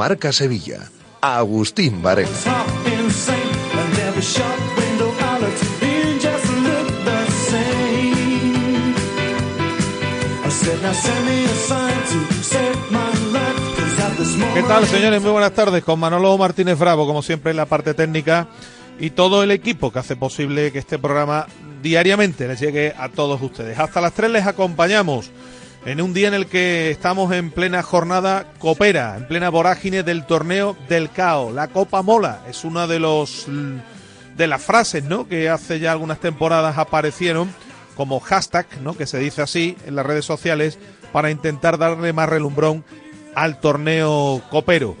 [0.00, 0.90] Marca Sevilla.
[1.20, 2.30] Agustín Varela.
[14.54, 15.20] ¿Qué tal, señores?
[15.20, 15.84] Muy buenas tardes.
[15.84, 18.48] Con Manolo Martínez Bravo, como siempre, en la parte técnica
[18.98, 21.46] y todo el equipo que hace posible que este programa
[21.82, 23.78] diariamente les llegue a todos ustedes.
[23.78, 25.30] Hasta las 3 les acompañamos
[25.84, 30.26] en un día en el que estamos en plena jornada copera, en plena vorágine del
[30.26, 31.52] torneo del CAO.
[31.52, 33.46] La Copa Mola es una de los
[34.36, 35.28] de las frases, ¿no?
[35.28, 37.52] que hace ya algunas temporadas aparecieron
[37.94, 38.96] como hashtag, ¿no?
[38.96, 40.78] que se dice así en las redes sociales
[41.12, 42.84] para intentar darle más relumbrón
[43.34, 44.96] al torneo copero.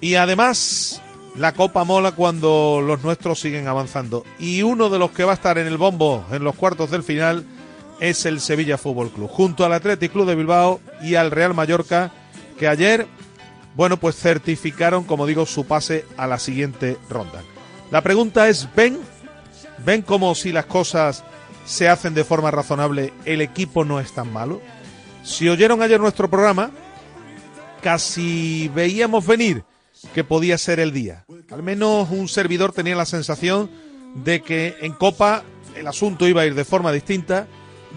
[0.00, 1.02] Y además
[1.36, 4.24] la Copa mola cuando los nuestros siguen avanzando.
[4.38, 7.02] Y uno de los que va a estar en el bombo en los cuartos del
[7.02, 7.44] final
[8.00, 12.10] es el Sevilla Fútbol Club, junto al Athletic Club de Bilbao y al Real Mallorca,
[12.58, 13.06] que ayer,
[13.76, 17.42] bueno, pues certificaron, como digo, su pase a la siguiente ronda.
[17.90, 18.98] La pregunta es, ¿ven?
[19.84, 21.24] ¿Ven como si las cosas
[21.64, 24.60] se hacen de forma razonable, el equipo no es tan malo?
[25.22, 26.70] Si oyeron ayer nuestro programa,
[27.82, 29.64] casi veíamos venir
[30.14, 31.24] que podía ser el día.
[31.50, 33.70] Al menos un servidor tenía la sensación
[34.14, 35.42] de que en Copa
[35.76, 37.46] el asunto iba a ir de forma distinta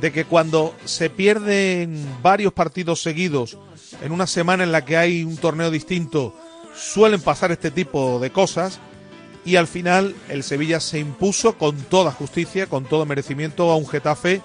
[0.01, 3.57] de que cuando se pierden varios partidos seguidos
[4.01, 6.35] en una semana en la que hay un torneo distinto,
[6.75, 8.79] suelen pasar este tipo de cosas
[9.45, 13.87] y al final el Sevilla se impuso con toda justicia, con todo merecimiento a un
[13.87, 14.41] Getafe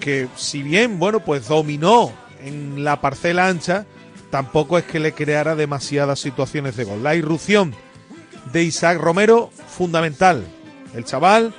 [0.00, 2.12] que si bien, bueno, pues dominó
[2.44, 3.84] en la parcela ancha,
[4.30, 7.02] tampoco es que le creara demasiadas situaciones de gol.
[7.02, 7.74] La irrupción
[8.52, 10.46] de Isaac Romero, fundamental.
[10.94, 11.54] El chaval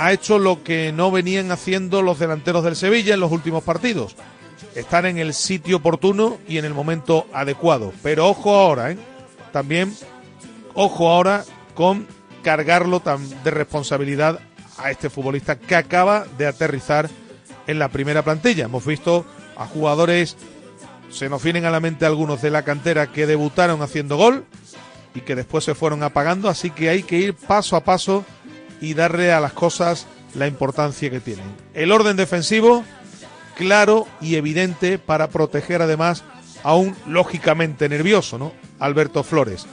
[0.00, 4.16] ha hecho lo que no venían haciendo los delanteros del Sevilla en los últimos partidos.
[4.74, 7.92] Estar en el sitio oportuno y en el momento adecuado.
[8.02, 8.98] Pero ojo ahora, ¿eh?
[9.52, 9.94] También,
[10.72, 11.44] ojo ahora
[11.74, 12.06] con
[12.42, 13.02] cargarlo
[13.44, 14.40] de responsabilidad
[14.78, 17.10] a este futbolista que acaba de aterrizar
[17.66, 18.64] en la primera plantilla.
[18.64, 20.38] Hemos visto a jugadores,
[21.10, 24.46] se nos vienen a la mente algunos de la cantera que debutaron haciendo gol
[25.14, 28.24] y que después se fueron apagando, así que hay que ir paso a paso
[28.80, 31.44] y darle a las cosas la importancia que tienen.
[31.74, 32.84] El orden defensivo,
[33.56, 36.24] claro y evidente para proteger además
[36.62, 38.52] a un lógicamente nervioso, ¿no?
[38.78, 39.66] Alberto Flores.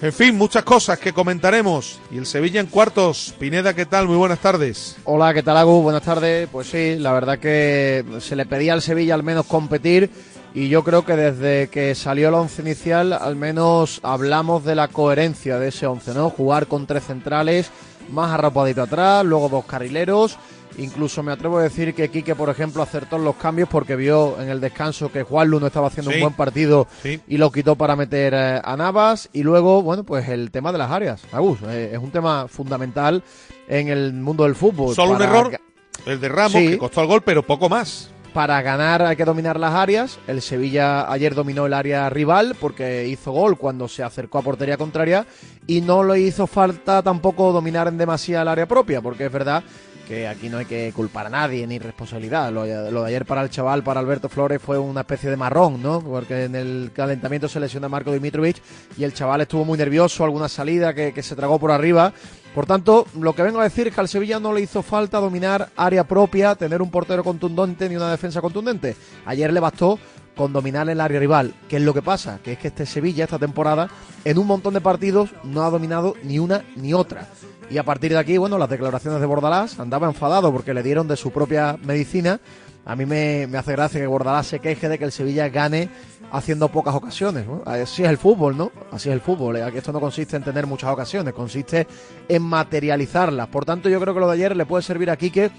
[0.00, 1.98] En fin, muchas cosas que comentaremos.
[2.12, 3.34] Y el Sevilla en cuartos.
[3.38, 4.06] Pineda, ¿qué tal?
[4.06, 4.96] Muy buenas tardes.
[5.02, 5.82] Hola, ¿qué tal, Agus?
[5.82, 6.48] Buenas tardes.
[6.52, 10.08] Pues sí, la verdad que se le pedía al Sevilla al menos competir.
[10.54, 14.86] Y yo creo que desde que salió el once inicial, al menos hablamos de la
[14.86, 16.30] coherencia de ese once, ¿no?
[16.30, 17.70] Jugar con tres centrales,
[18.10, 20.38] más arrapadito atrás, luego dos carrileros.
[20.78, 24.48] Incluso me atrevo a decir que Quique, por ejemplo, acertó los cambios porque vio en
[24.48, 26.86] el descanso que Juan no estaba haciendo un buen partido
[27.26, 29.28] y lo quitó para meter eh, a Navas.
[29.32, 31.22] Y luego, bueno, pues el tema de las áreas.
[31.32, 33.24] Agus, eh, es un tema fundamental
[33.66, 34.94] en el mundo del fútbol.
[34.94, 35.58] Solo un error,
[36.06, 39.58] el de Ramos, que costó el gol, pero poco más para ganar hay que dominar
[39.58, 40.18] las áreas.
[40.26, 44.76] El Sevilla ayer dominó el área rival porque hizo gol cuando se acercó a portería
[44.76, 45.26] contraria
[45.66, 49.62] y no le hizo falta tampoco dominar en demasía el área propia, porque es verdad
[50.08, 52.50] que aquí no hay que culpar a nadie ni responsabilidad.
[52.50, 56.00] Lo, de ayer para el chaval, para Alberto Flores, fue una especie de marrón, ¿no?
[56.00, 58.56] Porque en el calentamiento se lesiona Marco Dimitrovic
[58.96, 62.14] y el chaval estuvo muy nervioso, alguna salida que, que se tragó por arriba.
[62.54, 65.20] Por tanto, lo que vengo a decir es que al Sevilla no le hizo falta
[65.20, 68.96] dominar área propia, tener un portero contundente ni una defensa contundente.
[69.26, 69.98] Ayer le bastó
[70.34, 71.52] con dominar el área rival.
[71.68, 72.38] ¿Qué es lo que pasa?
[72.42, 73.90] Que es que este Sevilla, esta temporada,
[74.24, 77.28] en un montón de partidos no ha dominado ni una ni otra.
[77.70, 81.06] Y a partir de aquí, bueno, las declaraciones de Bordalás andaba enfadado porque le dieron
[81.06, 82.40] de su propia medicina.
[82.86, 85.90] A mí me, hace gracia que Bordalás se queje de que el Sevilla gane
[86.32, 87.44] haciendo pocas ocasiones.
[87.66, 88.72] Así es el fútbol, ¿no?
[88.90, 89.60] Así es el fútbol.
[89.62, 91.86] Aquí esto no consiste en tener muchas ocasiones, consiste
[92.28, 93.48] en materializarlas.
[93.48, 95.50] Por tanto, yo creo que lo de ayer le puede servir a Quique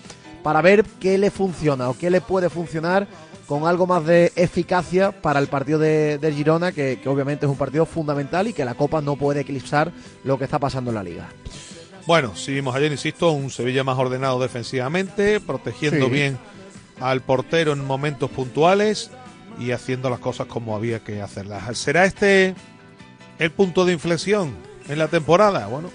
[0.41, 3.07] para ver qué le funciona o qué le puede funcionar
[3.45, 7.85] con algo más de eficacia para el partido de, Girona, que, obviamente es un partido
[7.85, 9.91] fundamental y que la Copa no puede eclipsar
[10.23, 11.29] lo que está pasando en la liga.
[12.09, 16.11] Bueno, si vimos ayer, insisto, un Sevilla más ordenado defensivamente, protegiendo sí.
[16.11, 16.39] bien
[16.99, 19.11] al portero en momentos puntuales
[19.59, 21.77] y haciendo las cosas como había que hacerlas.
[21.77, 22.55] ¿Será este
[23.37, 24.55] el punto de inflexión
[24.87, 25.67] en la temporada?
[25.67, 25.91] Bueno,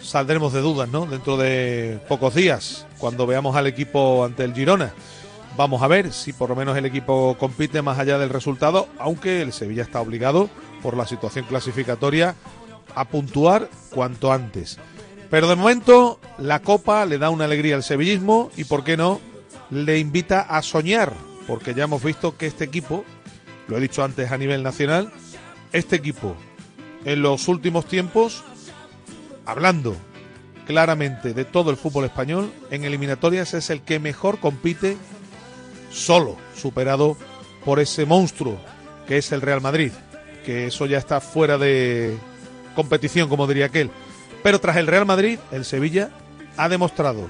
[0.00, 1.04] saldremos de dudas, ¿no?
[1.04, 4.94] Dentro de pocos días, cuando veamos al equipo ante el Girona.
[5.54, 9.42] Vamos a ver si por lo menos el equipo compite más allá del resultado, aunque
[9.42, 10.48] el Sevilla está obligado
[10.82, 12.34] por la situación clasificatoria
[12.94, 14.78] a puntuar cuanto antes.
[15.30, 19.20] Pero de momento la Copa le da una alegría al sevillismo y, ¿por qué no?,
[19.70, 21.12] le invita a soñar,
[21.46, 23.04] porque ya hemos visto que este equipo,
[23.68, 25.12] lo he dicho antes a nivel nacional,
[25.72, 26.36] este equipo
[27.04, 28.44] en los últimos tiempos,
[29.44, 29.96] hablando
[30.66, 34.96] claramente de todo el fútbol español, en eliminatorias es el que mejor compite
[35.90, 37.16] solo, superado
[37.64, 38.58] por ese monstruo
[39.06, 39.92] que es el Real Madrid,
[40.44, 42.16] que eso ya está fuera de
[42.74, 43.90] competición, como diría aquel.
[44.46, 46.10] Pero tras el Real Madrid, el Sevilla
[46.56, 47.28] ha demostrado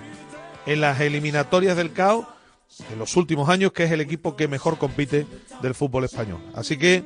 [0.66, 2.28] en las eliminatorias del CAO
[2.92, 5.26] en los últimos años que es el equipo que mejor compite
[5.62, 6.42] del fútbol español.
[6.54, 7.04] Así que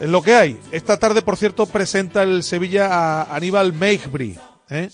[0.00, 0.58] es lo que hay.
[0.72, 4.36] Esta tarde, por cierto, presenta el Sevilla a Aníbal Meigbri.
[4.70, 4.90] ¿eh?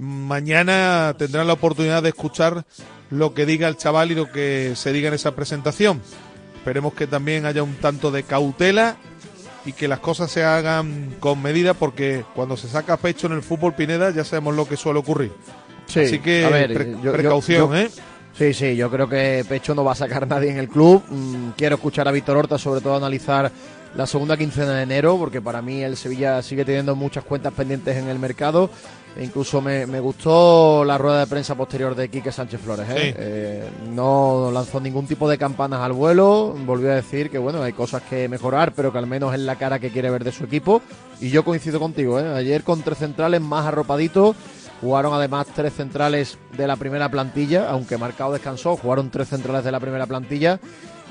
[0.00, 2.66] Mañana tendrán la oportunidad de escuchar
[3.10, 6.02] lo que diga el chaval y lo que se diga en esa presentación.
[6.56, 8.96] Esperemos que también haya un tanto de cautela
[9.66, 13.42] y que las cosas se hagan con medida porque cuando se saca pecho en el
[13.42, 15.32] fútbol Pineda ya sabemos lo que suele ocurrir.
[15.86, 17.90] Sí, Así que ver, pre yo, precaución, yo, ¿eh?
[18.32, 21.02] Sí, sí, yo creo que pecho no va a sacar nadie en el club.
[21.08, 23.50] Mm, quiero escuchar a Víctor Horta, sobre todo analizar
[23.96, 27.96] la segunda quincena de enero, porque para mí el Sevilla sigue teniendo muchas cuentas pendientes
[27.96, 28.68] en el mercado.
[29.16, 32.86] E incluso me, me, gustó la rueda de prensa posterior de Quique Sánchez Flores.
[32.90, 32.94] ¿eh?
[32.94, 33.14] Sí.
[33.16, 36.54] Eh, no lanzó ningún tipo de campanas al vuelo.
[36.66, 39.56] Volvió a decir que bueno, hay cosas que mejorar, pero que al menos es la
[39.56, 40.82] cara que quiere ver de su equipo.
[41.18, 42.20] Y yo coincido contigo.
[42.20, 42.34] ¿eh?
[42.34, 44.36] Ayer con tres centrales más arropaditos.
[44.82, 49.72] Jugaron además tres centrales de la primera plantilla, aunque Marcado descansó, jugaron tres centrales de
[49.72, 50.60] la primera plantilla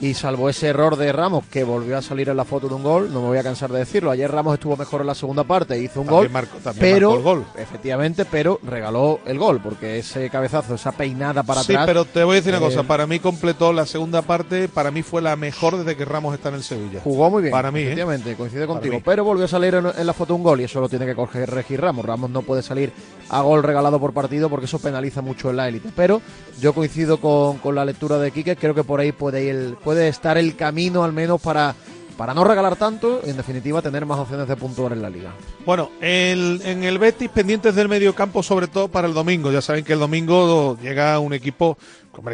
[0.01, 2.83] y salvo ese error de Ramos que volvió a salir en la foto de un
[2.83, 4.11] gol, no me voy a cansar de decirlo.
[4.11, 7.17] Ayer Ramos estuvo mejor en la segunda parte, hizo un también gol, también pero marcó
[7.17, 7.45] el gol.
[7.57, 11.85] efectivamente, pero regaló el gol porque ese cabezazo, esa peinada para sí, atrás.
[11.87, 14.91] pero te voy a decir una eh, cosa, para mí completó la segunda parte, para
[14.91, 16.99] mí fue la mejor desde que Ramos está en el Sevilla.
[17.03, 17.83] Jugó muy bien, Para mí, ¿eh?
[17.83, 19.01] efectivamente, coincide contigo.
[19.03, 21.15] Pero volvió a salir en, en la foto un gol y eso lo tiene que
[21.15, 22.05] corregir Ramos.
[22.05, 22.91] Ramos no puede salir
[23.29, 25.89] a gol regalado por partido porque eso penaliza mucho en la élite.
[25.95, 26.21] Pero
[26.59, 29.77] yo coincido con, con la lectura de Quique, creo que por ahí puede, ir el,
[29.85, 31.75] puede estar el camino al menos para,
[32.17, 35.31] para no regalar tanto en definitiva tener más opciones de puntuar en la liga.
[35.63, 39.51] Bueno, el, en el Betis pendientes del medio campo, sobre todo para el domingo.
[39.51, 41.77] Ya saben que el domingo llega un equipo,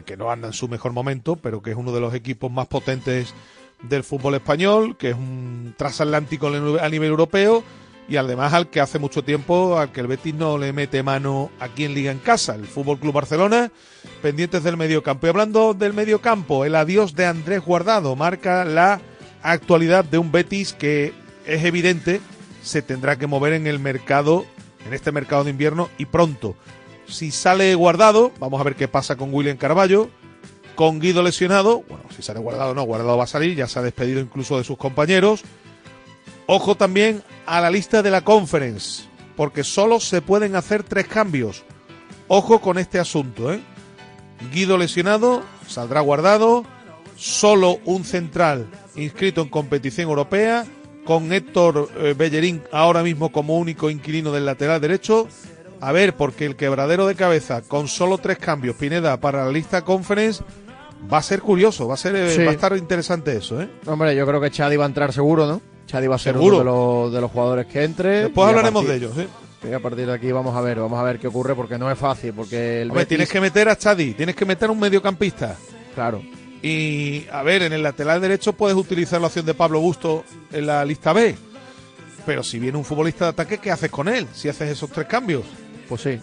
[0.06, 2.68] que no anda en su mejor momento, pero que es uno de los equipos más
[2.68, 3.34] potentes
[3.84, 7.64] del fútbol español, que es un transatlántico a nivel europeo
[8.12, 11.50] y además al que hace mucho tiempo al que el Betis no le mete mano
[11.62, 13.72] aquí en Liga en casa, el Fútbol Club Barcelona,
[14.22, 15.26] pendientes del mediocampo.
[15.26, 19.00] Y hablando del mediocampo, el adiós de Andrés Guardado marca la
[19.42, 21.14] actualidad de un Betis que
[21.46, 22.20] es evidente
[22.62, 24.46] se tendrá que mover en el mercado,
[24.86, 26.58] en este mercado de invierno y pronto.
[27.08, 30.10] Si sale guardado, vamos a ver qué pasa con William Carballo,
[30.76, 33.82] con Guido lesionado, bueno, si sale guardado no, guardado va a salir, ya se ha
[33.82, 35.44] despedido incluso de sus compañeros.
[36.54, 39.04] Ojo también a la lista de la conference,
[39.38, 41.64] porque solo se pueden hacer tres cambios.
[42.28, 43.62] Ojo con este asunto, ¿eh?
[44.52, 46.66] Guido lesionado, saldrá guardado,
[47.16, 48.68] solo un central
[48.98, 50.66] inscrito en competición europea,
[51.06, 55.30] con Héctor eh, Bellerín ahora mismo como único inquilino del lateral derecho.
[55.80, 59.84] A ver, porque el quebradero de cabeza con solo tres cambios, Pineda, para la lista
[59.86, 60.44] conference,
[61.12, 62.44] va a ser curioso, va a ser eh, Sí.
[62.44, 63.70] va a estar interesante eso, ¿eh?
[63.86, 65.71] Hombre, yo creo que Chadi va a entrar seguro, ¿no?
[65.88, 66.58] Chadi va a ser Seguro.
[66.58, 68.10] uno de los, de los jugadores que entre.
[68.24, 69.28] Después a hablaremos partir- de ellos.
[69.70, 71.92] Y a partir de aquí vamos a ver, vamos a ver qué ocurre porque no
[71.92, 74.80] es fácil, porque el Hombre, Betis- tienes que meter a Chadi, tienes que meter un
[74.80, 75.56] mediocampista.
[75.94, 76.22] claro,
[76.64, 80.66] Y a ver, en el lateral derecho puedes utilizar la opción de Pablo Busto en
[80.68, 81.36] la lista B.
[82.26, 84.28] Pero si viene un futbolista de ataque, ¿qué haces con él?
[84.34, 85.44] Si haces esos tres cambios.
[85.90, 86.20] pues sí.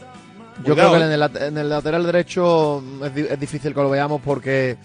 [0.64, 1.06] Yo Cuidado, creo que ¿eh?
[1.06, 2.82] en el, lat- en el lateral derecho
[3.30, 4.76] es difícil que lo veamos porque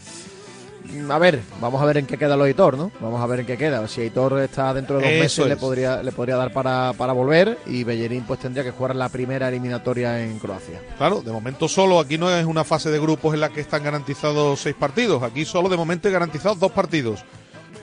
[1.09, 2.91] a ver, vamos a ver en qué queda el Aitor, ¿no?
[2.99, 3.87] Vamos a ver en qué queda.
[3.87, 7.59] Si Aitor está dentro de dos meses, le podría, le podría dar para, para volver
[7.65, 10.81] y Bellerín pues tendría que jugar la primera eliminatoria en Croacia.
[10.97, 13.83] Claro, de momento solo, aquí no es una fase de grupos en la que están
[13.83, 17.23] garantizados seis partidos, aquí solo de momento hay garantizados dos partidos.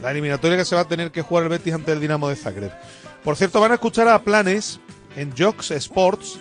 [0.03, 2.37] La eliminatoria que se va a tener que jugar el Betis ante el Dinamo de
[2.37, 2.73] Zagreb.
[3.25, 4.81] Por cierto, van a escuchar a Planes
[5.17, 6.39] en Jocks Sports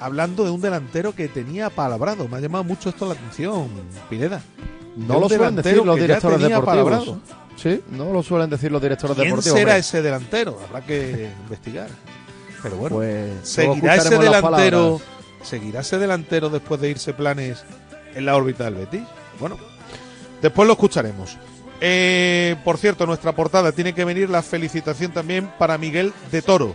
[0.00, 2.28] hablando de un delantero que tenía palabrado.
[2.28, 3.68] Me ha llamado mucho esto la atención,
[4.08, 4.42] Pineda.
[4.96, 7.18] No lo suelen decir los directores deportivos.
[7.56, 9.44] Sí, no lo suelen decir los directores deportivos.
[9.44, 10.58] ¿Quién será ese delantero?
[10.68, 11.88] Habrá que investigar.
[12.62, 15.00] Pero bueno, pues, ¿seguirá ese delantero?
[15.42, 17.64] ¿Seguirá ese delantero después de irse planes
[18.14, 19.02] en la órbita del Betis?
[19.38, 19.56] Bueno,
[20.42, 21.38] después lo escucharemos.
[21.80, 26.74] Eh, por cierto, nuestra portada tiene que venir la felicitación también para Miguel de Toro.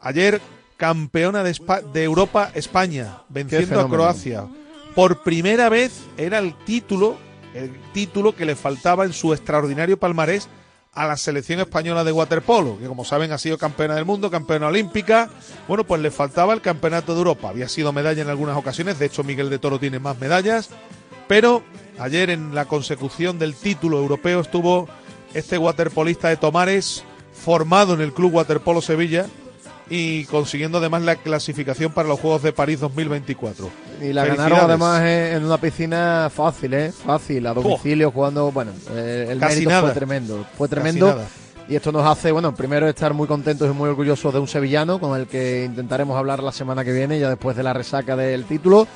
[0.00, 0.40] Ayer
[0.76, 1.56] campeona de,
[1.92, 4.46] de Europa España, venciendo a Croacia.
[4.94, 7.16] Por primera vez era el título
[7.54, 10.48] el título que le faltaba en su extraordinario palmarés
[10.94, 14.66] a la selección española de waterpolo, que como saben ha sido campeona del mundo, campeona
[14.66, 15.30] olímpica.
[15.66, 17.48] Bueno, pues le faltaba el campeonato de Europa.
[17.48, 20.68] Había sido medalla en algunas ocasiones, de hecho Miguel de Toro tiene más medallas,
[21.28, 21.62] pero
[21.98, 24.86] ayer en la consecución del título europeo estuvo
[25.32, 29.26] este waterpolista de Tomares, formado en el Club Waterpolo Sevilla,
[29.94, 33.68] y consiguiendo además la clasificación para los Juegos de París 2024.
[34.00, 36.90] Y la ganaron además en una piscina fácil, ¿eh?
[36.92, 41.20] Fácil, a domicilio, jugando, bueno, eh, el mérito fue tremendo, fue tremendo.
[41.68, 44.98] Y esto nos hace, bueno, primero estar muy contentos y muy orgullosos de un sevillano
[44.98, 48.46] con el que intentaremos hablar la semana que viene, ya después de la resaca del
[48.46, 48.88] título,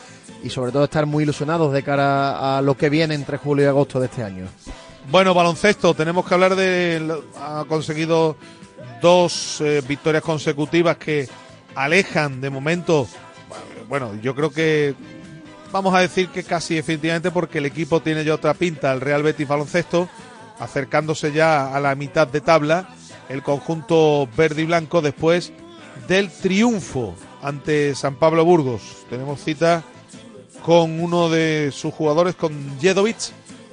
[0.43, 3.69] y sobre todo estar muy ilusionados de cara a lo que viene entre julio y
[3.69, 4.47] agosto de este año.
[5.11, 7.21] Bueno, baloncesto, tenemos que hablar de.
[7.39, 8.37] Ha conseguido
[9.07, 11.29] dos eh, victorias consecutivas que
[11.77, 13.07] alejan de momento,
[13.89, 14.97] bueno, yo creo que
[15.71, 19.23] vamos a decir que casi efectivamente porque el equipo tiene ya otra pinta, el Real
[19.23, 20.09] Betis baloncesto,
[20.59, 22.89] acercándose ya a la mitad de tabla,
[23.29, 25.53] el conjunto verde y blanco después
[26.09, 29.07] del triunfo ante San Pablo Burgos.
[29.09, 29.85] Tenemos cita
[30.65, 33.19] con uno de sus jugadores, con Jedovic,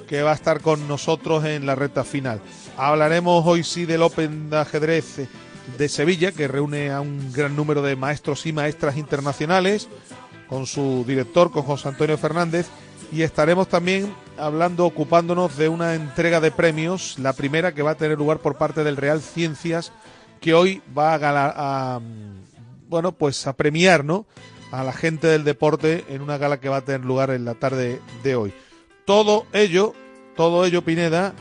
[0.08, 2.40] que va a estar con nosotros en la recta final.
[2.78, 5.28] Hablaremos hoy sí del Open de ajedrez
[5.78, 9.88] de Sevilla, que reúne a un gran número de maestros y maestras internacionales,
[10.48, 12.68] con su director, con José Antonio Fernández,
[13.12, 17.98] y estaremos también hablando, ocupándonos de una entrega de premios, la primera que va a
[17.98, 19.92] tener lugar por parte del Real Ciencias,
[20.42, 22.02] que hoy va a, a
[22.90, 24.26] bueno, pues a premiar, ¿no?
[24.74, 27.54] a la gente del deporte en una gala que va a tener lugar en la
[27.54, 28.52] tarde de hoy.
[29.06, 29.94] Todo ello,
[30.36, 31.36] todo ello, Pineda,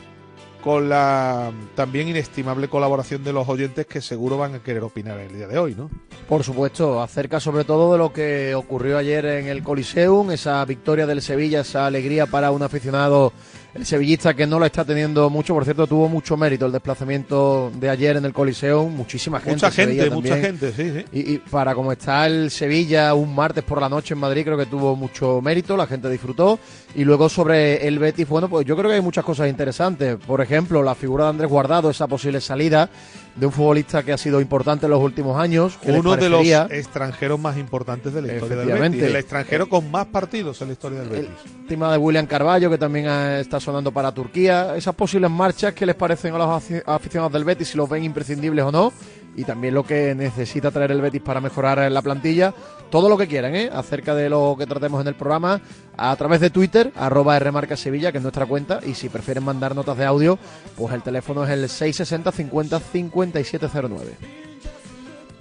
[0.63, 5.35] con la también inestimable colaboración de los oyentes que seguro van a querer opinar el
[5.35, 5.89] día de hoy, ¿no?
[6.29, 11.05] Por supuesto, acerca sobre todo de lo que ocurrió ayer en el Coliseum, esa victoria
[11.05, 13.33] del Sevilla, esa alegría para un aficionado
[13.73, 17.71] el sevillista que no lo está teniendo mucho, por cierto, tuvo mucho mérito el desplazamiento
[17.73, 19.55] de ayer en el Coliseo, muchísima gente.
[19.55, 21.05] Mucha gente, mucha gente, sí, sí.
[21.11, 24.67] Y, para como está el Sevilla un martes por la noche en Madrid, creo que
[24.67, 26.59] tuvo mucho mérito, la gente disfrutó.
[26.95, 30.17] Y luego sobre el Betis, bueno, pues yo creo que hay muchas cosas interesantes.
[30.17, 32.89] Por ejemplo, la figura de Andrés Guardado, esa posible salida
[33.35, 35.79] de un futbolista que ha sido importante en los últimos años.
[35.83, 39.01] Uno de los extranjeros más importantes de la historia del Betis.
[39.01, 41.29] El extranjero con más partidos en la historia del Betis.
[41.61, 44.75] El tema de William Carballo, que también está sonando para Turquía.
[44.75, 48.65] Esas posibles marchas que les parecen a los aficionados del Betis, si los ven imprescindibles
[48.65, 48.93] o no
[49.35, 52.53] y también lo que necesita traer el Betis para mejorar la plantilla.
[52.89, 53.69] Todo lo que quieran, ¿eh?
[53.73, 55.61] Acerca de lo que tratemos en el programa
[55.97, 58.81] a través de Twitter, arroba Rmarca Sevilla, que es nuestra cuenta.
[58.85, 60.37] Y si prefieren mandar notas de audio,
[60.77, 64.11] pues el teléfono es el 660 50 5709.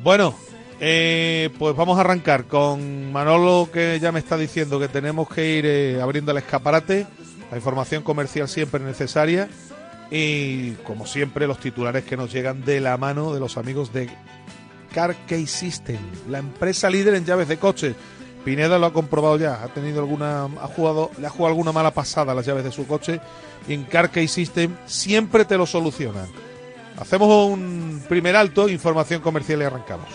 [0.03, 0.35] Bueno,
[0.81, 5.59] eh, pues vamos a arrancar con Manolo, que ya me está diciendo que tenemos que
[5.59, 7.07] ir eh, abriendo el escaparate.
[7.53, 9.49] La información comercial siempre necesaria.
[10.11, 14.09] Y como siempre, los titulares que nos llegan de la mano de los amigos de
[14.95, 15.15] Car
[15.47, 17.95] System, la empresa líder en llaves de coche.
[18.43, 21.93] Pineda lo ha comprobado ya, ha tenido alguna, ha jugado, le ha jugado alguna mala
[21.93, 23.21] pasada a las llaves de su coche
[23.69, 26.27] y en Car System siempre te lo solucionan.
[26.99, 30.09] Hacemos un primer alto, información comercial y arrancamos.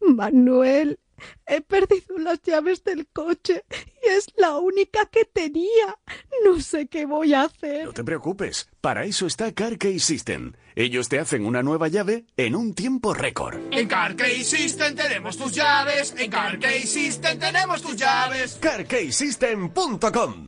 [0.00, 0.98] Manuel,
[1.46, 5.98] he perdido las llaves del coche y es la única que tenía.
[6.44, 7.84] No sé qué voy a hacer.
[7.84, 10.52] No te preocupes, para eso está CarKey System.
[10.74, 13.58] Ellos te hacen una nueva llave en un tiempo récord.
[13.70, 16.14] En CarKey System tenemos tus llaves.
[16.18, 18.58] En CarKey System tenemos tus llaves.
[18.60, 20.46] CarKeySystem.com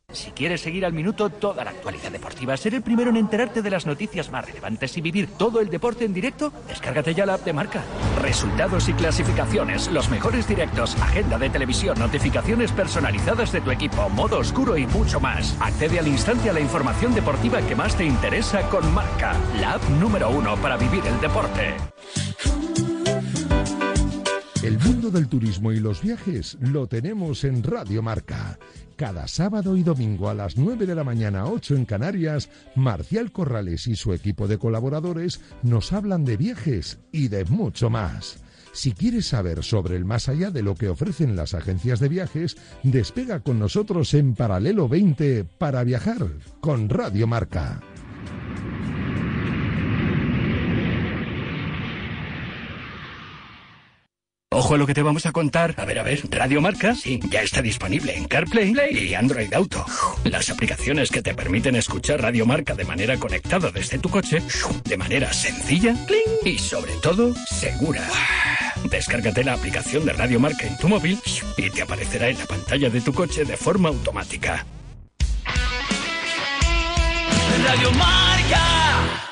[0.13, 3.69] Si quieres seguir al minuto toda la actualidad deportiva, ser el primero en enterarte de
[3.69, 7.45] las noticias más relevantes y vivir todo el deporte en directo, descárgate ya la app
[7.45, 7.83] de marca.
[8.21, 14.39] Resultados y clasificaciones, los mejores directos, agenda de televisión, notificaciones personalizadas de tu equipo, modo
[14.39, 15.55] oscuro y mucho más.
[15.59, 19.89] Accede al instante a la información deportiva que más te interesa con Marca, la app
[19.89, 21.75] número uno para vivir el deporte.
[24.63, 28.59] El mundo del turismo y los viajes lo tenemos en Radio Marca.
[28.95, 33.87] Cada sábado y domingo a las 9 de la mañana, 8 en Canarias, Marcial Corrales
[33.87, 38.37] y su equipo de colaboradores nos hablan de viajes y de mucho más.
[38.71, 42.55] Si quieres saber sobre el más allá de lo que ofrecen las agencias de viajes,
[42.83, 46.27] despega con nosotros en Paralelo 20 para viajar
[46.59, 47.81] con Radio Marca.
[54.53, 55.73] Ojo a lo que te vamos a contar.
[55.77, 59.85] A ver, a ver, Radio Marca, sí, ya está disponible en CarPlay y Android Auto.
[60.25, 64.43] Las aplicaciones que te permiten escuchar Radio Marca de manera conectada desde tu coche,
[64.83, 65.95] de manera sencilla
[66.43, 68.05] y sobre todo segura.
[68.89, 71.17] Descárgate la aplicación de Radio Marca en tu móvil
[71.55, 74.65] y te aparecerá en la pantalla de tu coche de forma automática.
[77.63, 79.30] Radio Marca.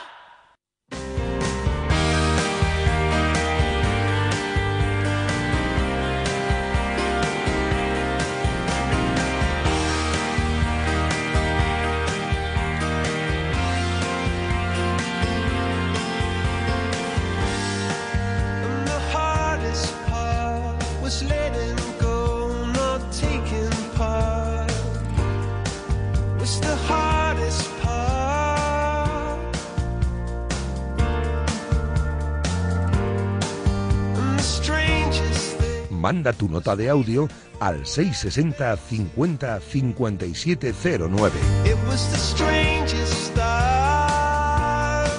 [36.09, 37.27] Manda tu nota de audio
[37.59, 41.37] al 660 50 5709.
[41.65, 45.11] It was the strangest start.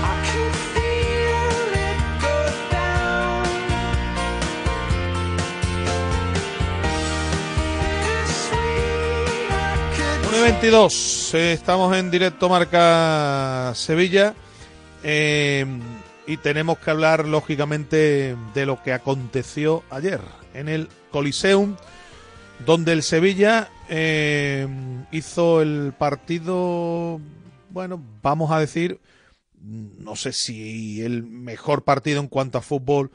[0.00, 3.44] I could feel it go down.
[8.32, 14.34] Bittersweet, I could 1 y 22, eh, estamos en directo Marca Sevilla
[15.04, 15.66] eh,
[16.26, 20.20] y tenemos que hablar lógicamente de lo que aconteció ayer
[20.54, 21.76] en el Coliseum,
[22.64, 24.68] donde el Sevilla eh,
[25.10, 27.20] hizo el partido,
[27.70, 29.00] bueno, vamos a decir,
[29.60, 33.10] no sé si el mejor partido en cuanto a fútbol,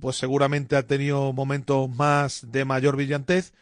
[0.00, 3.52] pues seguramente ha tenido momentos más de mayor brillantez,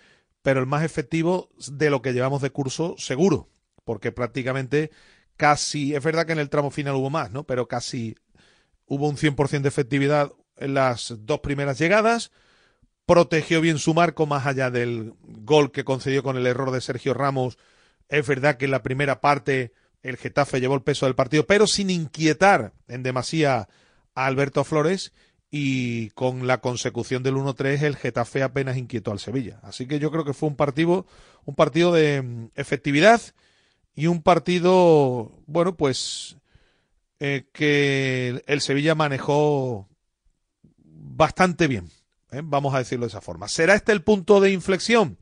[0.43, 3.49] pero el más efectivo de lo que llevamos de curso, seguro,
[3.85, 4.91] porque prácticamente
[5.37, 7.45] casi, es verdad que en el tramo final hubo más, ¿no?
[7.45, 8.17] Pero casi
[8.91, 12.33] hubo un 100% de efectividad en las dos primeras llegadas,
[13.07, 17.15] protegió bien su marco más allá del gol que concedió con el error de Sergio
[17.15, 17.57] Ramos.
[18.09, 19.73] Es verdad que en la primera parte
[20.03, 23.69] el Getafe llevó el peso del partido, pero sin inquietar en demasía
[24.17, 25.13] a Alberto Flores
[25.53, 29.61] y con la consecución del 1-3 el Getafe apenas inquietó al Sevilla.
[29.63, 31.07] Así que yo creo que fue un partido,
[31.45, 33.21] un partido de mm, efectividad
[33.95, 36.40] y un partido, bueno, pues
[37.21, 39.89] eh, que el Sevilla manejó
[40.79, 41.89] bastante bien.
[42.33, 42.41] ¿eh?
[42.43, 43.47] Vamos a decirlo de esa forma.
[43.47, 45.19] ¿Será este el punto de inflexión?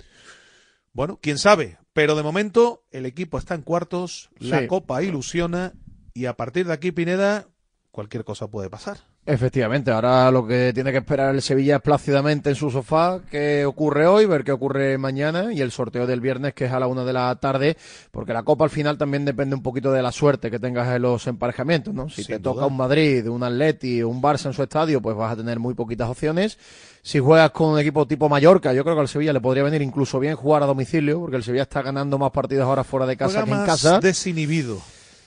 [0.92, 1.78] Bueno, quién sabe.
[1.92, 5.72] Pero de momento el equipo está en cuartos, la copa ilusiona
[6.14, 7.48] y a partir de aquí, Pineda,
[7.90, 8.98] cualquier cosa puede pasar.
[9.30, 13.66] Efectivamente, ahora lo que tiene que esperar el Sevilla es plácidamente en su sofá qué
[13.66, 16.86] ocurre hoy, ver qué ocurre mañana y el sorteo del viernes que es a la
[16.86, 17.76] una de la tarde,
[18.10, 21.02] porque la Copa al final también depende un poquito de la suerte que tengas en
[21.02, 22.08] los emparejamientos, ¿no?
[22.08, 25.34] Si Sin te toca un Madrid, un Atleti, un Barça en su estadio, pues vas
[25.34, 26.56] a tener muy poquitas opciones.
[27.02, 29.82] Si juegas con un equipo tipo Mallorca, yo creo que al Sevilla le podría venir
[29.82, 33.18] incluso bien jugar a domicilio, porque el Sevilla está ganando más partidos ahora fuera de
[33.18, 34.00] casa Juega que en más casa.
[34.00, 34.78] desinhibido.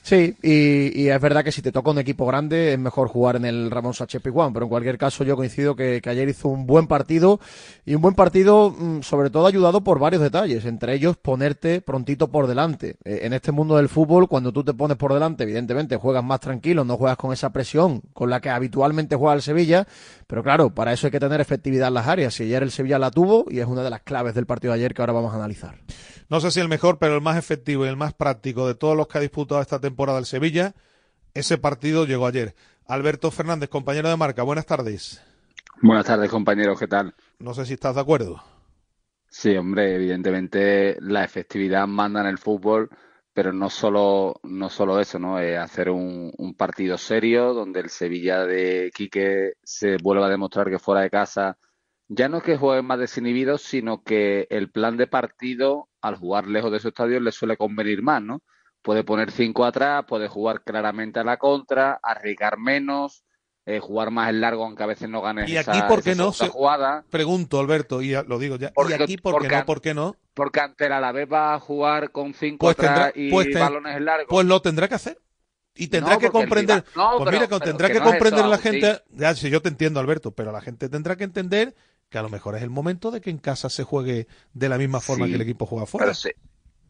[0.04, 3.36] Sí, y, y es verdad que si te toca un equipo grande es mejor jugar
[3.36, 6.48] en el Ramón Sánchez Pizjuán, pero en cualquier caso yo coincido que, que ayer hizo
[6.48, 7.40] un buen partido
[7.86, 12.32] y un buen partido mm, sobre todo ayudado por varios detalles, entre ellos ponerte prontito
[12.32, 12.96] por delante.
[13.06, 16.40] Eh, en este mundo del fútbol, cuando tú te pones por delante, evidentemente juegas más
[16.40, 19.88] tranquilo, no juegas con esa presión con la que habitualmente juega el Sevilla,
[20.26, 22.98] pero claro, para eso hay que tener efectividad en las áreas, y ayer el Sevilla
[22.98, 25.32] la tuvo y es una de las claves del partido de ayer que ahora vamos
[25.34, 25.76] a analizar.
[26.32, 28.96] No sé si el mejor, pero el más efectivo y el más práctico de todos
[28.96, 30.74] los que ha disputado esta temporada el Sevilla,
[31.34, 32.56] ese partido llegó ayer.
[32.88, 35.22] Alberto Fernández, compañero de marca, buenas tardes.
[35.82, 37.14] Buenas tardes, compañeros, ¿qué tal?
[37.40, 38.42] No sé si estás de acuerdo.
[39.28, 42.90] Sí, hombre, evidentemente la efectividad manda en el fútbol,
[43.34, 45.38] pero no solo, no solo eso, ¿no?
[45.38, 50.70] Eh, hacer un, un partido serio donde el Sevilla de Quique se vuelva a demostrar
[50.70, 51.58] que fuera de casa
[52.14, 56.48] ya no es que jueguen más desinhibidos, sino que el plan de partido, al jugar
[56.48, 58.42] lejos de su estadio, le suele convenir más, ¿no?
[58.82, 63.24] Puede poner cinco atrás, puede jugar claramente a la contra, arriesgar menos,
[63.68, 66.12] eh, jugar más en largo, aunque a veces no ganes ¿Y aquí esa, por qué
[66.12, 66.34] esa no?
[66.34, 67.06] Se- jugada.
[67.12, 68.72] Pregunto, Alberto, y lo digo ya.
[68.74, 69.66] Porque- ¿Y aquí por qué porque- no?
[69.66, 70.16] ¿Por qué no?
[70.34, 73.60] Porque ante el Alavés va a jugar con cinco Pues atrás tendrá, y pues, ten-
[73.60, 74.28] balones en largo.
[74.30, 75.20] pues lo tendrá que hacer.
[75.76, 76.78] Y tendrá No, que el comprender.
[76.84, 79.02] rival- no, pues pero- mira, pero tendrá que que no es comprender eso, la gente.
[79.12, 81.76] Ya, sí, yo te entiendo, Alberto, pero la gente tendrá que entender
[82.12, 84.78] que a lo mejor es el momento de que en casa se juegue de la
[84.78, 86.06] misma forma Sí, que el equipo juega fuera.
[86.08, 86.30] Pero, sí,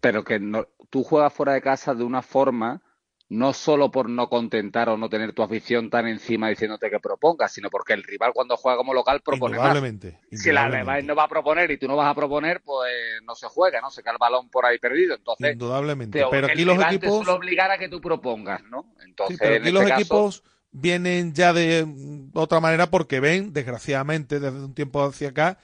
[0.01, 2.81] pero que no, tú juegas fuera de casa de una forma,
[3.29, 7.53] no solo por no contentar o no tener tu afición tan encima diciéndote que propongas,
[7.53, 9.67] sino porque el rival cuando juega como local propone más.
[9.67, 10.19] Indudablemente.
[10.31, 12.91] Si la Alavés no va a proponer y tú no vas a proponer, pues
[13.23, 13.91] no se juega, ¿no?
[13.91, 15.15] Se queda el balón por ahí perdido.
[15.15, 16.19] Entonces, Indudablemente.
[16.19, 17.15] te- Pero el aquí los rival te equipos.
[17.17, 18.91] suele obligar a que tú propongas, ¿no?
[19.05, 21.87] Entonces, Sí, pero en aquí este los caso- equipos vienen ya de
[22.33, 25.59] otra manera porque ven, desgraciadamente, desde un tiempo hacia acá,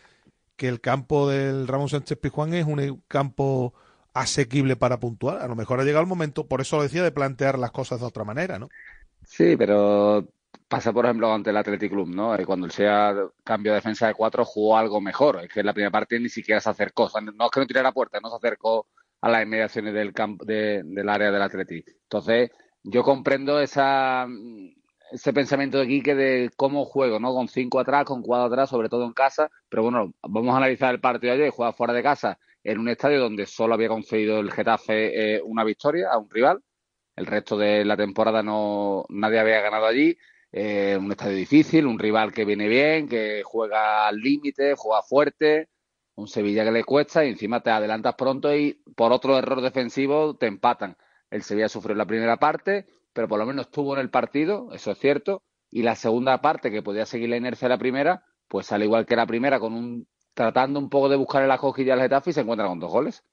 [0.57, 3.73] que el campo del Ramón Sánchez Pizjuán es un campo
[4.13, 5.39] asequible para puntuar.
[5.41, 7.99] A lo mejor ha llegado el momento, por eso lo decía, de plantear las cosas
[8.01, 8.71] de otra manera, ¿no?
[9.23, 10.27] Sí, pero
[10.67, 12.35] pasa, por ejemplo, ante el Athletic Club, ¿no?
[12.35, 15.43] Eh, Cuando el SEA cambio de defensa de cuatro jugó algo mejor.
[15.43, 17.09] Es que en la primera parte ni siquiera se acercó.
[17.33, 18.87] No es que no tirara puerta, no se acercó
[19.21, 21.87] a las inmediaciones del campo de- del área del Athletic.
[22.03, 22.51] Entonces,
[22.83, 24.27] yo comprendo esa,
[25.11, 27.33] ese pensamiento de Quique de cómo juego, ¿no?
[27.33, 29.49] Con cinco atrás, con cuatro atrás, sobre todo en casa.
[29.69, 31.51] Pero bueno, vamos a analizar el partido de ayer.
[31.51, 35.63] Juega fuera de casa en un estadio donde solo había concedido el Getafe eh, una
[35.63, 36.61] victoria a un rival.
[37.15, 40.17] El resto de la temporada no nadie había ganado allí.
[40.51, 45.69] Eh, un estadio difícil, un rival que viene bien, que juega al límite, juega fuerte,
[46.15, 50.35] un Sevilla que le cuesta y encima te adelantas pronto y por otro error defensivo
[50.35, 50.97] te empatan.
[51.29, 52.85] El Sevilla sufrió la primera parte,
[53.17, 56.69] pero por lo menos estuvo en el partido, eso es cierto, y la segunda parte,
[56.69, 59.73] que podía seguir la inercia de la primera, pues sale igual que la primera, con
[59.73, 62.91] un tratando un poco de buscar la cojilla al Getafe y se encuentra con dos
[62.91, 63.23] goles.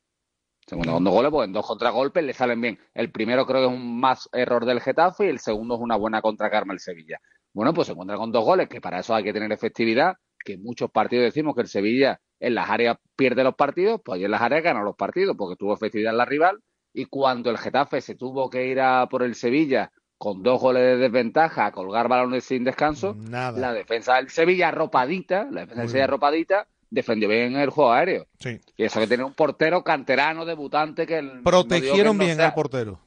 [0.66, 2.79] Se encuentra con dos goles, pues en dos contragolpes le salen bien.
[2.94, 5.97] El primero creo que es un más error del Getafe y el segundo es una
[5.97, 7.20] buena contracarma el Sevilla.
[7.53, 10.55] Bueno, pues se encuentra con dos goles, que para eso hay que tener efectividad, que
[10.55, 14.31] en muchos partidos decimos que el Sevilla en las áreas pierde los partidos, pues en
[14.31, 16.62] las áreas gana los partidos, porque tuvo efectividad en la rival,
[16.95, 20.83] y cuando el Getafe se tuvo que ir a por el Sevilla con dos goles
[20.83, 23.59] de desventaja a colgar balones sin descanso, Nada.
[23.59, 28.27] la defensa del Sevilla arropadita, la defensa del Sevilla arropadita, defendió bien el juego aéreo.
[28.39, 28.59] Sí.
[28.77, 31.19] Y eso que tiene un portero canterano, debutante, que...
[31.19, 33.01] el- no digo que Protegieron no bien sea- al portero.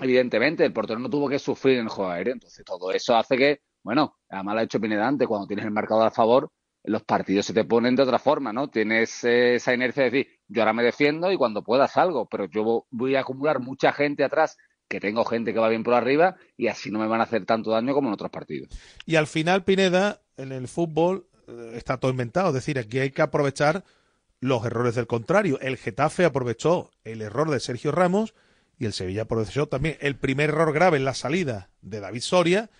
[0.00, 2.32] Evidentemente, el portero no tuvo que sufrir en el juego aéreo.
[2.32, 5.70] Entonces, todo eso hace que, bueno, además lo ha hecho Pineda antes, cuando tienes el
[5.70, 6.50] marcador a favor,
[6.82, 8.68] los partidos se te ponen de otra forma, ¿no?
[8.68, 12.46] Tienes eh, esa inercia de decir, yo ahora me defiendo y cuando pueda salgo, pero
[12.46, 14.56] yo voy a acumular mucha gente atrás,
[14.88, 17.46] que tengo gente que va bien por arriba, y así no me van a hacer
[17.46, 18.68] tanto daño como en otros partidos.
[19.06, 22.48] Y al final, Pineda, en el fútbol eh, está todo inventado.
[22.48, 23.84] Es decir, aquí hay que aprovechar
[24.40, 25.58] los errores del contrario.
[25.60, 28.34] El Getafe aprovechó el error de Sergio Ramos
[28.78, 32.70] y el Sevilla aprovechó también el primer error grave en la salida de David Soria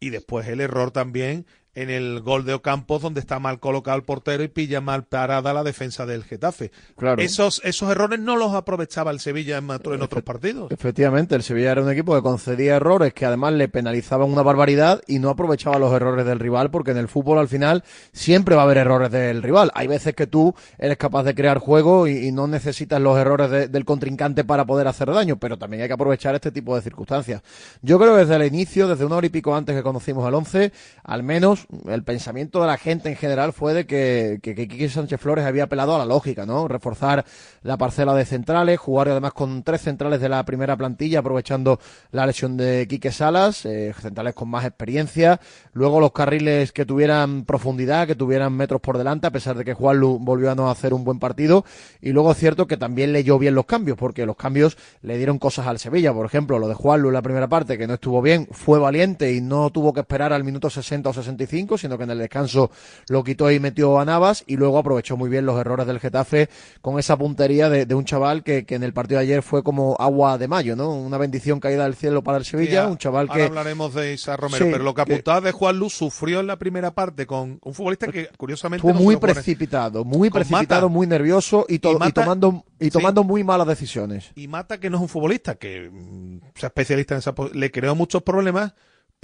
[0.00, 4.04] y después el error también en el gol de Ocampos donde está mal colocado el
[4.04, 6.70] portero y pilla mal parada la defensa del Getafe.
[6.96, 7.20] Claro.
[7.22, 10.70] Esos, esos errores no los aprovechaba el Sevilla en, en otros partidos.
[10.70, 15.02] Efectivamente, el Sevilla era un equipo que concedía errores que además le penalizaban una barbaridad
[15.06, 17.82] y no aprovechaba los errores del rival porque en el fútbol al final
[18.12, 19.70] siempre va a haber errores del rival.
[19.74, 23.50] Hay veces que tú eres capaz de crear juego y, y no necesitas los errores
[23.50, 26.82] de- del contrincante para poder hacer daño, pero también hay que aprovechar este tipo de
[26.82, 27.42] circunstancias.
[27.82, 30.34] Yo creo que desde el inicio, desde una hora y pico antes que conocimos el
[30.34, 34.68] 11, al menos el pensamiento de la gente en general fue de que, que, que
[34.68, 36.68] Quique Sánchez Flores había apelado a la lógica, ¿no?
[36.68, 37.24] Reforzar
[37.62, 42.26] la parcela de centrales, jugar además con tres centrales de la primera plantilla, aprovechando la
[42.26, 45.40] lesión de Quique Salas, eh, centrales con más experiencia,
[45.72, 49.74] luego los carriles que tuvieran profundidad, que tuvieran metros por delante, a pesar de que
[49.74, 51.64] Juanlu volvió a no hacer un buen partido,
[52.00, 55.38] y luego es cierto que también leyó bien los cambios, porque los cambios le dieron
[55.38, 58.20] cosas al Sevilla, por ejemplo, lo de Juanlu en la primera parte, que no estuvo
[58.22, 62.04] bien, fue valiente y no tuvo que esperar al minuto 60 o 65, sino que
[62.04, 62.70] en el descanso
[63.08, 66.48] lo quitó y metió a Navas y luego aprovechó muy bien los errores del Getafe
[66.80, 69.62] con esa puntería de, de un chaval que, que en el partido de ayer fue
[69.62, 70.90] como agua de mayo, ¿no?
[70.94, 73.46] Una bendición caída del cielo para el Sevilla, Sí, un chaval ahora que...
[73.46, 76.58] hablaremos de Isa Romero, Sí, pero lo que apuntaba de Juan Luz sufrió en la
[76.58, 80.94] primera parte con un futbolista que curiosamente no se muy precipitado, muy precipitado, Mata.
[80.94, 82.90] muy nervioso y, to- Y y Mata- tomando, y sí.
[82.90, 84.30] tomando muy malas decisiones.
[84.34, 87.94] y Mata que no es un futbolista que mm, sea especialista en esa le creó
[87.94, 88.72] muchos problemas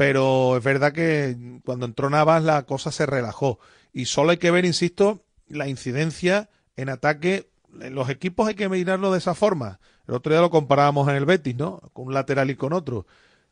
[0.01, 3.59] pero es verdad que cuando entró Navas la cosa se relajó.
[3.93, 7.51] Y solo hay que ver insisto la incidencia en ataque.
[7.83, 9.79] En los equipos hay que mirarlo de esa forma.
[10.09, 13.07] El otro día lo comparábamos en el Betis no con un lateral y con otro.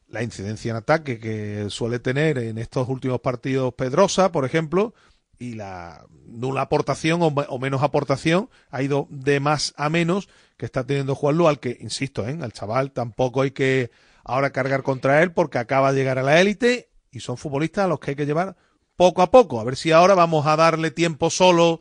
[0.07, 4.95] La incidencia en ataque que suele tener en estos últimos partidos Pedrosa por ejemplo
[5.39, 10.65] y la nula aportación o, o menos aportación ha ido de más a menos que
[10.65, 12.39] está teniendo Juan Lu, al que, insisto, ¿eh?
[12.41, 13.91] al chaval tampoco hay que
[14.25, 17.89] ahora cargar contra él porque acaba de llegar a la élite y son futbolistas a
[17.89, 18.57] los que hay que llevar
[18.97, 19.61] poco a poco.
[19.61, 21.81] A ver si ahora vamos a darle tiempo solo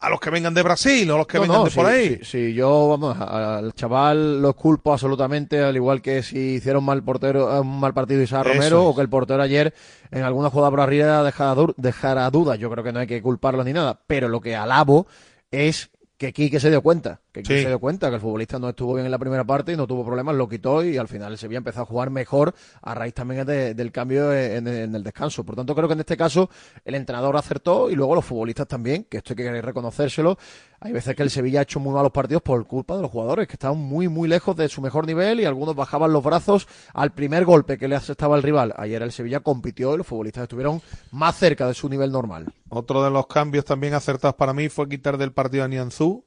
[0.00, 1.86] a los que vengan de Brasil o a los que No, vengan no, de por
[1.86, 2.16] ahí.
[2.16, 7.02] Sí, sí, yo, vamos, al chaval lo culpo absolutamente, al igual que si hicieron mal
[7.02, 8.88] portero, eh, un mal partido Isaac Romero, es.
[8.88, 9.72] o que el portero ayer
[10.10, 12.58] en alguna jugada por arriba dejara, dejara dudas.
[12.58, 15.06] Yo creo que no hay que culparlo ni nada, pero lo que alabo
[15.50, 17.62] es que Quique se dio cuenta, que Quique Sí.
[17.64, 19.86] se dio cuenta que el futbolista no estuvo bien en la primera parte y no
[19.86, 23.14] tuvo problemas, lo quitó y al final el Sevilla empezó a jugar mejor a raíz
[23.14, 25.42] también de- del cambio en, en el descanso.
[25.44, 26.48] Por tanto, creo que en este caso
[26.84, 30.38] el entrenador acertó y luego los futbolistas también, que esto hay que reconocérselo.
[30.80, 33.48] Hay veces que el Sevilla ha hecho muy malos partidos por culpa de los jugadores,
[33.48, 37.12] que estaban muy, muy lejos de su mejor nivel y algunos bajaban los brazos al
[37.12, 38.74] primer golpe que le asestaba el rival.
[38.76, 42.52] Ayer el Sevilla compitió y los futbolistas estuvieron más cerca de su nivel normal.
[42.74, 46.26] Otro de los cambios también acertados para mí fue quitar del partido a Nianzú,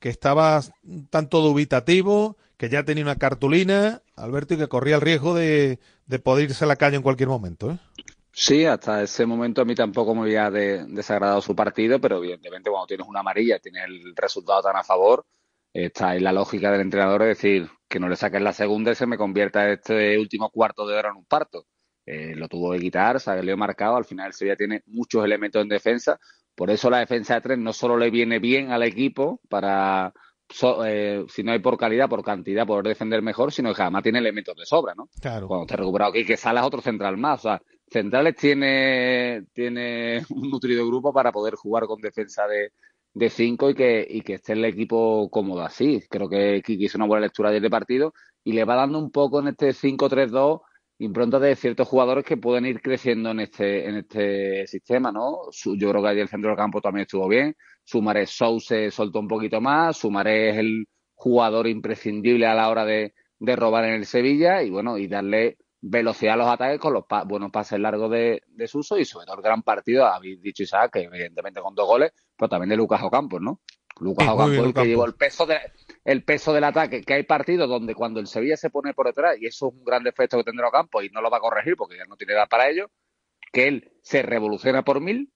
[0.00, 0.60] que estaba
[1.10, 6.18] tanto dubitativo, que ya tenía una cartulina, Alberto, y que corría el riesgo de, de
[6.18, 7.70] poder irse a la calle en cualquier momento.
[7.72, 7.78] ¿eh?
[8.32, 12.70] Sí, hasta ese momento a mí tampoco me había de- desagradado su partido, pero evidentemente
[12.70, 15.24] cuando tienes una amarilla, tienes el resultado tan a favor,
[15.72, 18.94] está en la lógica del entrenador es decir, que no le saques la segunda y
[18.94, 21.66] se me convierta este último cuarto de hora en un parto.
[22.06, 25.68] Eh, lo tuvo que quitar, salió marcado, al final el Sevilla tiene muchos elementos en
[25.68, 26.18] defensa,
[26.54, 30.12] por eso la defensa de tres no solo le viene bien al equipo para,
[30.48, 34.04] so- eh, si no hay por calidad, por cantidad, poder defender mejor, sino que además
[34.04, 35.08] tiene elementos de sobra, ¿no?
[35.20, 35.48] Claro.
[35.48, 37.40] Cuando te has recuperado aquí, que Salas otro central más.
[37.40, 42.70] O sea, centrales tiene, tiene un nutrido grupo para poder jugar con defensa de,
[43.14, 46.02] de cinco y que, y que esté el equipo cómodo así.
[46.08, 48.14] Creo que Kiki hizo una buena lectura de partido
[48.44, 50.60] y le va dando un poco en este 5-3-2
[50.98, 55.38] impronta de ciertos jugadores que pueden ir creciendo en este, en este sistema, ¿no?
[55.52, 57.54] Yo creo que ayer el centro del campo también estuvo bien.
[57.84, 59.96] Sumaré Sou se soltó un poquito más.
[59.98, 64.70] Sumaré es el jugador imprescindible a la hora de, de robar en el Sevilla y
[64.70, 68.66] bueno, y darle velocidad a los ataques con los pa- buenos pases largos de, de
[68.66, 72.12] Suso y sobre todo el gran partido, habéis dicho Isaac, que evidentemente con dos goles,
[72.36, 73.60] pero también de Lucas Ocampos, ¿no?
[74.00, 75.58] Lucas Ocampos el que llevó el peso de,
[76.06, 79.36] el peso del ataque, que hay partidos donde cuando el Sevilla se pone por detrás,
[79.40, 81.76] y eso es un gran defecto que tendrá Ocampos y no lo va a corregir
[81.76, 82.90] porque ya no tiene edad para ello,
[83.52, 85.32] que él se revoluciona por mil,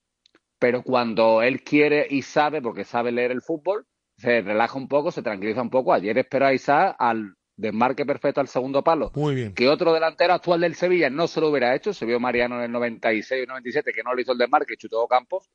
[0.61, 5.11] pero cuando él quiere y sabe, porque sabe leer el fútbol, se relaja un poco,
[5.11, 5.93] se tranquiliza un poco.
[5.93, 9.55] Ayer esperó a Isaac al desmarque perfecto al segundo palo, Muy bien.
[9.55, 11.93] que otro delantero actual del Sevilla no se lo hubiera hecho.
[11.93, 15.07] Se vio Mariano en el 96 y 97 que no le hizo el desmarque, chutó
[15.09, 15.51] Campos.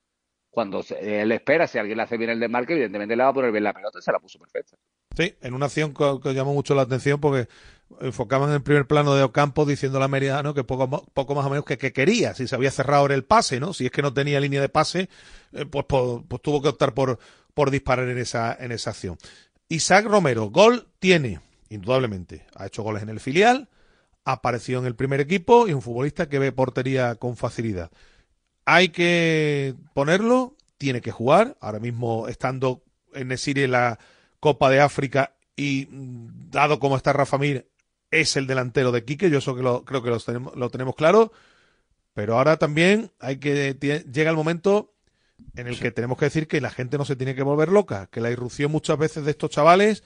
[0.56, 3.52] Cuando él espera, si alguien le hace bien el desmarque, evidentemente le va a poner
[3.52, 4.78] bien la pelota y se la puso perfecta.
[5.14, 7.50] Sí, en una acción que, llamó mucho la atención porque
[8.00, 11.50] enfocaban en el primer plano de Ocampo diciendo a Meridiano que poco, poco más o
[11.50, 13.74] menos que, que quería, si se había cerrado el pase, ¿no?
[13.74, 15.10] Si es que no tenía línea de pase,
[15.52, 17.20] eh, pues, pues, pues tuvo que optar por,
[17.54, 19.18] por disparar en esa, en esa acción.
[19.68, 22.46] Isaac Romero, gol tiene, indudablemente.
[22.56, 23.68] Ha hecho goles en el filial,
[24.24, 27.92] apareció en el primer equipo y un futbolista que ve portería con facilidad.
[28.66, 34.00] Hay que ponerlo, tiene que jugar, ahora mismo estando en Nesiri en la
[34.40, 37.70] Copa de África y mm, dado como está Rafa Mir,
[38.12, 41.32] es el delantero de Quique, yo eso que lo, creo que tenemos, lo tenemos claro,
[42.14, 43.78] pero ahora también hay que
[44.12, 44.94] llega el momento
[45.56, 48.08] en el que tenemos que decir que la gente no se tiene que volver loca,
[48.08, 50.04] que la irrupción muchas veces de estos chavales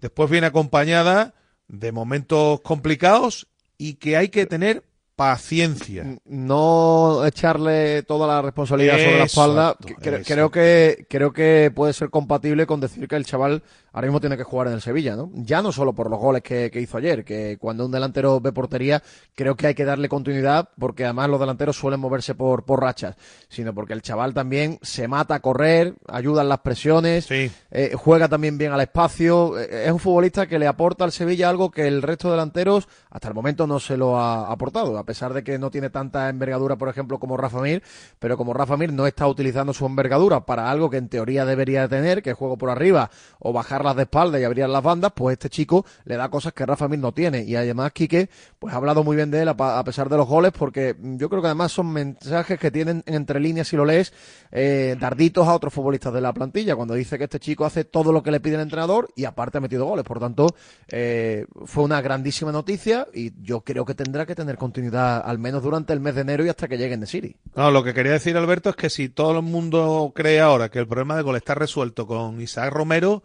[0.00, 1.34] después viene acompañada
[1.68, 4.84] de momentos complicados y que hay que tener
[5.16, 6.04] paciencia.
[6.24, 9.76] no echarle toda la responsabilidad sobre la espalda.
[9.78, 13.62] Cre- creo que creo que puede ser compatible con decir que el chaval
[13.94, 15.30] ahora mismo tiene que jugar en el Sevilla, ¿no?
[15.34, 18.52] Ya no solo por los goles que, que hizo ayer, que cuando un delantero ve
[18.52, 19.00] portería,
[19.36, 23.14] creo que hay que darle continuidad, porque además los delanteros suelen moverse por, por rachas,
[23.48, 28.28] sino porque el chaval también se mata a correr, ayuda en las presiones, eh, juega
[28.28, 31.86] también bien al espacio, eh, es un futbolista que le aporta al Sevilla algo que
[31.86, 35.44] el resto de delanteros hasta el momento no se lo ha aportado, a pesar de
[35.44, 37.80] que no tiene tanta envergadura, por ejemplo, como Rafa Mir,
[38.18, 41.82] pero como Rafa Mir no está utilizando su envergadura para algo que en teoría debería
[41.82, 43.52] de tener, que es juego por arriba o
[43.84, 46.88] bajarlas de espalda y abrir las bandas, pues este chico le da cosas que Rafa
[46.88, 47.44] Mir no tiene.
[47.44, 50.52] Y además Quique, pues ha hablado muy bien de él a, pesar de los goles,
[50.56, 54.12] porque yo creo que además son mensajes que tienen entre líneas, si lo lees,
[54.50, 58.12] eh, darditos a otros futbolistas de la plantilla, cuando dice que este chico hace todo
[58.12, 60.04] lo que le pide el entrenador y aparte ha metido goles.
[60.04, 60.54] Por tanto,
[60.88, 65.62] eh, fue una grandísima noticia y yo creo que tendrá que tener continuidad al menos
[65.62, 67.36] durante el mes de enero y hasta que lleguen de Siri.
[67.54, 70.78] No, lo que quería decir, Alberto, es que si todo el mundo cree ahora que
[70.78, 73.22] el problema de gol está resuelto con Isaac Romero,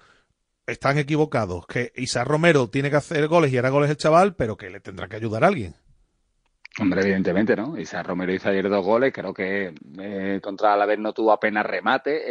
[0.70, 1.66] están equivocados.
[1.68, 4.80] Que Isaac Romero tiene que hacer goles y hará goles el chaval, pero que le
[4.80, 5.76] tendrá que ayudar a alguien.
[6.80, 7.78] Hombre, evidentemente, ¿no?
[7.78, 11.66] Isaac Romero hizo ayer dos goles, creo que eh, contra la vez no tuvo apenas
[11.66, 12.22] remate,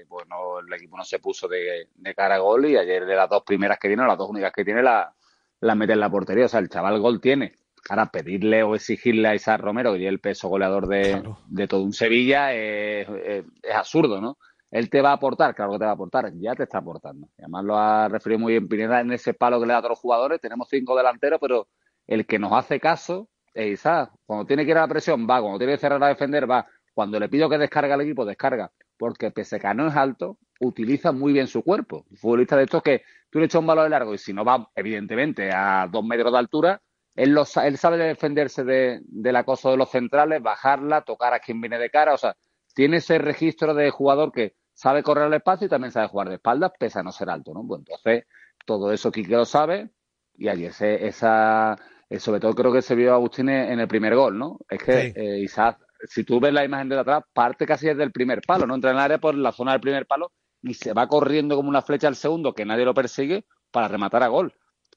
[0.00, 3.14] eh, bueno, el equipo no se puso de, de cara a gol y ayer de
[3.14, 5.14] las dos primeras que tiene, las dos únicas que tiene, la,
[5.60, 7.54] la mete en la portería, o sea, el chaval gol tiene.
[7.88, 11.82] Ahora, pedirle o exigirle a Isaac Romero, que es el peso goleador de, de todo
[11.82, 14.36] un Sevilla, es, es- es absurdo, ¿no?
[14.70, 17.28] Él te va a aportar, claro que te va a aportar, ya te está aportando.
[17.38, 19.92] Además lo ha referido muy bien Pineda en ese palo que le da a todos
[19.92, 20.40] los jugadores.
[20.40, 21.68] Tenemos cinco delanteros, pero
[22.06, 24.12] el que nos hace caso es Isaac.
[24.26, 25.40] Cuando tiene que ir a la presión, va.
[25.40, 26.66] Cuando tiene que cerrar a defender, va.
[26.94, 28.72] Cuando le pido que descargue al equipo, descarga.
[28.96, 32.06] Porque pese a que no es alto, utiliza muy bien su cuerpo.
[32.10, 34.44] Un futbolista de estos que tú le echas un balón de largo y si no
[34.44, 36.82] va, evidentemente, a dos metros de altura,
[37.14, 41.60] él, lo él sabe defenderse de, del acoso de los centrales, bajarla, tocar a quien
[41.60, 42.14] viene de cara.
[42.14, 42.36] O sea,
[42.76, 46.34] tiene ese registro de jugador que sabe correr al espacio y también sabe jugar de
[46.36, 47.66] espaldas, pese a no ser alto, ¿no?
[47.66, 48.24] Pues entonces,
[48.66, 49.90] todo eso Quique lo sabe
[50.36, 51.76] y ayer se- esa,
[52.10, 54.58] eh, sobre todo creo que se vio a Agustín en en el primer gol, ¿no?
[54.68, 55.12] Es que Sí.
[55.16, 58.66] eh, Isaac, si tú ves la imagen de atrás, parte casi desde el primer palo,
[58.66, 58.74] ¿no?
[58.74, 61.70] Entra en el área por la zona del primer palo y se va corriendo como
[61.70, 64.52] una flecha al segundo, que nadie lo persigue, para rematar a gol.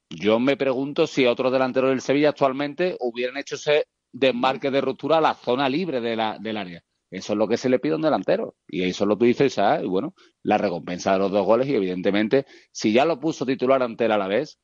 [0.09, 5.17] Yo me pregunto si otros delanteros del Sevilla actualmente hubieran hecho ese desmarque de ruptura
[5.19, 6.83] a la zona libre de la, del área.
[7.11, 8.55] Eso es lo que se le pide a un delantero.
[8.67, 11.67] Y eso es lo dices, Isaac, y bueno, la recompensa de los dos goles.
[11.67, 14.59] Y evidentemente, si ya lo puso titular ante el Alavés,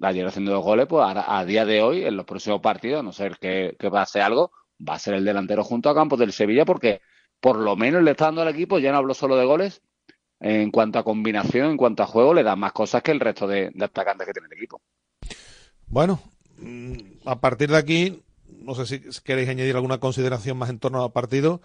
[0.00, 3.02] ayer haciendo dos goles, pues ahora, a día de hoy, en los próximos partidos, a
[3.02, 4.52] no ser que, que pase algo,
[4.88, 7.00] va a ser el delantero junto a Campos del Sevilla, porque
[7.40, 9.82] por lo menos le está dando al equipo, ya no hablo solo de goles,
[10.40, 13.46] en cuanto a combinación, en cuanto a juego, le da más cosas que el resto
[13.46, 14.80] de, de atacantes que tiene el equipo.
[15.86, 16.20] Bueno,
[16.58, 21.04] mm, a partir de aquí, no sé si queréis añadir alguna consideración más en torno
[21.04, 21.60] al partido.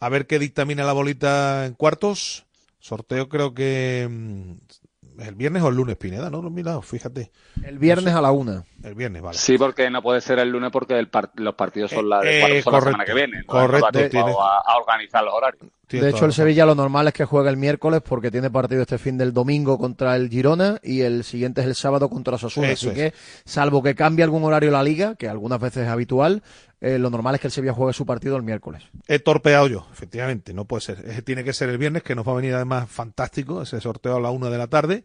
[0.00, 2.46] A ver qué dictamina la bolita en cuartos.
[2.78, 6.42] Sorteo creo que mm, el viernes o el lunes, Pineda, ¿no?
[6.50, 7.32] Mira, fíjate.
[7.64, 8.64] El viernes a la una.
[8.82, 9.36] El viernes, vale.
[9.36, 12.38] Sí, porque no puede ser el lunes porque el par- los partidos son la, de
[12.38, 13.44] Eh, la correcto, semana que viene.
[13.44, 15.66] Correcto, no da tiempo tienes- a, a organizar los horarios.
[15.88, 18.98] De hecho, el Sevilla lo normal es que juegue el miércoles porque tiene partido este
[18.98, 22.68] fin del domingo contra el Girona y el siguiente es el sábado contra Osasuna.
[22.68, 23.12] Eso Así es.
[23.12, 26.42] que, salvo que cambie algún horario la liga, que algunas veces es habitual,
[26.80, 28.82] eh, lo normal es que el Sevilla juegue su partido el miércoles.
[29.08, 31.24] He torpeado yo, efectivamente, no puede ser.
[31.24, 34.20] Tiene que ser el viernes, que nos va a venir además fantástico, ese sorteo a
[34.20, 35.04] la una de la tarde.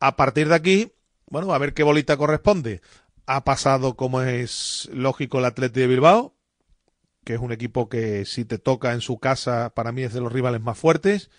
[0.00, 0.92] A partir de aquí,
[1.28, 2.80] bueno, a ver qué bolita corresponde.
[3.26, 6.34] Ha pasado, como es lógico, el Atleti de Bilbao,
[7.24, 10.20] que es un equipo que si te toca en su casa, para mí es de
[10.20, 11.30] los rivales más fuertes.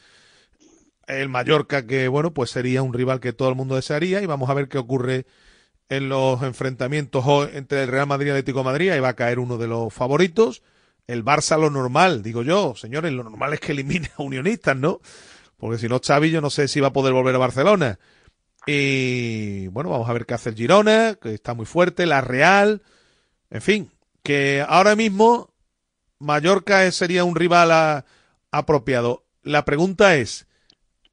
[1.07, 4.49] El Mallorca, que bueno, pues sería un rival que todo el mundo desearía, y vamos
[4.49, 5.25] a ver qué ocurre
[5.89, 9.15] en los enfrentamientos entre el Real Madrid y el Atlético de Madrid, ahí va a
[9.15, 10.63] caer uno de los favoritos.
[11.07, 14.99] El Barça lo normal, digo yo, señores, lo normal es que elimine a Unionistas, ¿no?
[15.55, 17.99] Porque si no, Xavi yo no sé si va a poder volver a Barcelona.
[18.67, 22.81] Y bueno, vamos a ver qué hace el Girona, que está muy fuerte, la Real,
[23.49, 23.91] en fin,
[24.23, 25.53] que ahora mismo
[26.19, 28.05] Mallorca sería un rival a-
[28.51, 29.23] apropiado.
[29.43, 30.47] La pregunta es,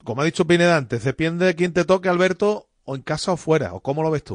[0.04, 3.36] como ha dicho Pineda antes, depende de quién te toque, Alberto, o en casa o
[3.36, 4.34] fuera, o cómo lo ves tú.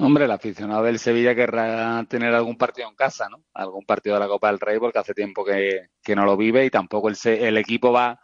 [0.00, 3.42] Hombre, el aficionado del Sevilla querrá tener algún partido en casa, ¿no?
[3.54, 6.64] Algún partido de la Copa del Rey, porque hace tiempo que, que no lo vive
[6.64, 8.20] y tampoco el, el equipo va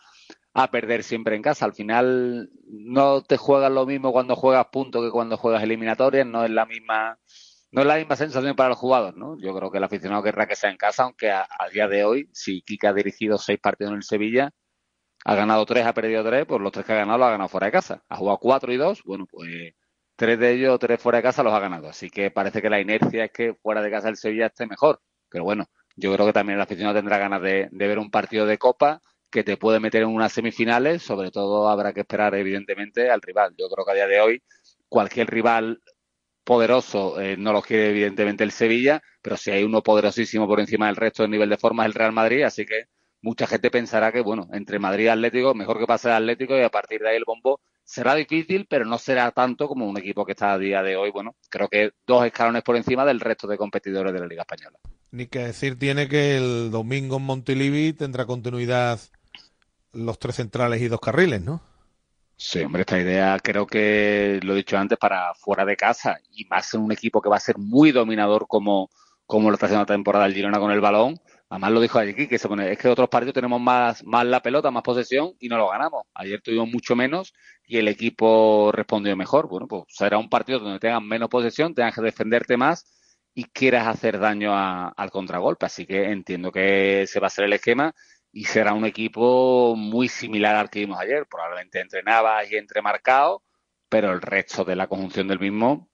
[0.55, 1.65] a perder siempre en casa.
[1.65, 6.45] Al final no te juegas lo mismo cuando juegas puntos que cuando juegas eliminatorias, no
[6.45, 7.19] es la misma,
[7.71, 9.37] no es la misma sensación para el jugador, ¿no?
[9.41, 12.29] Yo creo que el aficionado querrá que sea en casa, aunque a, día de hoy,
[12.33, 14.51] si Kika ha dirigido seis partidos en el Sevilla,
[15.25, 17.49] ha ganado tres, ha perdido tres, pues los tres que ha ganado lo ha ganado
[17.49, 18.05] fuera de casa.
[18.09, 19.75] Ha jugado cuatro y dos, bueno, pues
[20.17, 21.89] tres de ellos, tres fuera de casa, los ha ganado.
[21.89, 25.01] Así que parece que la inercia es que fuera de casa el Sevilla esté mejor.
[25.31, 28.59] Pero bueno, yo creo que también el aficionado tendrá ganas de ver un partido de
[28.59, 29.01] Copa
[29.33, 31.03] que te puede meter en unas semifinales.
[31.03, 33.55] Sobre todo habrá que esperar, evidentemente, al rival.
[33.59, 34.43] Yo creo que a día de hoy
[34.89, 35.83] cualquier rival
[36.45, 40.87] poderoso eh, no lo quiere, evidentemente, el Sevilla, pero si hay uno poderosísimo por encima
[40.87, 42.43] del resto del nivel de forma es el Real Madrid.
[42.43, 42.85] Así que
[43.23, 46.63] mucha gente pensará que, bueno, entre Madrid y Atlético, mejor que pase el Atlético y
[46.63, 50.25] a partir de ahí el bombo será difícil, pero no será tanto como un equipo
[50.25, 53.47] que está a día de hoy, bueno, creo que dos escalones por encima del resto
[53.47, 54.79] de competidores de la Liga Española.
[55.11, 58.99] Ni que decir tiene que el domingo en Montilivi tendrá continuidad
[59.93, 61.61] los tres centrales y dos carriles, ¿no?
[62.37, 66.45] Sí, hombre, esta idea creo que lo he dicho antes para fuera de casa y
[66.47, 68.91] más en un equipo que va a ser muy dominador como,
[69.27, 71.21] como lo está haciendo la temporada el Girona con el balón.
[71.49, 74.43] Además lo dijo aquí, que se pone, es que otros partidos tenemos más, más la
[74.43, 76.05] pelota, más posesión y no lo ganamos.
[76.15, 77.35] Ayer tuvimos mucho menos
[77.65, 79.49] y el equipo respondió mejor.
[79.49, 82.87] Bueno, pues será un partido donde tengan menos posesión, tengas que defenderte más
[83.35, 85.67] y quieras hacer daño al contragolpe.
[85.67, 87.95] Así que entiendo que ese va a ser el esquema
[88.33, 91.27] y será un equipo muy similar al que vimos ayer.
[91.27, 93.43] Probablemente entre Navas y entre Marcao,
[93.89, 95.91] pero el resto de la conjunción del mismo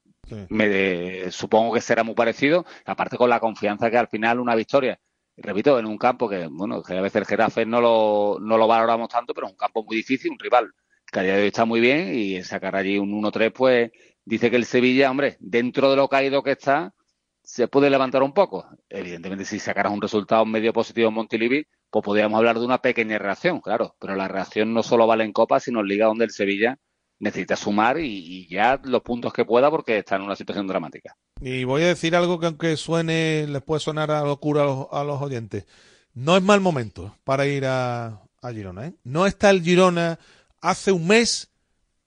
[0.48, 2.64] me supongo que será muy parecido.
[2.84, 5.00] Aparte con la confianza que al final una victoria,
[5.36, 8.66] repito, en un campo que, bueno, que a veces el Getafe no lo, no lo
[8.66, 10.72] valoramos tanto, pero es un campo muy difícil, un rival
[11.10, 13.90] que a día de hoy está muy bien y sacar allí un 1-3, pues
[14.24, 16.94] dice que el Sevilla, hombre, dentro de lo caído que está,
[17.42, 18.68] se puede levantar un poco.
[18.90, 23.18] Evidentemente, si sacaras un resultado medio positivo en Montilivi, pues podríamos hablar de una pequeña
[23.18, 23.94] reacción, claro.
[23.98, 26.78] Pero la reacción no solo vale en Copa, sino en Liga, donde el Sevilla
[27.18, 31.16] necesita sumar y, ya los puntos que pueda porque está en una situación dramática.
[31.40, 34.86] Y voy a decir algo que aunque suene, les puede sonar a locura a los,
[34.92, 35.66] a los oyentes.
[36.14, 38.94] No es mal momento para ir a, a Girona, ¿eh?
[39.04, 40.18] No está el Girona
[40.60, 41.50] hace un mes,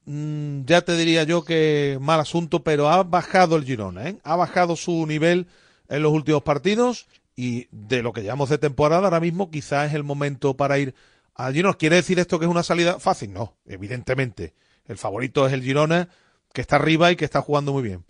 [0.06, 4.18] mm, ya te diría yo que mal asunto, pero ha bajado el Girona, ¿eh?
[4.24, 5.48] Ha bajado su nivel
[5.90, 9.96] en los últimos partidos y de lo que llevamos de temporada ahora mismo quizás es
[9.96, 10.94] el momento para ir
[11.36, 11.76] a Girona.
[11.78, 13.34] ¿Quiere decir esto que es una salida fácil?
[13.34, 14.54] No, evidentemente.
[14.86, 16.10] El favorito es el Girona,
[16.54, 18.04] que está arriba y que está jugando muy bien.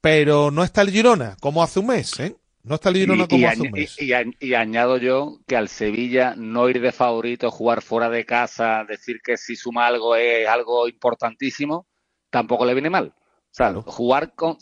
[0.00, 2.36] Pero no está el Girona como hace un mes, ¿eh?
[2.62, 3.96] No está el Girona Y- como y, hace un mes.
[4.00, 8.08] y- y añ- y añado yo que al Sevilla no ir de favorito, jugar fuera
[8.10, 11.86] de casa, decir que si suma algo es algo importantísimo,
[12.30, 13.14] tampoco le viene mal.
[13.16, 14.56] O sea, jugar con,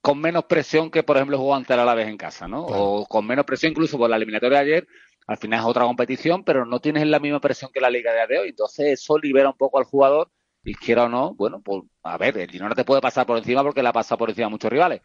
[0.00, 2.64] con menos presión que, por ejemplo, jugó ante el Alavés en casa, ¿no?
[2.64, 4.88] O con menos presión incluso por la eliminatoria de ayer.
[5.26, 8.26] Al final es otra competición, pero no tienes la misma presión que la Liga de
[8.26, 8.48] de hoy.
[8.50, 10.30] Entonces eso libera un poco al jugador
[10.64, 13.62] y quiera o no, bueno, pues a ver, el Girona te puede pasar por encima
[13.62, 15.00] porque le ha pasado por encima a muchos rivales,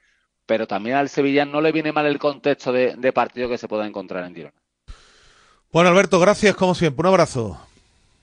[0.45, 3.67] pero también al Sevilla no le viene mal el contexto de, de partido que se
[3.67, 4.63] pueda encontrar en Girona.
[5.71, 7.01] Bueno, Alberto, gracias como siempre.
[7.01, 7.59] Un abrazo.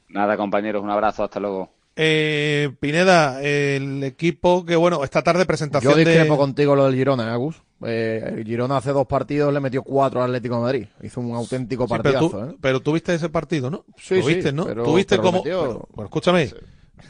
[0.09, 1.71] Nada, compañeros, un abrazo, hasta luego.
[2.03, 6.39] Eh, Pineda, el equipo que, bueno, esta tarde presentación Yo discrepo de...
[6.39, 7.57] contigo lo del Girona, ¿eh, Agus?
[7.85, 10.87] Eh, el Girona hace dos partidos le metió cuatro al Atlético de Madrid.
[11.03, 12.57] Hizo un auténtico Sí, pero, partidazo, tú, ¿eh?
[12.59, 13.85] pero tú viste ese partido, ¿no?
[13.99, 14.65] Sí, ¿Lo sí, ¿no?
[14.65, 15.61] pero- tú viste pero metió.
[15.61, 16.51] pero- bueno, escúchame.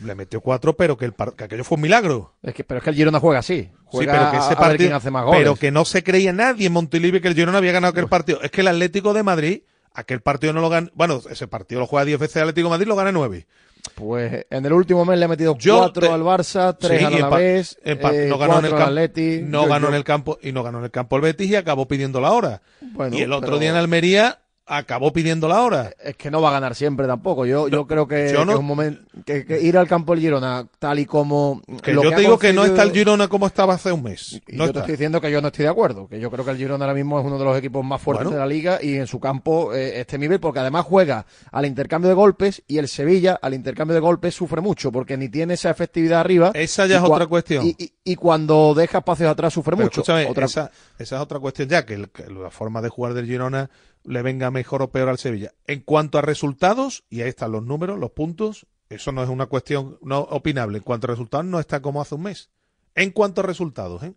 [0.05, 2.34] Le metió cuatro, pero que, el par- que aquello fue un milagro.
[2.43, 3.68] Es que, pero es que el Girona juega así.
[3.84, 5.41] Juega sí, pero que ese a- a ver partido, quién hace más goles.
[5.41, 8.41] pero que no se creía nadie en Montilivi que el Girona había ganado aquel partido.
[8.43, 9.62] Es que el Atlético de Madrid,
[9.95, 12.70] aquel partido no lo gana, bueno, ese partido lo juega 10 veces el Atlético de
[12.70, 13.47] Madrid, lo gana 9.
[13.95, 17.05] Pues en el último mes le ha metido Yo cuatro te- al Barça, tres Sí,
[17.05, 19.41] al Alavés, eh, no ganó en el campo, Atleti.
[19.43, 21.51] no Yo- ganó yo- en el campo y no ganó en el campo el Betis
[21.51, 22.62] y acabó pidiendo la hora.
[22.81, 24.39] Bueno, y el otro pero- día en Almería
[24.72, 25.92] acabó pidiendo la hora.
[26.02, 27.44] Es que no va a ganar siempre tampoco.
[27.44, 30.12] Yo, yo creo que, yo no- que es un momento que, que ir al campo
[30.14, 33.26] del Girona tal y como Que lo yo te digo que no está el Girona
[33.28, 34.40] como estaba hace un mes.
[34.46, 36.44] Y No yo te estoy diciendo que yo no estoy de acuerdo, que yo creo
[36.44, 38.36] que el Girona ahora mismo es uno de los equipos más fuertes Bueno.
[38.38, 42.08] de la liga y en su campo eh, este nivel, porque además juega al intercambio
[42.08, 45.70] de golpes y el Sevilla al intercambio de golpes sufre mucho, porque ni tiene esa
[45.70, 46.52] efectividad arriba.
[46.54, 47.66] Esa ya es otra cuestión.
[47.66, 50.02] Y, y- y cuando deja espacios atrás sufre Pero mucho.
[50.02, 53.26] Otra- esa, esa es otra cuestión ya, que, el- que la forma de jugar del
[53.26, 53.68] Girona
[54.05, 55.53] le venga mejor o peor al Sevilla.
[55.66, 59.46] En cuanto a resultados, y ahí están los números, los puntos, eso no es una
[59.46, 60.78] cuestión no opinable.
[60.78, 62.51] En cuanto a resultados, no está como hace un mes.
[62.94, 64.14] En cuanto a resultados, ¿eh?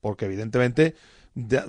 [0.00, 0.94] Porque evidentemente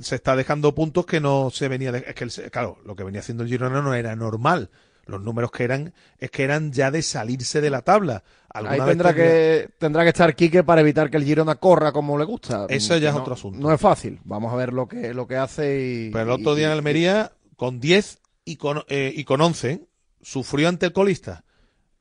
[0.01, 3.21] se está dejando puntos que no se venía es que el- claro, lo que venía
[3.21, 4.69] haciendo el Girona no era normal.
[5.05, 8.23] Los números que eran es que eran ya de salirse de la tabla.
[8.49, 12.25] Ahí tendrá que, tendrá que estar Quique para evitar que el Girona corra como le
[12.25, 12.65] gusta.
[12.69, 13.59] Eso ya es otro asunto.
[13.59, 14.19] No es fácil.
[14.23, 16.09] Vamos a ver lo que, lo que hace y.
[16.11, 19.85] Pero el otro día en Almería, con 10 y con, eh, y con 11,
[20.21, 21.43] sufrió ante el colista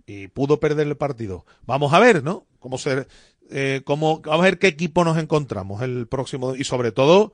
[0.06, 1.44] y pudo perder el partido.
[1.66, 2.46] Vamos a ver, ¿no?
[2.58, 3.06] Cómo se,
[3.50, 7.32] eh, cómo, vamos a ver qué equipo nos encontramos el próximo y sobre todo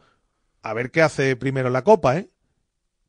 [0.62, 2.28] a ver qué hace primero la Copa, ¿eh?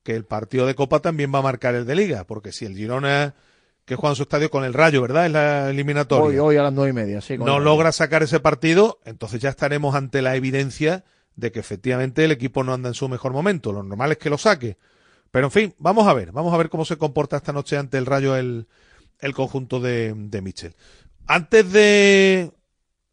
[0.04, 2.76] Que el partido de Copa también va a marcar el de Liga, porque si el
[2.76, 3.36] Girona
[3.86, 5.26] que juega en su estadio con el Rayo, ¿verdad?
[5.26, 6.24] Es la eliminatoria.
[6.24, 7.38] Hoy, hoy a las nueve y media, sí.
[7.38, 11.04] no logra sacar ese partido, entonces ya estaremos ante la evidencia
[11.36, 13.72] de que efectivamente el equipo no anda en su mejor momento.
[13.72, 14.78] Lo normal es que lo saque.
[15.32, 17.98] Pero en fin, vamos a ver, vamos a ver cómo se comporta esta noche ante
[17.98, 18.68] el Rayo el,
[19.20, 20.76] el conjunto de, de Michel.
[21.26, 22.52] Antes de,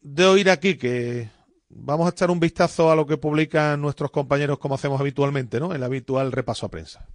[0.01, 1.31] de oír aquí que
[1.71, 5.73] vamos a echar un vistazo a lo que publican nuestros compañeros como hacemos habitualmente, ¿no?
[5.75, 7.07] El habitual repaso a prensa.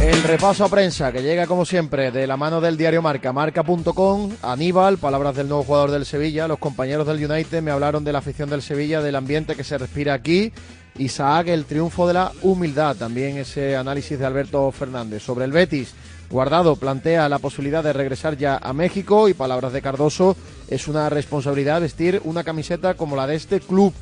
[0.00, 4.30] El repaso a prensa que llega como siempre de la mano del diario Marca, marca.com,
[4.42, 8.20] Aníbal, palabras del nuevo jugador del Sevilla, los compañeros del United me hablaron de la
[8.20, 10.52] afición del Sevilla, del ambiente que se respira aquí,
[10.98, 15.22] Isaac, el triunfo de la humildad, también ese análisis de Alberto Fernández.
[15.22, 15.94] Sobre el Betis,
[16.30, 20.36] Guardado plantea la posibilidad de regresar ya a México y palabras de Cardoso,
[20.68, 23.94] es una responsabilidad vestir una camiseta como la de este club.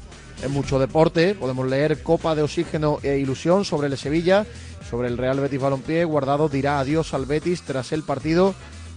[0.42, 4.44] En mucho deporte podemos leer Copa de Oxígeno e Ilusión sobre el Sevilla,
[4.90, 6.04] sobre el Real Betis Balompié.
[6.04, 8.54] Guardado dirá adiós al Betis tras el partido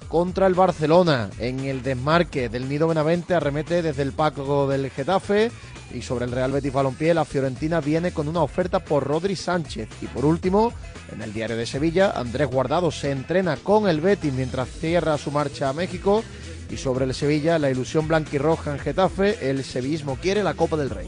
[0.10, 1.30] contra el Barcelona.
[1.40, 5.52] En el desmarque del Nido Benavente arremete desde el Paco del Getafe.
[5.94, 9.88] Y sobre el Real Betis Balompié, la Fiorentina viene con una oferta por Rodri Sánchez.
[10.02, 10.74] Y por último,
[11.12, 15.32] en el diario de Sevilla, Andrés Guardado se entrena con el Betis mientras cierra su
[15.32, 16.24] marcha a México.
[16.70, 20.92] Y sobre el Sevilla, la ilusión blanquirroja en Getafe, el sevillismo quiere la Copa del
[20.92, 21.08] Rey.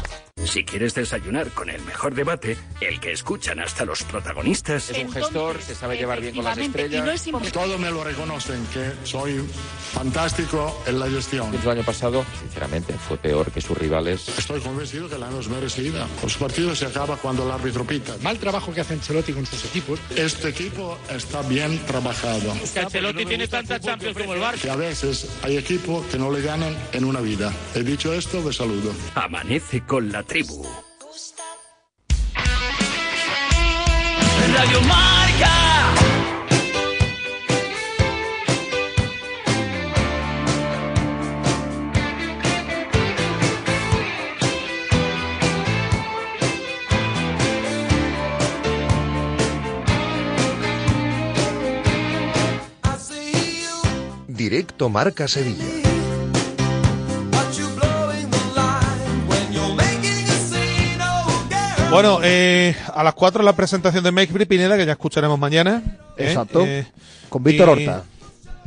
[0.45, 4.89] Si quieres desayunar con el mejor debate, el que escuchan hasta los protagonistas.
[4.89, 7.25] Es un gestor, se sabe llevar bien con las estrellas.
[7.53, 9.39] Todos me lo reconocen, que soy
[9.93, 11.53] fantástico en la gestión.
[11.53, 14.27] El año pasado, sinceramente, fue peor que sus rivales.
[14.37, 16.07] Estoy convencido que la hemos merecida.
[16.21, 18.15] Los partidos se acaba cuando el árbitro pita.
[18.21, 19.99] Mal trabajo que hace Ancelotti con sus equipos.
[20.15, 22.51] Este equipo está bien trabajado.
[22.51, 24.61] Ancelotti tiene tantas Champions como el Barça.
[24.61, 27.53] Que a veces hay equipos que no le ganan en una vida.
[27.75, 28.91] He dicho esto, les saludo.
[29.15, 30.65] Amanece con la tribu.
[34.53, 35.51] Radio Marca.
[54.27, 55.80] Directo Marca Sevilla.
[61.91, 65.83] Bueno, eh, a las 4 la presentación de Free Pineda, que ya escucharemos mañana.
[66.17, 66.29] ¿eh?
[66.29, 66.63] Exacto.
[66.65, 66.87] Eh,
[67.27, 68.03] Con Víctor y- Horta.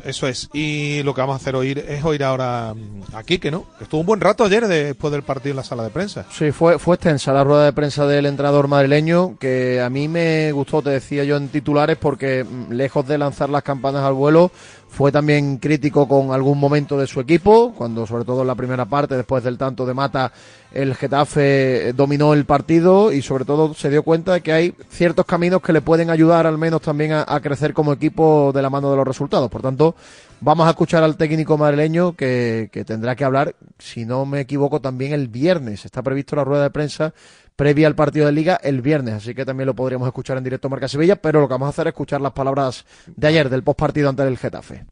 [0.05, 0.51] Eso es.
[0.53, 3.65] Y lo que vamos a hacer oír es oír ahora mm, a Quique, ¿no?
[3.79, 6.27] Que estuvo un buen rato ayer después del partido en la sala de prensa.
[6.31, 10.53] Sí, fue, fue extensa la rueda de prensa del entrenador madrileño, que a mí me
[10.53, 14.51] gustó, te decía yo en titulares, porque mm, lejos de lanzar las campanas al vuelo,
[14.95, 18.85] fue también crítico con algún momento de su equipo, cuando sobre todo en la primera
[18.85, 20.31] parte, después del tanto de Mata,
[20.73, 24.75] el Getafe eh, dominó el partido y sobre todo se dio cuenta de que hay
[24.91, 28.71] ciertos caminos que le pueden ayudar al menos también a, crecer como equipo de la
[28.71, 29.51] mano de los resultados.
[29.51, 29.97] Por tanto,
[30.41, 34.79] Vamos a escuchar al técnico madrileño que, que tendrá que hablar, si no me equivoco,
[34.79, 35.87] también el viernes.
[35.87, 37.15] Está previsto la rueda de prensa
[37.57, 40.69] previa al partido de Liga el viernes, así que también lo podríamos escuchar en directo
[40.69, 43.63] Marca Sevilla, pero lo que vamos a hacer es escuchar las palabras de ayer del
[43.63, 44.87] postpartido ante el Getafe.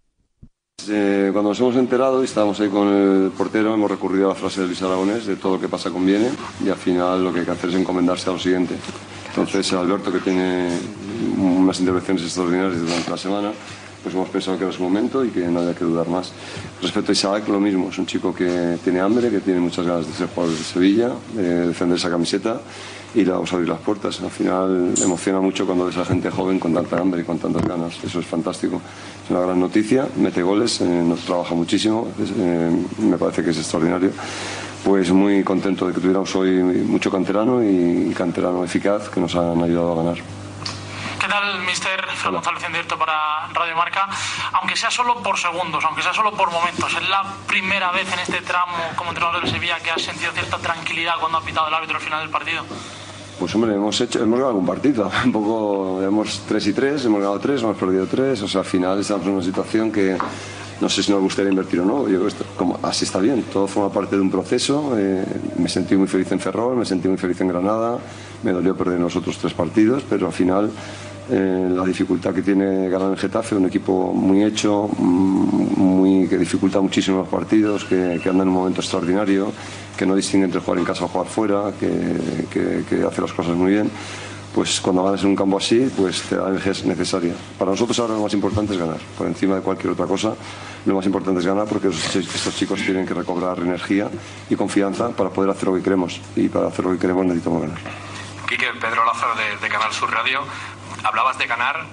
[0.88, 4.34] Eh, cuando nos hemos enterado y estábamos ahí con el portero, hemos recurrido a la
[4.34, 6.28] frase de Luis Aragonés de todo lo que pasa conviene
[6.64, 8.74] y al final lo que hay que hacer es encomendarse a lo siguiente.
[9.28, 10.70] Entonces Alberto, que tiene
[11.38, 13.52] unas intervenciones extraordinarias durante la semana,
[14.02, 16.32] pues hemos pensado que era su momento y que no había que dudar más.
[16.80, 20.06] Respecto a Isaac, lo mismo, es un chico que tiene hambre, que tiene muchas ganas
[20.06, 22.60] de ser jugador de Sevilla, de defender esa camiseta
[23.14, 24.20] y le vamos a abrir las puertas.
[24.20, 27.62] Al final emociona mucho cuando ves a gente joven con tanta hambre y con tantas
[27.62, 27.98] ganas.
[28.02, 28.80] Eso es fantástico.
[29.24, 33.58] Es una gran noticia, mete goles, eh, nos trabaja muchísimo, eh, me parece que es
[33.58, 34.10] extraordinario.
[34.84, 39.62] Pues muy contento de que tuviéramos hoy mucho canterano y canterano eficaz que nos han
[39.62, 40.18] ayudado a ganar.
[41.22, 44.08] ¿Qué tal, mister Fran González en directo para Radio Marca?
[44.54, 48.18] Aunque sea solo por segundos, aunque sea solo por momentos, ¿es la primera vez en
[48.18, 51.74] este tramo como entrenador del Sevilla que has sentido cierta tranquilidad cuando ha pitado el
[51.74, 52.64] árbitro al final del partido?
[53.38, 57.20] Pues hombre, hemos hecho, hemos ganado un partido, un poco, hemos 3 y 3, hemos
[57.20, 60.18] ganado 3, hemos perdido 3, o sea, al final estamos en una situación que
[60.80, 63.20] no sé si nos gustaría invertir o no, yo creo que esto- como, así está
[63.20, 65.24] bien, todo forma parte de un proceso, eh,
[65.56, 67.98] me sentí muy feliz en Ferrol, me sentí muy feliz en Granada,
[68.42, 70.72] me dolió perder los otros tres partidos, pero al final
[71.30, 76.36] eh, la dificultad que tiene ganar en Getafe, un equipo muy hecho, mm, muy, que
[76.38, 79.52] dificulta muchísimo los partidos, que, que anda en un momento extraordinario,
[79.96, 81.88] que no distingue entre jugar en casa o jugar fuera, que,
[82.50, 83.90] que- que hace las cosas muy bien.
[84.54, 87.32] Pues cuando ganas en un campo así, pues te da energía necesaria.
[87.58, 88.98] Para nosotros ahora lo más importante es ganar.
[89.16, 90.34] Por encima de cualquier otra cosa,
[90.84, 94.10] lo más importante es ganar porque estos chicos tienen que recobrar energía
[94.50, 96.20] y confianza para poder hacer lo que queremos.
[96.36, 97.78] Y para hacer lo que queremos necesitamos ganar.
[98.46, 100.40] Quique, Pedro Lázaro de, de Canal Sur Radio.
[101.02, 101.84] Hablabas de ganar.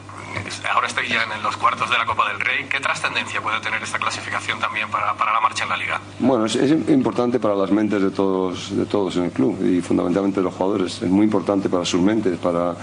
[0.72, 2.66] Ahora estoy ya en los cuartos de la Copa del Rey.
[2.70, 6.00] ¿Qué trascendencia puede tener esta clasificación también para, para la marcha en la Liga?
[6.20, 9.82] Bueno, es, es importante para las mentes de todos, de todos en el club y
[9.82, 11.02] fundamentalmente de los jugadores.
[11.02, 12.76] Es muy importante para sus mentes, para,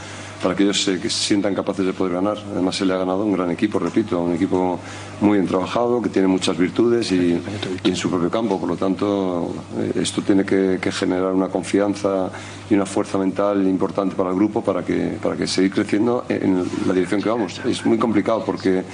[0.47, 2.39] para que ellos se, que se sientan capaces de poder ganar.
[2.53, 4.79] Además, se le ha ganado un gran equipo, repito, un equipo
[5.21, 7.43] muy bien trabajado, que tiene muchas virtudes y,
[7.83, 8.61] en su propio campo.
[8.61, 12.31] Por lo tanto, eh, esto tiene que, generar una confianza
[12.71, 16.63] y una fuerza mental importante para el grupo para que, para que seguir creciendo en
[16.87, 17.61] la dirección que vamos.
[17.65, 18.85] Es muy complicado porque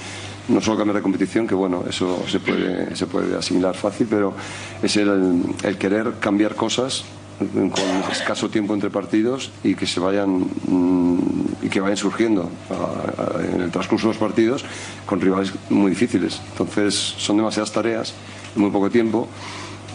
[0.47, 4.33] no solo cambiar de competición, que bueno, eso se puede, se puede asimilar fácil, pero
[4.81, 7.05] es el querer cambiar cosas
[7.39, 11.17] con escaso tiempo entre partidos y que se vayan mm,
[11.63, 14.63] y que vayan surgiendo a- a- en el transcurso de los partidos
[15.05, 16.39] con rivales muy difíciles.
[16.51, 18.13] Entonces son demasiadas tareas
[18.55, 19.27] muy poco tiempo.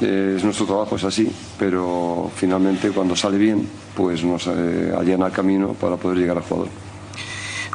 [0.00, 1.28] Eh, es nuestro trabajo, es así,
[1.58, 6.44] pero finalmente cuando sale bien, pues nos eh, allana el camino para poder llegar al
[6.44, 6.68] jugador.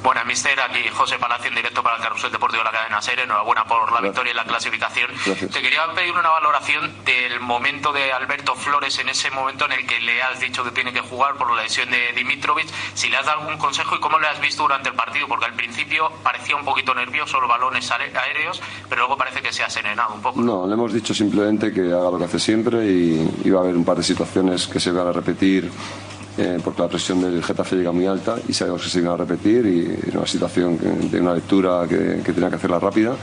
[0.04, 0.60] Buenas, mister.
[0.60, 3.20] Aquí José Palacio en directo para el Carrusel Deportivo de la cadena SER.
[3.20, 5.10] Enhorabuena por la victoria y la clasificación.
[5.26, 5.50] Gracias.
[5.50, 9.88] Te quería pedir una valoración del momento de Alberto Flores en ese momento en el
[9.88, 12.68] que le has dicho que tiene que jugar por la lesión de Dimitrovic.
[12.94, 15.46] Si le has dado algún consejo y cómo le has visto durante el partido, porque
[15.46, 19.70] al principio parecía un poquito nervioso los balones aéreos, pero luego parece que se ha
[19.70, 20.42] serenado un poco.
[20.42, 23.64] No, le hemos dicho simplemente que haga lo que hace siempre y, y va a
[23.64, 25.72] haber un par de situaciones que se van a repetir
[26.38, 29.18] eh, porque la presión del Getafe llega muy alta y sabemos que se van a
[29.18, 30.78] repetir y es una situación
[31.12, 33.16] de una lectura que, que tiene que hacerla rápida.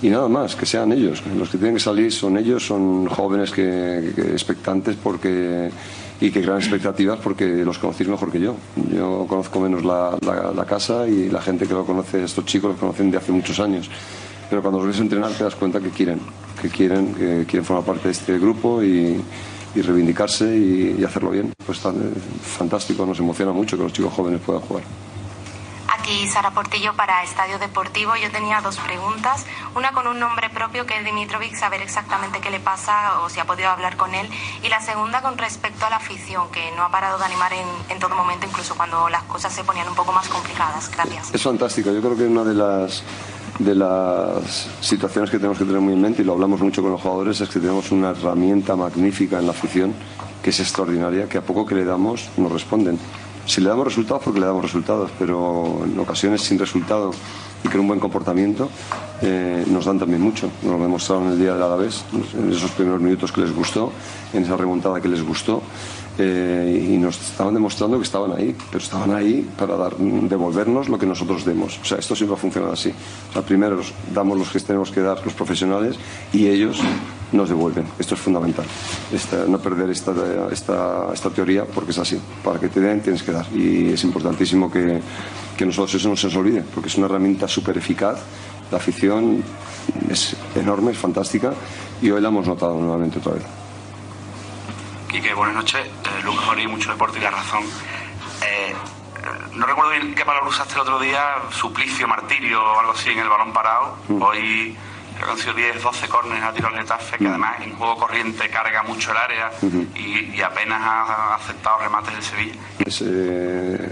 [0.00, 1.22] Y nada más, que sean ellos.
[1.36, 5.70] Los que tienen que salir son ellos, son jóvenes que, expectantes porque
[6.20, 8.54] y que crean expectativas porque los conocéis mejor que yo.
[8.94, 12.70] Yo conozco menos la, la- la casa y la gente que lo conoce, estos chicos
[12.72, 13.90] los conocen de hace muchos años.
[14.48, 16.20] Pero cuando los ves entrenar te das cuenta que quieren,
[16.62, 19.20] que quieren, que quieren formar parte de este grupo y,
[19.78, 21.52] y reivindicarse y, y hacerlo bien.
[21.64, 24.84] Pues tan, eh, fantástico, nos emociona mucho que los chicos jóvenes puedan jugar.
[25.90, 28.14] Aquí Sara Portillo para Estadio Deportivo.
[28.16, 29.46] Yo tenía dos preguntas.
[29.74, 33.40] Una con un nombre propio que es Dimitrovic, saber exactamente qué le pasa o si
[33.40, 34.28] ha podido hablar con él.
[34.62, 37.66] Y la segunda con respecto a la afición, que no ha parado de animar en,
[37.88, 40.90] en todo momento, incluso cuando las cosas se ponían un poco más complicadas.
[40.90, 41.34] Gracias.
[41.34, 41.90] Es fantástico.
[41.90, 43.02] Yo creo que una de las
[43.58, 46.92] de las situaciones que tenemos que tener muy en mente y lo hablamos mucho con
[46.92, 49.94] los jugadores es que tenemos una herramienta magnífica en la afición
[50.42, 52.98] que es extraordinaria que a poco que le damos nos responden.
[53.46, 57.12] Si le damos resultados porque le damos resultados, pero en ocasiones sin resultado
[57.64, 58.68] y con un buen comportamiento
[59.22, 60.50] eh, nos dan también mucho.
[60.62, 63.92] Nos lo demostraron el día del Alavés, en esos primeros minutos que les gustó,
[64.32, 65.62] en esa remontada que les gustó.
[66.18, 70.98] Eh, y nos estaban demostrando que estaban ahí, pero estaban ahí para dar, devolvernos lo
[70.98, 71.78] que nosotros demos.
[71.80, 72.92] O sea, esto siempre ha funcionado así.
[73.30, 73.80] O sea, primero
[74.12, 75.96] damos los que tenemos que dar los profesionales
[76.32, 76.78] y ellos
[77.30, 77.84] nos devuelven.
[77.98, 78.64] Esto es fundamental.
[79.12, 80.12] Esta- no perder esta,
[80.50, 82.18] esta, esta teoría porque es así.
[82.42, 83.46] Para que te den tienes que dar.
[83.54, 85.00] Y es importantísimo que,
[85.56, 88.18] que nosotros eso no se nos olvide, porque es una herramienta súper eficaz
[88.70, 89.42] La afición
[90.10, 91.52] es enorme, es fantástica
[92.02, 93.42] y hoy la hemos notado nuevamente otra vez.
[95.08, 95.86] Quique, buenas noches.
[95.86, 97.62] Eh, Lucas Morí, mucho deporte y la razón.
[97.64, 98.74] Eh, eh,
[99.54, 103.18] no recuerdo bien qué palabra usaste el otro día, suplicio, martirio o algo así en
[103.20, 103.96] el balón parado.
[104.20, 104.76] Hoy
[105.14, 107.96] creo que han sido 10, 12 córneres a tiro al Getafe, que además en juego
[107.96, 109.50] corriente carga mucho el área
[109.94, 112.54] y, y apenas ha aceptado remates del Sevilla.
[112.78, 113.88] Es eh,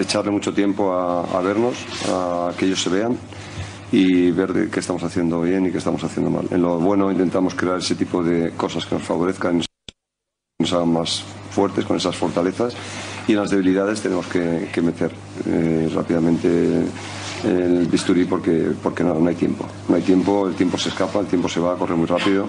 [0.00, 1.76] echarle mucho tiempo a, a vernos,
[2.08, 3.16] a que ellos se vean
[3.92, 6.46] y ver qué estamos haciendo bien y qué estamos haciendo mal.
[6.50, 9.62] En lo bueno intentamos crear ese tipo de cosas que nos favorezcan,
[10.72, 12.74] hagan más fuertes con esas fortalezas
[13.26, 15.12] y en las debilidades tenemos que, meter
[15.46, 16.84] eh, rápidamente
[17.44, 19.66] el bisturí porque, porque no, no hay tiempo.
[19.88, 22.48] No hay tiempo, el tiempo se escapa, el tiempo se va, corre muy rápido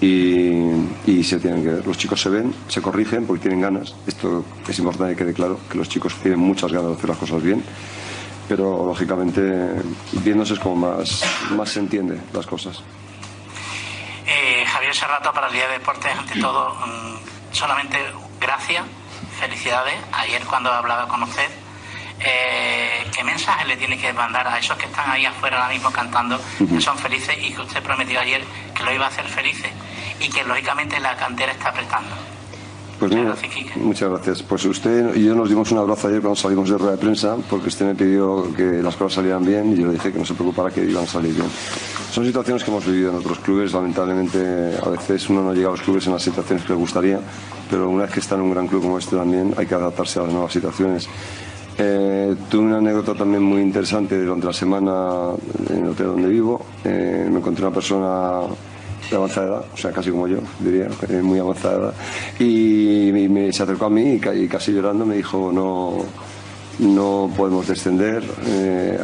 [0.00, 0.70] y,
[1.06, 1.86] y se tienen que ver.
[1.86, 3.94] Los chicos se ven, se corrigen porque tienen ganas.
[4.06, 7.18] Esto es importante que quede claro, que los chicos tienen muchas ganas de hacer las
[7.18, 7.62] cosas bien.
[8.48, 9.70] Pero lógicamente
[10.22, 12.82] viéndose es como más, más se entiende las cosas.
[14.26, 17.98] Eh, Javier Serrato para el Día de Deportes, ante todo, mm, solamente
[18.40, 18.84] gracias,
[19.38, 19.94] felicidades.
[20.12, 21.48] Ayer cuando hablaba con usted,
[22.20, 25.90] eh, ¿qué mensaje le tiene que mandar a esos que están ahí afuera ahora mismo
[25.90, 28.42] cantando, que son felices y que usted prometió ayer
[28.74, 29.70] que lo iba a hacer felices
[30.20, 32.14] y que lógicamente la cantera está apretando?
[32.98, 33.34] Pues mira,
[33.76, 34.42] muchas gracias.
[34.42, 37.36] Pues usted y yo nos dimos un abrazo ayer cuando salimos de rueda de prensa,
[37.50, 40.24] porque usted me pidió que las cosas salieran bien y yo le dije que no
[40.24, 41.48] se preocupara que iban a salir bien.
[42.14, 44.38] Son situaciones que hemos vivido en otros clubes, lamentablemente
[44.80, 47.18] a veces uno no llega a los clubes en las situaciones que le gustaría,
[47.68, 50.20] pero una vez que está en un gran club como este también hay que adaptarse
[50.20, 51.08] a las nuevas situaciones.
[51.76, 55.30] Eh, tuve una anécdota también muy interesante durante la semana
[55.68, 56.64] en el hotel donde vivo.
[56.84, 58.42] Eh, me encontré una persona
[59.10, 61.94] de avanzada edad, o sea, casi como yo, diría, eh, muy avanzada edad,
[62.38, 65.96] y me, se acercó a mí y, ca- y casi llorando me dijo, no,
[66.78, 68.22] no podemos descender,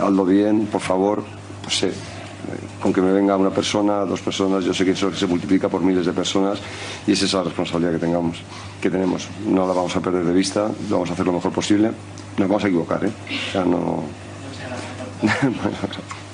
[0.00, 1.24] hazlo bien, por favor,
[1.64, 1.92] pues
[2.80, 5.82] con que me venga una persona, dos personas, yo sé que eso se multiplica por
[5.82, 6.58] miles de personas
[7.06, 8.42] y esa es la responsabilidad que tengamos,
[8.80, 9.28] que tenemos.
[9.46, 11.90] No la vamos a perder de vista, vamos a hacer lo mejor posible,
[12.38, 13.12] nos vamos a equivocar, ¿eh?
[13.58, 14.04] O no...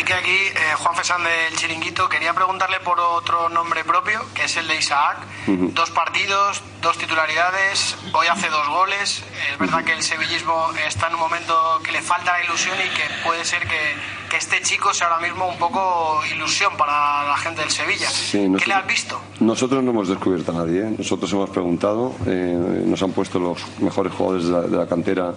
[0.00, 2.08] Quique, aquí eh, Juan Fesán del Chiringuito.
[2.08, 5.18] Quería preguntarle por otro nombre propio, que es el de Isaac.
[5.46, 5.72] Ujú.
[5.74, 9.22] Dos partidos, dos titularidades, hoy hace dos goles.
[9.52, 12.88] Es verdad que el sevillismo está en un momento que le falta la ilusión y
[12.96, 13.94] que puede ser que,
[14.30, 18.08] que este chico sea ahora mismo un poco ilusión para la gente del Sevilla.
[18.08, 19.20] Sí, ¿Qué nosotros- le has visto?
[19.40, 20.94] Nosotros no hemos descubierto a nadie, ¿eh?
[20.96, 25.34] nosotros hemos preguntado, eh, nos han puesto los mejores jugadores de la, de la cantera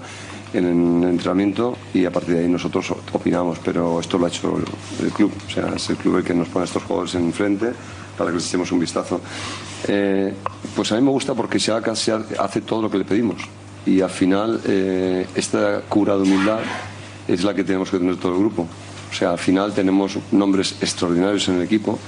[0.54, 4.58] en el entrenamiento y a partir de ahí nosotros opinamos, pero esto lo ha hecho
[5.02, 7.72] el, club, o sea, es el club el que nos pone a estos jugadores enfrente
[8.18, 9.20] para que les echemos un vistazo.
[9.88, 10.34] Eh,
[10.76, 13.42] pues a mí me gusta porque se hace todo lo que le pedimos
[13.86, 16.60] y al final eh, esta cura de humildad
[17.28, 18.68] es la que tenemos que tener todo el grupo.
[19.12, 22.00] O sea, al final tenemos nombres extraordinarios en el equipo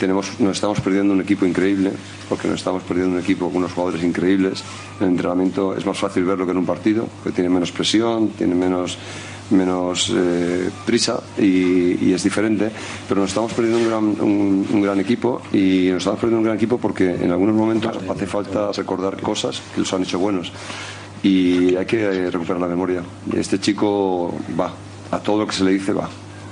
[0.00, 1.92] tenemos, nos estamos perdiendo un equipo increíble,
[2.28, 4.64] porque nos estamos perdiendo un equipo con unos jugadores increíbles.
[4.98, 8.30] En el entrenamiento es más fácil verlo que en un partido, que tiene menos presión,
[8.30, 8.96] tiene menos,
[9.50, 12.70] menos eh, prisa y, es diferente.
[13.06, 16.44] Pero nos estamos perdiendo un gran, un, un gran equipo y nos estamos perdiendo un
[16.44, 20.50] gran equipo porque en algunos momentos hace falta recordar cosas que los han hecho buenos.
[21.22, 23.02] Y hay que recuperar la memoria.
[23.34, 24.72] Este chico va,
[25.10, 26.08] a todo lo que se le dice va.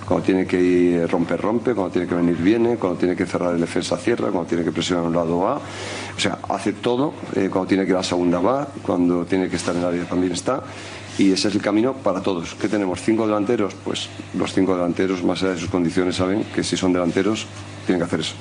[0.08, 3.54] Cuando tiene que ir romper, rompe, cuando tiene que venir, viene, cuando tiene que cerrar
[3.54, 5.56] el defensa, cierra, cuando tiene que presionar un lado, va.
[5.56, 9.50] O sea, hace todo, eh, cuando tiene que ir a la segunda, va, cuando tiene
[9.50, 10.62] que estar en el área también está.
[11.18, 12.54] Y ese es el camino para todos.
[12.54, 13.02] ¿Qué tenemos?
[13.02, 13.74] ¿Cinco delanteros?
[13.84, 17.46] Pues los cinco delanteros, más allá de sus condiciones, saben que si son delanteros,
[17.84, 18.34] tienen que hacer eso.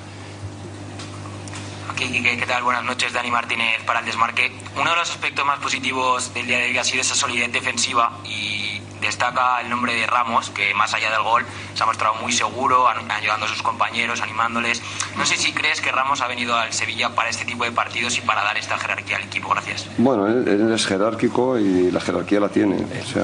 [1.98, 2.62] ¿Qué tal?
[2.64, 4.52] Buenas noches, Dani Martínez para el desmarque.
[4.80, 8.20] Uno de los aspectos más positivos del día de hoy ha sido esa solidez defensiva
[8.24, 11.43] y destaca el nombre de Ramos, que más allá del gol
[11.74, 14.82] se ha mostrado muy seguro, an- ayudando a sus compañeros, animándoles.
[15.18, 18.16] No sé si crees que Ramos ha venido al Sevilla para este tipo de partidos
[18.18, 19.50] y para dar esta jerarquía al equipo.
[19.50, 19.88] Gracias.
[19.98, 22.76] Bueno, él, él es jerárquico y la jerarquía la tiene.
[22.76, 23.24] O sea,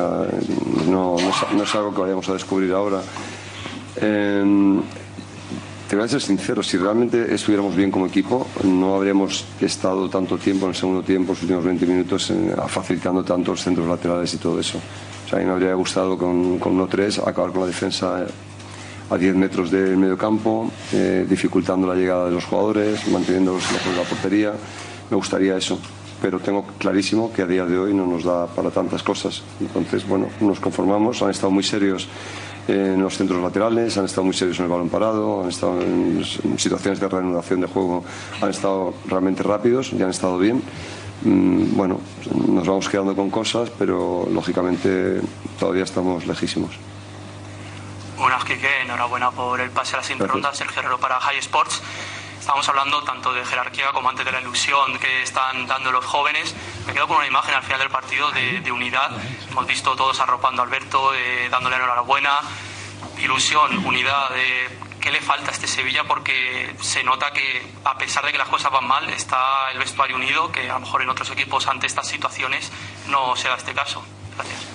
[0.87, 3.01] no, no es, no es algo que vayamos a descubrir ahora.
[3.97, 4.43] Eh,
[5.93, 10.39] te voy a ser sincero, si realmente estuviéramos bien como equipo, no habríamos estado tanto
[10.39, 14.33] tiempo en el segundo tiempo, los últimos 20 minutos, en- facilitando tanto los centros laterales
[14.33, 14.79] y todo eso.
[14.79, 18.25] O sea, a mí me habría gustado con, con 1-3 acabar con la defensa
[19.07, 23.91] a 10 metros del medio campo, eh, dificultando la llegada de los jugadores, manteniéndolos lejos
[23.95, 24.53] de la portería.
[25.11, 25.77] Me gustaría eso,
[26.23, 29.43] pero tengo clarísimo que a día de hoy no nos da para tantas cosas.
[29.61, 32.07] Entonces, bueno, nos conformamos, han estado muy serios
[32.67, 36.23] en los centros laterales, han estado muy serios en el balón parado, han estado en,
[36.57, 38.03] situaciones de reanudación de juego,
[38.41, 40.61] han estado realmente rápidos y han estado bien.
[41.23, 41.99] Mm, Bueno,
[42.47, 45.21] nos vamos quedando con cosas, pero lógicamente
[45.59, 46.71] todavía estamos lejísimos.
[48.17, 48.81] Buenas, Quique.
[48.83, 50.53] Enhorabuena por el pase a la siguiente ronda.
[50.53, 51.81] Sergio Herrero para High Sports.
[52.43, 56.53] Estamos hablando tanto de jerarquía como antes de la ilusión que están dando los jóvenes.
[56.85, 59.11] Me quedo con una imagen al final del partido de, unidad.
[59.49, 62.41] Hemos visto todos arropando a Alberto, eh, dándole enhorabuena.
[63.17, 64.31] Ilusión, unidad.
[64.35, 64.67] eh,
[64.99, 66.03] ¿Qué le falta a este Sevilla?
[66.03, 70.17] Porque se nota que, a pesar de que las cosas van mal, está el vestuario
[70.17, 72.73] unido, que a lo mejor en otros equipos ante estas situaciones
[73.07, 74.03] no se da este caso.
[74.35, 74.72] Gracias.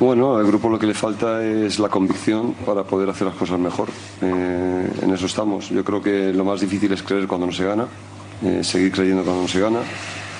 [0.00, 3.58] Bueno, al grupo lo que le falta es la convicción para poder hacer las cosas
[3.58, 3.88] mejor.
[4.20, 5.68] Eh, en eso estamos.
[5.68, 7.86] Yo creo que lo más difícil es creer cuando no se gana,
[8.42, 9.80] eh, seguir creyendo cuando no se gana.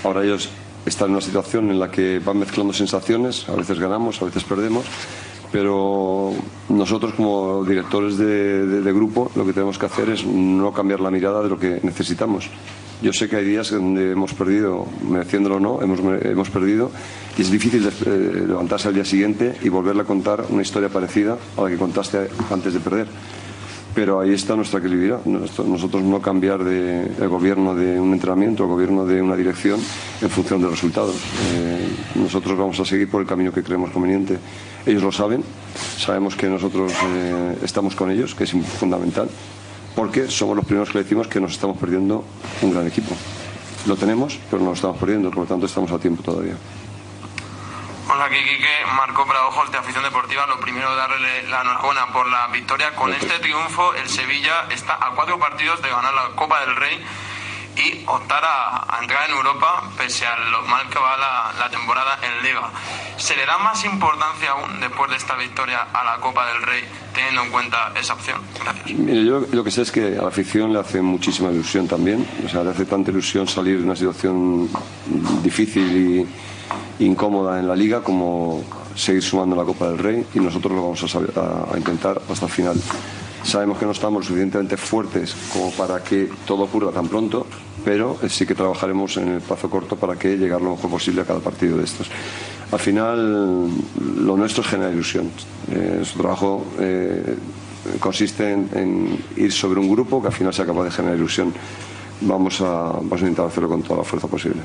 [0.03, 0.49] Ahora ellos
[0.85, 4.43] están en una situación en la que van mezclando sensaciones, a veces ganamos, a veces
[4.43, 4.85] perdemos,
[5.53, 6.33] pero
[6.71, 11.43] nosotros como directores de, grupo lo que tenemos que hacer es no cambiar la mirada
[11.43, 12.49] de lo que necesitamos.
[13.03, 16.91] Yo sé que hay días donde hemos perdido, mereciéndolo o no, hemos, hemos perdido
[17.37, 21.37] y es difícil eh, levantarse al día siguiente y volverle a contar una historia parecida
[21.57, 23.09] a la que contaste antes de perder.
[23.95, 25.25] Pero ahí está nuestra credibilidad.
[25.27, 29.79] Nosotros no cambiar de, el gobierno de un entrenamiento, el gobierno de una dirección
[30.21, 31.17] en función de resultados.
[31.55, 34.39] Eh, nosotros vamos a seguir por el camino que creemos conveniente.
[34.87, 35.45] Ellos lo saben,
[35.99, 39.29] sabemos que nosotros eh, estamos con ellos, que es fundamental,
[39.95, 42.25] porque somos los primeros que le decimos que nos estamos perdiendo
[42.63, 43.15] un gran equipo.
[43.87, 46.55] Lo tenemos, pero no lo estamos perdiendo, por lo tanto estamos a tiempo todavía.
[48.13, 50.47] Hola, aquí Quique, Marco Ojos de Afición Deportiva.
[50.47, 52.95] Lo primero, darle la enhorabuena por la victoria.
[52.95, 57.03] Con este triunfo, el Sevilla está a cuatro partidos de ganar la Copa del Rey
[57.75, 61.71] y optar a, a entrar en Europa, pese a lo mal que va la, la
[61.71, 62.71] temporada en Liga.
[63.17, 66.85] ¿Se le da más importancia aún después de esta victoria a la Copa del Rey,
[67.15, 68.43] teniendo en cuenta esa opción?
[68.63, 68.91] Gracias.
[68.91, 72.29] Mire, yo lo que sé es que a la afición le hace muchísima ilusión también.
[72.45, 74.69] O sea, le hace tanta ilusión salir de una situación
[75.43, 76.52] difícil y
[77.05, 78.63] incómoda en la liga como
[78.95, 82.77] seguir sumando la Copa del Rey y nosotros lo vamos a, intentar hasta el final.
[83.43, 87.47] Sabemos que no estamos suficientemente fuertes como para que todo ocurra tan pronto,
[87.85, 91.25] pero sí que trabajaremos en el plazo corto para que llegar lo mejor posible a
[91.25, 92.09] cada partido de estos.
[92.71, 93.69] Al final,
[94.17, 95.31] lo nuestro es generar ilusión.
[95.71, 97.37] Eh, su trabajo eh,
[97.99, 101.53] consiste en, ir sobre un grupo que al final sea capaz de generar ilusión.
[102.23, 104.61] Vamos a, vamos a intentar hacerlo con toda la fuerza posible.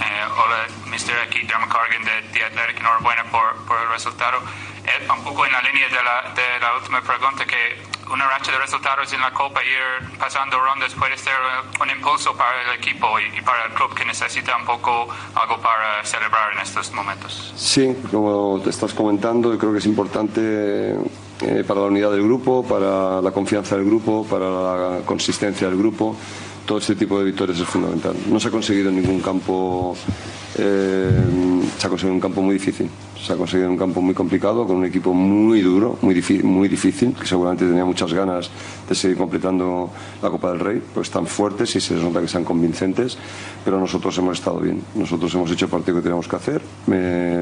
[0.00, 1.24] Eh, Mr.
[1.26, 2.80] Aquí, Dermot Cargan de The Athletic.
[2.80, 4.38] Enhorabuena por, por el resultado.
[4.84, 7.80] Eh, un poco en la línea de la, de la última pregunta, que
[8.12, 11.32] una racha de resultados en la Copa, ir pasando rondas puede ser
[11.80, 16.04] un impulso para el equipo y para el club que necesita un poco algo para
[16.04, 17.52] celebrar en estos momentos.
[17.56, 20.40] Sí, como te estás comentando, yo creo que es importante
[21.40, 25.78] eh, para la unidad del grupo, para la confianza del grupo, para la consistencia del
[25.78, 26.16] grupo.
[26.66, 28.14] Todo este tipo de victorias es fundamental.
[28.28, 29.96] No se ha conseguido en ningún campo,
[30.58, 31.10] eh,
[31.78, 32.88] se ha conseguido un campo muy difícil.
[33.20, 36.68] Se ha conseguido un campo muy complicado, con un equipo muy duro, muy, difí- muy
[36.68, 38.50] difícil, que seguramente tenía muchas ganas
[38.88, 39.90] de seguir completando
[40.20, 40.82] la Copa del Rey.
[40.92, 43.16] Pues están fuertes y se les nota que sean convincentes,
[43.64, 44.82] pero nosotros hemos estado bien.
[44.96, 46.60] Nosotros hemos hecho el partido que teníamos que hacer.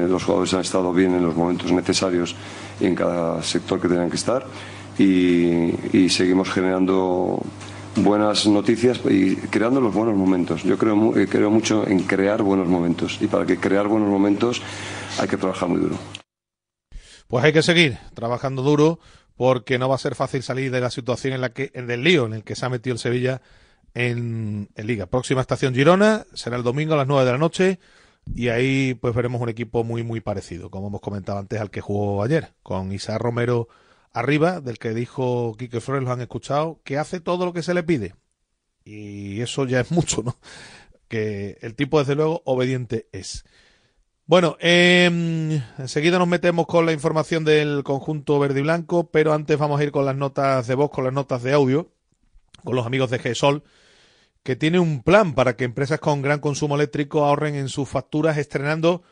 [0.07, 2.35] Los jugadores han estado bien en los momentos necesarios
[2.79, 4.45] en cada sector que tenían que estar.
[4.99, 7.41] Y seguimos generando
[8.03, 10.63] buenas noticias y creando los buenos momentos.
[10.63, 14.61] Yo creo, eh, creo mucho en crear buenos momentos y para que crear buenos momentos
[15.19, 15.97] hay que trabajar muy duro.
[17.27, 18.99] Pues hay que seguir trabajando duro
[19.35, 22.03] porque no va a ser fácil salir de la situación en la que, en del
[22.03, 23.41] lío en el que se ha metido el Sevilla
[23.93, 25.05] en, en Liga.
[25.05, 27.79] Próxima estación Girona será el domingo a las 9 de la noche
[28.35, 31.81] y ahí pues veremos un equipo muy muy parecido, como hemos comentado antes al que
[31.81, 33.67] jugó ayer, con Isaac Romero
[34.13, 37.73] arriba, del que dijo Quique Flores, lo han escuchado, que hace todo lo que se
[37.73, 38.15] le pide.
[38.83, 40.37] Y eso ya es mucho, ¿no?
[41.07, 43.45] Que el tipo desde luego obediente es.
[44.25, 49.57] Bueno, eh, enseguida nos metemos con la información del conjunto verde y blanco, pero antes
[49.57, 51.91] vamos a ir con las notas de voz, con las notas de audio,
[52.63, 53.63] con los amigos de GESOL,
[54.43, 58.37] que tiene un plan para que empresas con gran consumo eléctrico ahorren en sus facturas
[58.37, 59.03] estrenando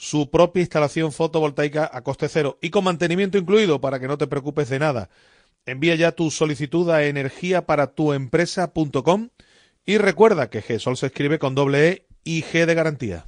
[0.00, 4.28] su propia instalación fotovoltaica a coste cero y con mantenimiento incluido para que no te
[4.28, 5.10] preocupes de nada.
[5.66, 9.30] Envía ya tu solicitud a energiaparatuempresa.com
[9.84, 13.26] y recuerda que GESOL se escribe con doble E y G de garantía.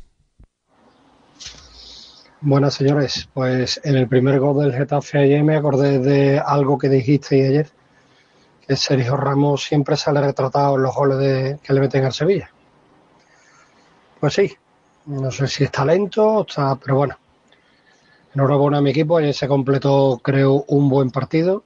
[2.41, 6.89] Buenas señores, pues en el primer gol del Getafe ayer me acordé de algo que
[6.89, 7.68] dijisteis ayer,
[8.64, 12.49] que Sergio Ramos siempre sale retratado en los goles de- que le meten al Sevilla.
[14.21, 14.53] Pues sí,
[15.11, 17.16] no sé si es talento, o está, pero bueno.
[18.34, 21.64] Enhorabuena a mi equipo, ayer se completó creo un buen partido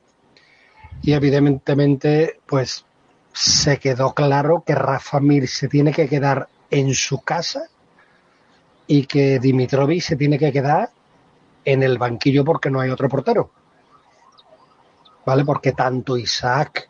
[1.02, 2.86] y evidentemente pues
[3.34, 7.64] se quedó claro que Rafa Mir se tiene que quedar en su casa
[8.86, 10.90] y que Dimitrovic se tiene que quedar
[11.66, 13.50] en el banquillo porque no hay otro portero.
[15.24, 15.44] ¿vale?
[15.44, 16.88] Porque tanto Isaac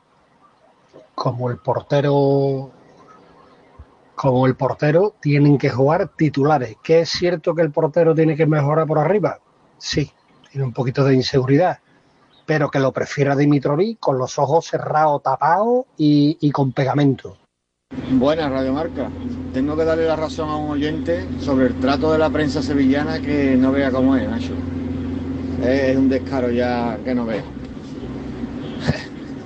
[1.14, 2.70] como el portero
[4.14, 6.76] como el portero tienen que jugar titulares.
[6.82, 9.38] ¿Que es cierto que el portero tiene que mejorar por arriba?
[9.78, 10.10] Sí,
[10.50, 11.78] tiene un poquito de inseguridad,
[12.46, 17.36] pero que lo prefiera Dimitrovic con los ojos cerrados, tapados y, y con pegamento.
[18.12, 19.08] Buenas, Radio Marca.
[19.52, 23.20] Tengo que darle la razón a un oyente sobre el trato de la prensa sevillana
[23.20, 24.54] que no vea cómo es, Nacho.
[25.62, 27.44] Es un descaro ya que no vea.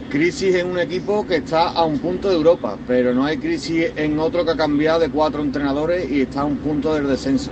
[0.08, 3.92] Crisis en un equipo que está a un punto de Europa, pero no hay crisis
[3.96, 7.50] en otro que ha cambiado de cuatro entrenadores y está a un punto del descenso.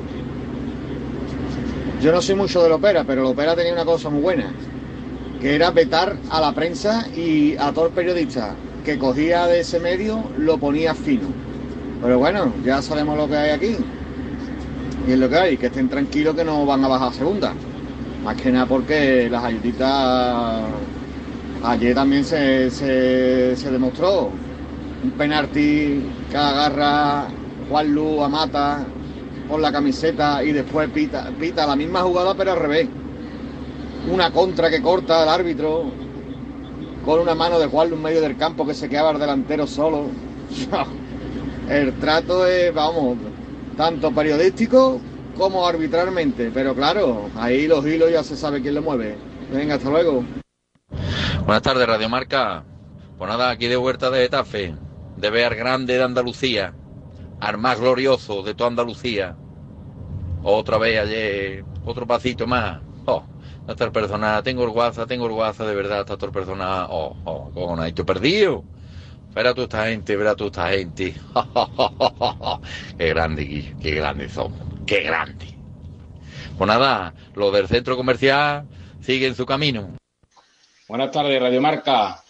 [2.00, 4.52] Yo no soy mucho de Lopera, pero Lopera tenía una cosa muy buena,
[5.40, 8.54] que era vetar a la prensa y a todo el periodista
[8.84, 11.28] que cogía de ese medio lo ponía fino.
[12.00, 13.76] Pero bueno, ya sabemos lo que hay aquí.
[15.08, 17.52] Y es lo que hay, que estén tranquilos que no van a bajar segunda.
[18.22, 20.62] Más que nada porque las ayuditas
[21.64, 24.30] ayer también se, se, demostró.
[25.02, 27.28] Un penalti que agarra
[27.68, 28.84] Juan Lu a Mata
[29.48, 32.88] por la camiseta y después pita, pita la misma jugada pero al revés.
[34.10, 35.84] Una contra que corta el árbitro
[37.04, 40.06] con una mano de Juan en medio del campo que se quedaba el delantero solo.
[41.68, 43.18] el trato es, vamos,
[43.76, 45.00] tanto periodístico
[45.36, 49.16] como arbitralmente, pero claro, ahí los hilos ya se sabe quién lo mueve.
[49.52, 50.24] Venga, hasta luego.
[51.46, 52.64] Buenas tardes, Radio Marca.
[53.16, 54.74] Pues nada, aquí de Huerta de Etafe,
[55.16, 56.74] de ver Grande de Andalucía,
[57.38, 59.36] al más glorioso de toda Andalucía.
[60.42, 62.80] Otra vez ayer, otro pasito más.
[63.04, 63.22] Oh,
[64.42, 67.94] tengo el WhatsApp, tengo el WhatsApp, de verdad, esta otra persona, oh, oh, con ha
[67.94, 68.64] perdido.
[69.28, 71.14] Espera tú esta gente, espera tú esta gente.
[72.98, 74.52] qué grande, qué grande son,
[74.84, 75.56] qué grande.
[76.58, 78.66] Pues nada, lo del centro comercial
[79.00, 79.96] sigue en su camino.
[80.88, 82.22] Buenas tardes, Radio Marca.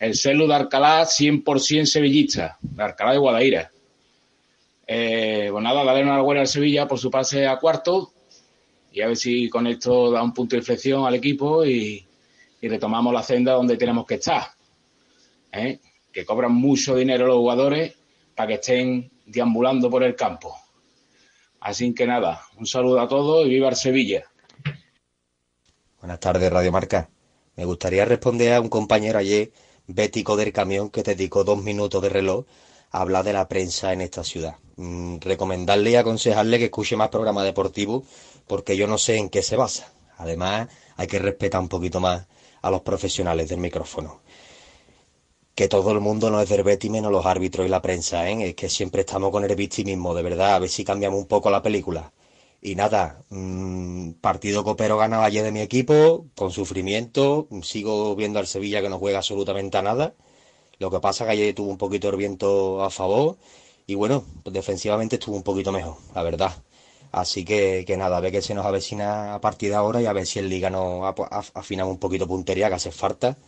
[0.00, 3.70] El celu de Arcalá 100% sevillista, de Arcalá de Guadaira.
[4.84, 8.12] Eh, pues nada, darle enhorabuena al Sevilla por su pase a cuarto
[8.90, 12.04] y a ver si con esto da un punto de inflexión al equipo y,
[12.62, 14.48] retomamos la senda donde tenemos que estar.
[15.52, 15.78] ¿eh?
[16.12, 17.94] Que cobran mucho dinero los jugadores
[18.34, 20.52] para que estén deambulando por el campo.
[21.60, 24.24] Así que nada, un saludo a todos y viva el Sevilla.
[26.00, 27.08] Buenas tardes, Radio Marca.
[27.56, 29.50] Me gustaría responder a un compañero ayer,
[29.86, 32.44] bético del camión, que dedicó dos minutos de reloj
[32.90, 34.56] a hablar de la prensa en esta ciudad.
[34.76, 38.04] Mm, recomendarle y aconsejarle que escuche más programas deportivos
[38.46, 39.92] porque yo no sé en qué se basa.
[40.18, 42.26] Además, hay que respetar un poquito más
[42.62, 44.20] a los profesionales del micrófono.
[45.54, 48.48] Que todo el mundo no es del Betty menos los árbitros y la prensa, ¿eh?
[48.50, 51.50] Es que siempre estamos con el victimismo, de verdad, a ver si cambiamos un poco
[51.50, 52.12] la película.
[52.60, 58.46] Y nada, mmm, partido copero ganaba ayer de mi equipo, con sufrimiento, sigo viendo al
[58.46, 60.14] Sevilla que no juega absolutamente a nada.
[60.78, 63.36] Lo que pasa que ayer tuvo un poquito el viento a favor
[63.86, 66.52] y bueno, defensivamente estuvo un poquito mejor, la verdad.
[67.12, 70.06] Así que, que nada, a ver que se nos avecina a partir de ahora y
[70.06, 71.14] a ver si el Liga nos
[71.54, 73.38] afina un poquito puntería, que hace falta,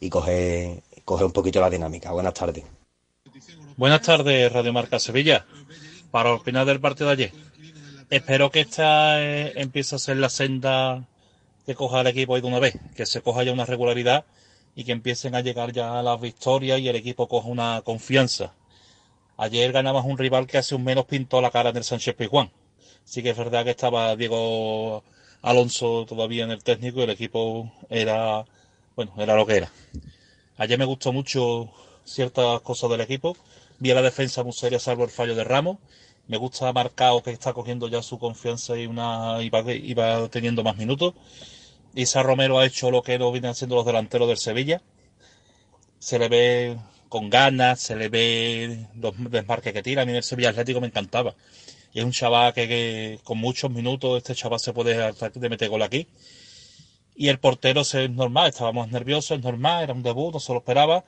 [0.00, 2.12] y coge, coge un poquito la dinámica.
[2.12, 2.64] Buenas tardes.
[3.76, 5.46] Buenas tardes, Radio Marca Sevilla.
[6.10, 7.32] Para opinar del partido de ayer.
[8.12, 11.08] Espero que esta eh, empiece a ser la senda
[11.64, 14.26] que coja el equipo hoy de una vez, que se coja ya una regularidad
[14.76, 18.52] y que empiecen a llegar ya las victorias y el equipo coja una confianza.
[19.38, 22.50] Ayer ganamos un rival que hace un menos pintó la cara en el Sánchez Pizjuán
[23.04, 25.02] sí que es verdad que estaba Diego
[25.40, 28.44] Alonso todavía en el técnico y el equipo era,
[28.94, 29.70] bueno, era lo que era.
[30.58, 31.72] Ayer me gustó mucho
[32.04, 33.36] ciertas cosas del equipo.
[33.78, 35.78] Vi a la defensa muy seria salvo el fallo de Ramos.
[36.32, 41.12] Me gusta Marcao que está cogiendo ya su confianza y una iba, teniendo más minutos.
[41.94, 44.80] Isa Romero ha hecho lo que no vienen haciendo los delanteros del Sevilla.
[45.98, 46.78] Se le ve
[47.10, 50.00] con ganas, se le ve los desmarques que tira.
[50.00, 51.34] A mí el Sevilla Atlético me encantaba.
[51.92, 55.82] Y es un chaval que, con muchos minutos este chaval se puede de meter gol
[55.82, 56.06] aquí.
[57.14, 60.60] Y el portero es normal, estábamos nerviosos, es normal, era un debut, no se lo
[60.60, 61.04] esperaba.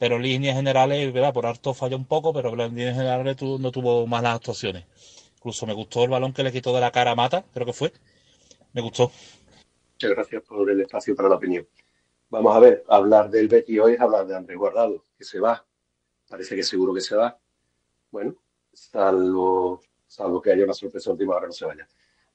[0.00, 1.32] Pero líneas generales, ¿verdad?
[1.32, 4.86] por harto falló un poco, pero en líneas generales no tuvo malas actuaciones.
[5.36, 7.72] Incluso me gustó el balón que le quitó de la cara a Mata, creo que
[7.72, 7.92] fue.
[8.72, 9.12] Me gustó.
[9.92, 11.68] Muchas gracias por el espacio para la opinión.
[12.30, 15.64] Vamos a ver, hablar del Betty hoy es hablar de Andrés Guardado, que se va.
[16.28, 17.38] Parece que seguro que se va.
[18.10, 18.34] Bueno,
[18.72, 21.86] salvo salvo que haya una sorpresa última hora no se vaya.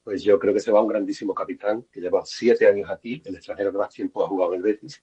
[0.02, 3.36] Pues yo creo que se va un grandísimo capitán que lleva siete años aquí, el
[3.36, 5.02] extranjero que más tiempo ha jugado en el Betis,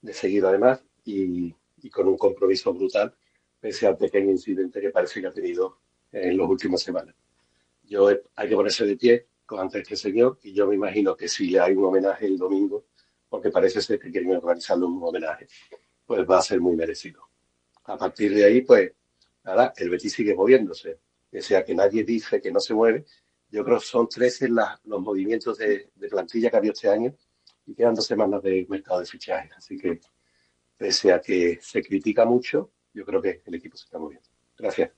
[0.00, 1.54] de seguido además, y,
[1.90, 3.14] con un compromiso brutal,
[3.60, 5.78] pese al pequeño incidente que parece que ha tenido
[6.10, 7.14] en las últimas semanas.
[7.84, 11.56] Yo hay que ponerse de pie ante este señor y yo me imagino que si
[11.56, 12.86] hay un homenaje el domingo,
[13.28, 15.46] porque parece ser que quieren organizarle un homenaje,
[16.06, 17.22] pues va a ser muy merecido.
[17.84, 18.92] A partir de ahí, pues,
[19.44, 20.98] nada, el Betis sigue moviéndose.
[21.32, 23.04] O sea, que nadie dice que no se mueve.
[23.50, 27.14] Yo creo que son 13 los movimientos de, plantilla que ha habido este año
[27.66, 29.52] y quedan dos semanas de mercado de fichajes.
[29.56, 30.00] Así que,
[30.82, 34.28] pese a que se critica mucho, yo creo que el equipo se está moviendo.
[34.58, 34.90] Gracias.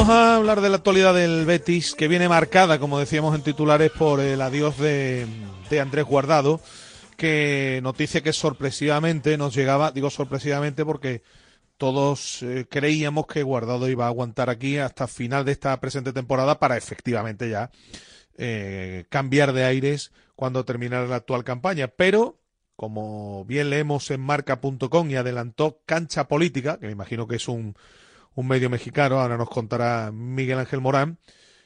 [0.00, 3.90] Vamos a hablar de la actualidad del Betis, que viene marcada, como decíamos en titulares,
[3.90, 5.26] por el adiós de,
[5.78, 6.58] Andrés Guardado,
[7.18, 11.22] que noticia que sorpresivamente nos llegaba, digo sorpresivamente porque
[11.76, 16.58] todos eh, creíamos que Guardado iba a aguantar aquí hasta final de esta presente temporada
[16.58, 17.70] para efectivamente ya
[18.38, 21.88] eh, cambiar de aires cuando terminara la actual campaña.
[21.88, 22.38] Pero,
[22.74, 27.76] como bien leemos en marca.com y adelantó Cancha Política, que me imagino que es un
[28.34, 31.18] un medio mexicano, ahora nos contará Miguel Ángel Morán.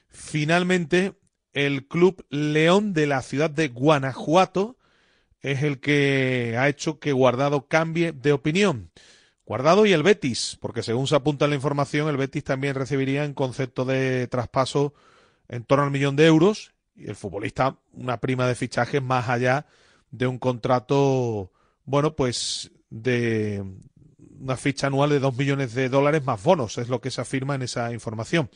[0.09, 1.15] Finalmente,
[1.53, 4.77] el Club León de la ciudad de Guanajuato
[5.41, 8.91] es el que ha hecho que Guardado cambie de opinión.
[9.47, 13.25] Guardado y el Betis, porque según se apunta en la información, el Betis también recibiría
[13.25, 14.95] en concepto de traspaso
[15.49, 19.67] en torno al millón de euros y el futbolista una prima de fichajes más allá
[20.11, 21.53] de un contrato,
[21.85, 23.65] bueno, pues de,
[24.45, 27.55] una ficha anual de 2 millones de dólares más bonos, es lo que se afirma
[27.55, 28.51] en esa información.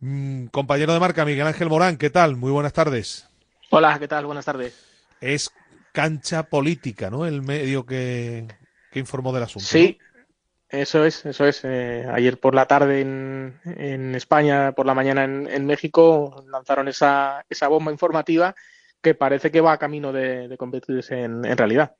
[0.00, 2.36] Mm, compañero de marca, Miguel Ángel Morán, ¿qué tal?
[2.36, 3.28] Muy buenas tardes.
[3.68, 4.24] Hola, ¿qué tal?
[4.24, 4.74] Buenas tardes.
[5.20, 5.50] Es
[5.92, 7.26] cancha política, ¿no?
[7.26, 8.48] El medio que,
[8.94, 9.68] informó del asunto.
[9.68, 9.98] Sí,
[10.70, 11.60] eso es, eso es.
[11.64, 17.44] Eh, ayer por la tarde en, en, España, por la mañana en, México, lanzaron esa,
[17.50, 18.54] esa bomba informativa
[19.02, 21.94] que parece que va a camino de, convertirse en realidad.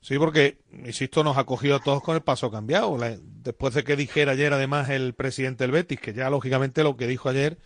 [0.00, 2.96] Sí, porque, insisto, nos ha cogido a todos con el paso cambiado.
[3.42, 7.06] después de que dijera ayer, además, el presidente del Betis, que ya lógicamente lo que
[7.06, 7.58] dijo ayer,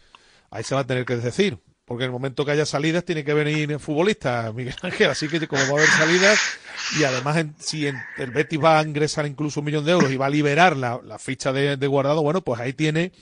[0.51, 1.59] ahí se va a tener que decir.
[1.85, 5.11] Porque en el momento que haya salidas, tiene que venir futbolista, Miguel Ángel.
[5.11, 6.41] Así que, como va a haber salidas,
[6.99, 10.27] y además, si el Betis va a ingresar incluso un millón de euros y va
[10.27, 13.13] a liberar la, ficha de, guardado, bueno, pues ahí tiene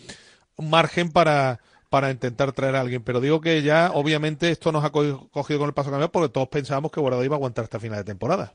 [0.57, 3.03] margen para, para intentar traer a alguien.
[3.03, 6.49] Pero digo que ya, obviamente, esto nos ha cogido con el paso cambiado porque todos
[6.49, 8.55] pensábamos que Guardado iba a aguantar hasta final de temporada.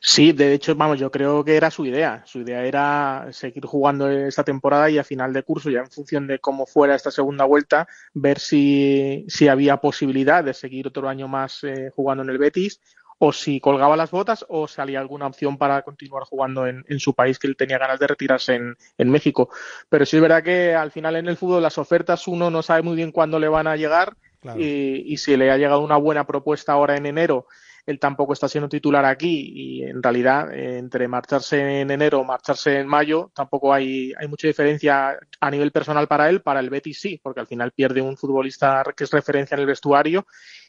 [0.00, 2.22] Sí, de hecho, vamos, yo creo que era su idea.
[2.24, 6.26] Su idea era seguir jugando esta temporada y a final de curso, ya en función
[6.26, 11.26] de cómo fuera esta segunda vuelta, ver si, si había posibilidad de seguir otro año
[11.26, 12.80] más eh, jugando en el Betis
[13.18, 17.40] o si colgaba las botas o salía alguna opción para continuar jugando en, su país
[17.40, 19.50] que él tenía ganas de retirarse en, en, México.
[19.88, 22.82] Pero sí es verdad que al final en el fútbol las ofertas uno no sabe
[22.82, 24.14] muy bien cuándo le van a llegar
[24.56, 27.46] y, y si le ha llegado una buena propuesta ahora en enero
[27.88, 32.78] él tampoco está siendo titular aquí y en realidad entre marcharse en enero o marcharse
[32.78, 37.00] en mayo tampoco hay, hay mucha diferencia a nivel personal para él, para el Betis
[37.00, 40.26] sí, porque al final pierde un futbolista que es referencia en el vestuario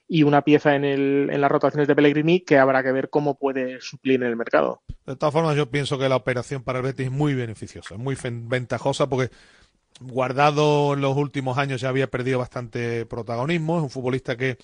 [0.08, 3.38] y una pieza en, el, en las rotaciones de Pellegrini que habrá que ver cómo
[3.38, 4.82] puede suplir en el mercado.
[5.06, 8.18] De todas formas, yo pienso que la operación para el Betis es muy beneficiosa, muy
[8.24, 9.30] ventajosa porque
[10.00, 14.58] Guardado en los últimos años ya había perdido bastante protagonismo, es un futbolista que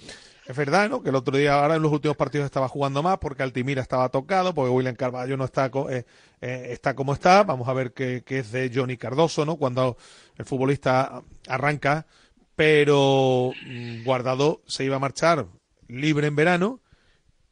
[0.46, 1.02] es verdad, ¿no?
[1.02, 4.10] Que el otro día, ahora en los últimos partidos estaba jugando más porque Altimira estaba
[4.10, 6.06] tocado, porque William Carvalho no está, eh,
[6.40, 7.44] eh, está como está.
[7.44, 9.56] Vamos a ver qué, es de Johnny Cardoso, ¿no?
[9.58, 9.98] Cuando
[10.38, 12.06] el futbolista arranca,
[12.56, 15.48] pero mm, Guardado se iba a marchar
[15.88, 16.80] libre en verano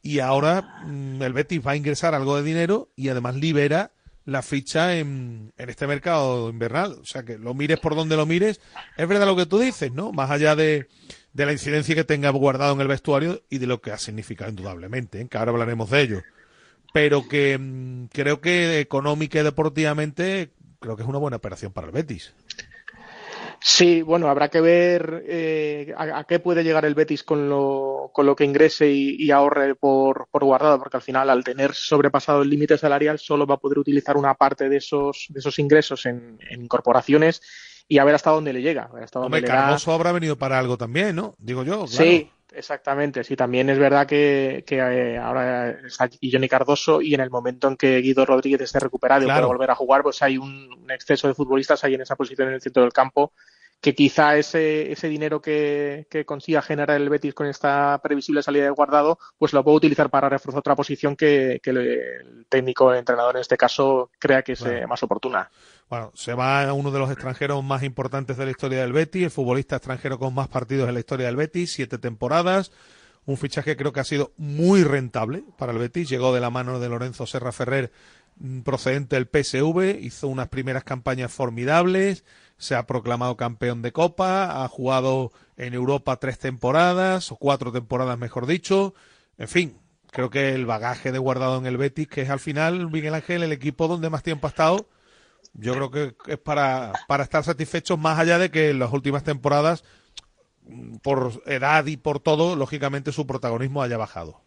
[0.00, 3.90] y ahora mm, el Betis va a ingresar algo de dinero y además libera
[4.24, 6.98] la ficha en, en, este mercado invernal.
[7.00, 8.60] O sea, que lo mires por donde lo mires,
[8.96, 10.12] es verdad lo que tú dices, ¿no?
[10.12, 10.88] Más allá de,
[11.34, 14.50] de la incidencia que tenga guardado en el vestuario y de lo que ha significado
[14.50, 15.28] indudablemente, ¿eh?
[15.28, 16.22] que ahora hablaremos de ello.
[16.92, 21.88] Pero que mm, creo que económica y deportivamente creo que es una buena operación para
[21.88, 22.34] el Betis.
[23.66, 28.26] Sí, bueno, habrá que ver eh, a, qué puede llegar el Betis con lo, con
[28.26, 32.50] lo que ingrese y, ahorre por, por, guardado, porque al final, al tener sobrepasado el
[32.50, 36.38] límite salarial, solo va a poder utilizar una parte de esos, de esos ingresos en,
[36.50, 37.40] en incorporaciones
[37.88, 38.90] y a ver hasta dónde le llega.
[39.00, 41.34] Hasta dónde Hombre, le Cardoso habrá venido para algo también, ¿no?
[41.38, 41.84] Digo yo.
[41.84, 41.86] Claro.
[41.88, 43.24] Sí, exactamente.
[43.24, 47.68] Sí, también es verdad que, que eh, ahora está Johnny Cardoso y en el momento
[47.68, 49.40] en que Guido Rodríguez esté recuperado y Claro.
[49.42, 52.48] pueda volver a jugar, pues hay un, un exceso de futbolistas ahí en esa posición
[52.48, 53.32] en el centro del campo
[53.84, 58.64] que quizá ese, ese dinero que, que consiga generar el Betis con esta previsible salida
[58.64, 63.00] de guardado, pues lo puede utilizar para reforzar otra posición que, que el técnico, el
[63.00, 64.88] entrenador en este caso, crea que es Bueno.
[64.88, 65.50] más oportuna.
[65.90, 69.24] Bueno, se va a uno de los extranjeros más importantes de la historia del Betis,
[69.24, 72.72] el futbolista extranjero con más partidos en la historia del Betis, siete temporadas,
[73.26, 76.48] un fichaje que creo que ha sido muy rentable para el Betis, llegó de la
[76.48, 77.92] mano de Lorenzo Serra Ferrer
[78.36, 82.24] mm, procedente del PSV, hizo unas primeras campañas formidables,
[82.58, 88.18] se ha proclamado campeón de Copa, ha jugado en Europa tres temporadas, o cuatro temporadas
[88.18, 88.94] mejor dicho,
[89.38, 89.78] en fin,
[90.10, 93.42] creo que el bagaje de guardado en el Betis, que es al final, Miguel Ángel,
[93.42, 94.88] el equipo donde más tiempo ha estado,
[95.54, 99.24] yo creo que es para, para estar satisfechos más allá de que en las últimas
[99.24, 99.84] temporadas,
[100.66, 104.43] mm, por edad y por todo, lógicamente su protagonismo haya bajado.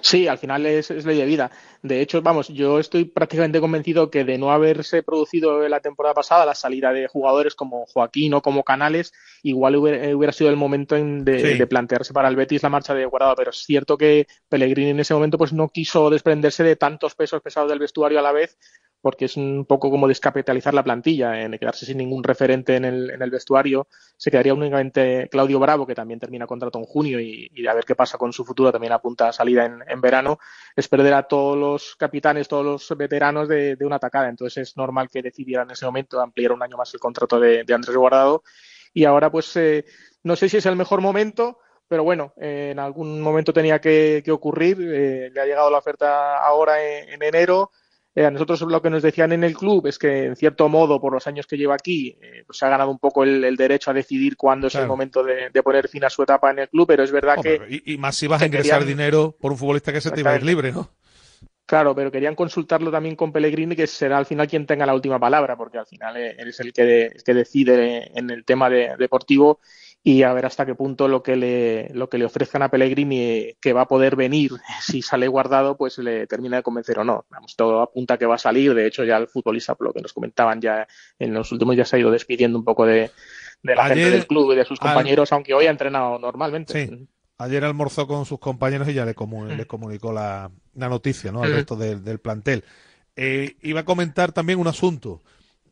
[0.00, 1.50] Sí, al final es, es ley de vida.
[1.82, 6.46] De hecho, vamos, yo estoy prácticamente convencido que de no haberse producido la temporada pasada
[6.46, 9.12] la salida de jugadores como Joaquín o como Canales,
[9.42, 11.58] igual hubiera, eh, hubiera sido el momento en de, Sí.
[11.58, 13.36] de plantearse para el Betis la marcha de Guardado.
[13.36, 17.40] Pero es cierto que Pellegrini en ese momento pues no quiso desprenderse de tantos pesos
[17.42, 18.58] pesados del vestuario a la vez,
[19.00, 23.10] porque es un poco como descapitalizar la plantilla, en quedarse sin ningún referente en el,
[23.10, 23.86] en el vestuario.
[24.16, 27.84] Se quedaría únicamente Claudio Bravo, que también termina contrato en junio y, y a ver
[27.84, 30.38] qué pasa con su futuro, también apunta a salida en, en verano.
[30.74, 34.28] Es perder a todos los capitanes, todos los veteranos de, de una atacada.
[34.28, 37.64] Entonces es normal que decidiera en ese momento ampliar un año más el contrato de,
[37.72, 38.42] Andrés Guardado.
[38.92, 39.84] Y ahora, pues, eh,
[40.22, 44.22] no sé si es el mejor momento, pero bueno, eh, en algún momento tenía que,
[44.24, 44.78] que ocurrir.
[44.80, 47.70] Eh, le ha llegado la oferta ahora en enero.
[48.18, 50.98] Eh, a nosotros lo que nos decían en el club es que, en cierto modo,
[50.98, 53.56] por los años que lleva aquí, eh, pues se ha ganado un poco el, el
[53.56, 56.60] derecho a decidir cuándo es el momento de, de poner fin a su etapa en
[56.60, 58.88] el club, pero es verdad Hombre, que y, y más si vas a ingresar querían-
[58.98, 60.90] dinero por un futbolista que se te iba a ir libre, ¿no?
[61.66, 65.18] Claro, pero querían consultarlo también con Pellegrini, que será al final quien tenga la última
[65.18, 68.44] palabra, porque al final eh, él es el que, de- el que decide en el
[68.44, 69.60] tema de- deportivo
[70.08, 73.18] y a ver hasta qué punto lo que le, lo que le ofrezcan a Pellegrini
[73.20, 77.04] eh, que va a poder venir si sale guardado, pues le termina de convencer o
[77.04, 77.26] no.
[77.28, 78.72] Vamos, todo apunta a que va a salir.
[78.72, 80.86] De hecho, ya el futbolista, por lo que nos comentaban ya
[81.18, 83.10] en los últimos días, se ha ido despidiendo un poco de,
[83.64, 86.20] de la Ayer, gente del club y de sus al- compañeros, aunque hoy ha entrenado
[86.20, 86.72] normalmente.
[86.86, 87.08] Sí.
[87.38, 91.42] Ayer almorzó con sus compañeros y ya le, comu- le comunicó la, la noticia ¿no?
[91.42, 91.54] al Mm.
[91.56, 92.62] resto del, del plantel.
[93.16, 95.22] Eh, iba a comentar también un asunto.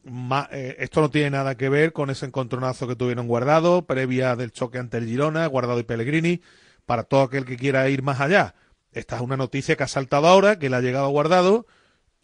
[0.05, 4.36] Ma- eh, esto no tiene nada que ver con ese encontronazo que tuvieron guardado, previa
[4.36, 6.43] del choque ante el Girona, guardado y Pellegrini,
[6.86, 8.55] para todo aquel que quiera ir más allá.
[8.93, 11.66] Esta es una noticia que ha saltado ahora, que le ha llegado guardado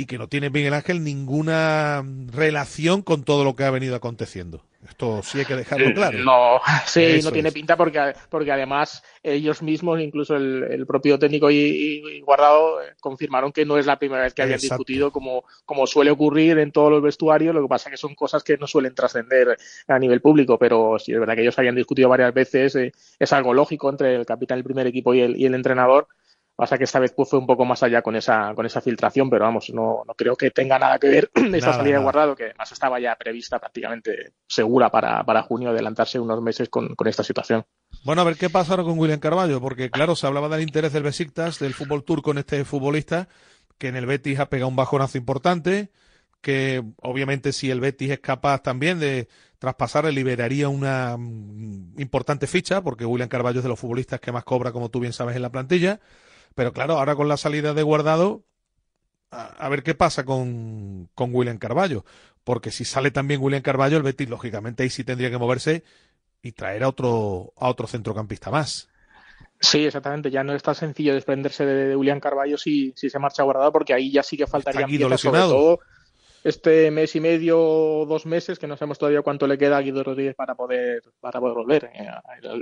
[0.00, 2.02] y que no tiene Miguel Ángel ninguna
[2.32, 4.64] relación con todo lo que ha venido aconteciendo.
[4.88, 6.18] Esto sí hay que dejarlo claro.
[6.18, 7.54] No, sí, Eso no tiene es.
[7.54, 13.52] pinta porque, porque además ellos mismos, incluso el, el propio técnico y, Guardado, eh, confirmaron
[13.52, 14.76] que no es la primera vez que habían Exacto.
[14.84, 18.42] discutido como, como suele ocurrir en todos los vestuarios, lo que pasa que son cosas
[18.42, 19.54] que no suelen trascender
[19.86, 23.32] a nivel público, pero sí es verdad que ellos habían discutido varias veces, eh, es
[23.34, 26.08] algo lógico entre el capitán del primer equipo y el, y el entrenador,
[26.60, 29.46] Pasa que esta vez fue un poco más allá con esa, con esa filtración, pero
[29.46, 32.44] vamos, no, no creo que tenga nada que ver esta Nada, salida de guardado, que
[32.44, 37.22] además estaba ya prevista prácticamente segura para, para junio, adelantarse unos meses con, con esta
[37.22, 37.64] situación.
[38.04, 40.92] Bueno, a ver qué pasa ahora con William Carballo, porque claro, se hablaba del interés
[40.92, 43.28] del Besiktas, del fútbol turco en este futbolista,
[43.78, 45.90] que en el Betis ha pegado un bajonazo importante,
[46.42, 49.28] que obviamente si el Betis es capaz también de
[49.58, 54.44] traspasar, liberaría una mm, importante ficha, porque William Carballo es de los futbolistas que más
[54.44, 56.00] cobra, como tú bien sabes, en la plantilla.
[56.60, 58.44] Pero claro, ahora con la salida de Guardado,
[59.30, 62.04] a, a ver qué pasa con, con William Carballo.
[62.44, 65.84] Porque si sale también William Carballo, el Betis, lógicamente, ahí sí tendría que moverse
[66.42, 68.90] y traer a otro, a otro centrocampista más.
[69.58, 70.30] Sí, exactamente.
[70.30, 73.72] Ya no es tan sencillo desprenderse de, de William Carballo si, si se marcha guardado,
[73.72, 75.52] porque ahí ya sí que faltaría piezas, sobre lesionado.
[75.54, 75.80] todo
[76.42, 77.56] este mes y medio
[78.06, 81.40] dos meses, que no sabemos todavía cuánto le queda a Guido Rodríguez para poder, para
[81.40, 81.90] poder volver.
[81.94, 82.08] Eh,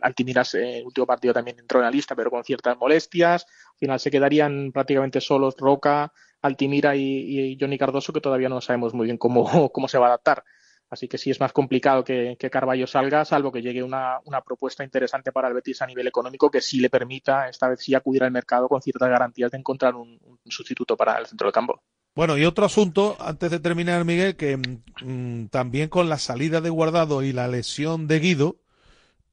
[0.03, 3.45] Altimiras, eh, el último partido también entró en la lista, pero con ciertas molestias.
[3.45, 8.61] Al final se quedarían prácticamente solos Roca, Altimira y, y Johnny Cardoso, que todavía no
[8.61, 10.45] sabemos muy bien cómo, cómo se va a adaptar.
[10.91, 14.41] Así que sí es más complicado que, que Carballo salga, salvo que llegue una, una
[14.41, 17.95] propuesta interesante para el Betis a nivel económico que sí le permita, esta vez sí,
[17.95, 21.53] acudir al mercado con ciertas garantías de encontrar un, un sustituto para el centro del
[21.53, 21.83] campo.
[22.19, 26.69] Bueno, y otro asunto, antes de terminar, Miguel, que mm, también con la salida de
[26.69, 28.57] Guardado y la lesión de Guido,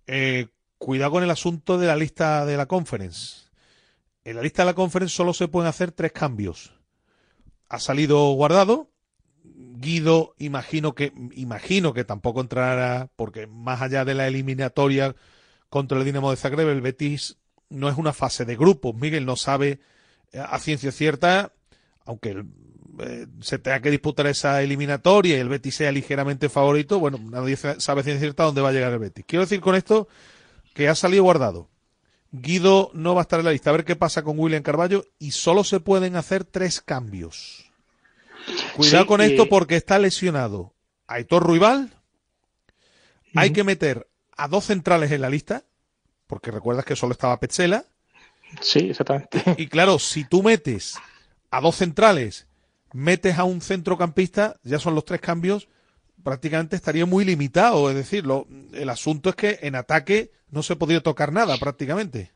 [0.05, 3.49] eh, cuidado con el asunto de la lista de la conference.
[4.23, 6.75] En la lista de la conference solo se pueden hacer tres cambios.
[7.69, 8.91] Ha salido Guardado,
[9.43, 15.15] Guido, imagino que, imagino que tampoco entrará, porque más allá de la eliminatoria
[15.69, 18.93] contra el Dinamo de Zagreb, el Betis no es una fase de grupos.
[18.93, 19.79] Miguel no sabe
[20.31, 21.51] eh, a ciencia cierta,
[22.05, 22.45] aunque
[22.99, 27.55] eh, se tenga que disputar esa eliminatoria y el Betis sea ligeramente favorito, bueno, nadie
[27.55, 29.25] sabe ciencia cierta dónde va a llegar el Betis.
[29.27, 30.07] Quiero decir con esto
[30.73, 31.69] que ha salido guardado.
[32.31, 33.69] Guido no va a estar en la lista.
[33.69, 37.71] A ver qué pasa con William Carballo y solo se pueden hacer tres cambios.
[38.75, 40.73] Cuidado con esto porque está lesionado
[41.07, 41.91] Aitor Ruibal.
[43.35, 44.07] Hay que meter
[44.37, 45.63] a dos centrales en la lista,
[46.27, 47.85] porque recuerdas que solo estaba Petzela.
[48.61, 49.43] Sí, exactamente.
[49.57, 50.95] Y claro, si tú metes
[51.51, 52.47] a dos centrales,
[52.95, 55.67] metes a un centrocampista, ya son los tres cambios,
[56.23, 57.89] prácticamente estaría muy limitado.
[57.89, 58.23] Es decir,
[58.73, 62.31] el asunto es que en ataque no se podría tocar nada prácticamente.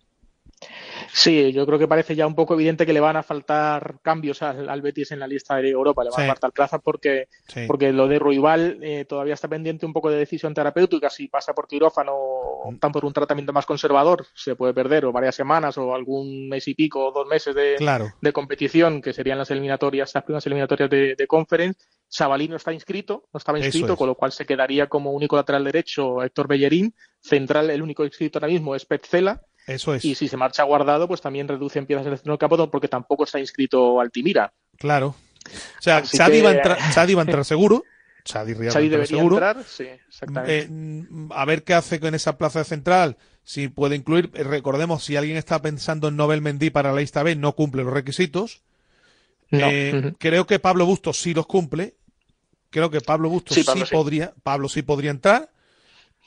[1.13, 4.41] Sí, yo creo que parece ya un poco evidente que le van a faltar cambios
[4.41, 7.27] al, Betis en la lista de Europa, le van a faltar plazas porque,
[7.67, 11.09] porque lo de Ruibal eh, todavía está pendiente un poco de decisión terapéutica.
[11.09, 12.75] Si pasa por quirófano o mm.
[12.75, 16.67] optan por un tratamiento más conservador, se puede perder o varias semanas o algún mes
[16.67, 17.75] y pico o dos meses de,
[18.21, 21.79] de competición, que serían las eliminatorias, las primeras eliminatorias de, de conference.
[22.07, 25.63] Sabalí no está inscrito, no estaba inscrito, con lo cual se quedaría como único lateral
[25.63, 26.93] derecho Héctor Bellerín.
[27.21, 30.03] Central, el único inscrito ahora mismo es Petzela eso es.
[30.05, 32.87] Y si se marcha guardado, pues también reduce en piezas el centro del campo porque
[32.87, 34.51] tampoco está inscrito Altimira.
[34.77, 35.15] Claro.
[35.45, 37.83] O sea, Chadi va, a entrar, va a entrar seguro.
[38.23, 39.35] Chadi, debería seguro.
[39.35, 40.59] entrar, sí, exactamente.
[40.59, 43.17] Eh, a ver qué hace con esa plaza central.
[43.43, 47.23] Si puede incluir, eh, recordemos, si alguien está pensando en Nobel Mendy para la lista
[47.23, 48.61] B, no cumple los requisitos.
[49.51, 51.95] Eh, creo que Pablo Bustos sí los cumple.
[52.69, 55.49] Creo que Pablo Bustos sí, podría, Pablo sí podría entrar.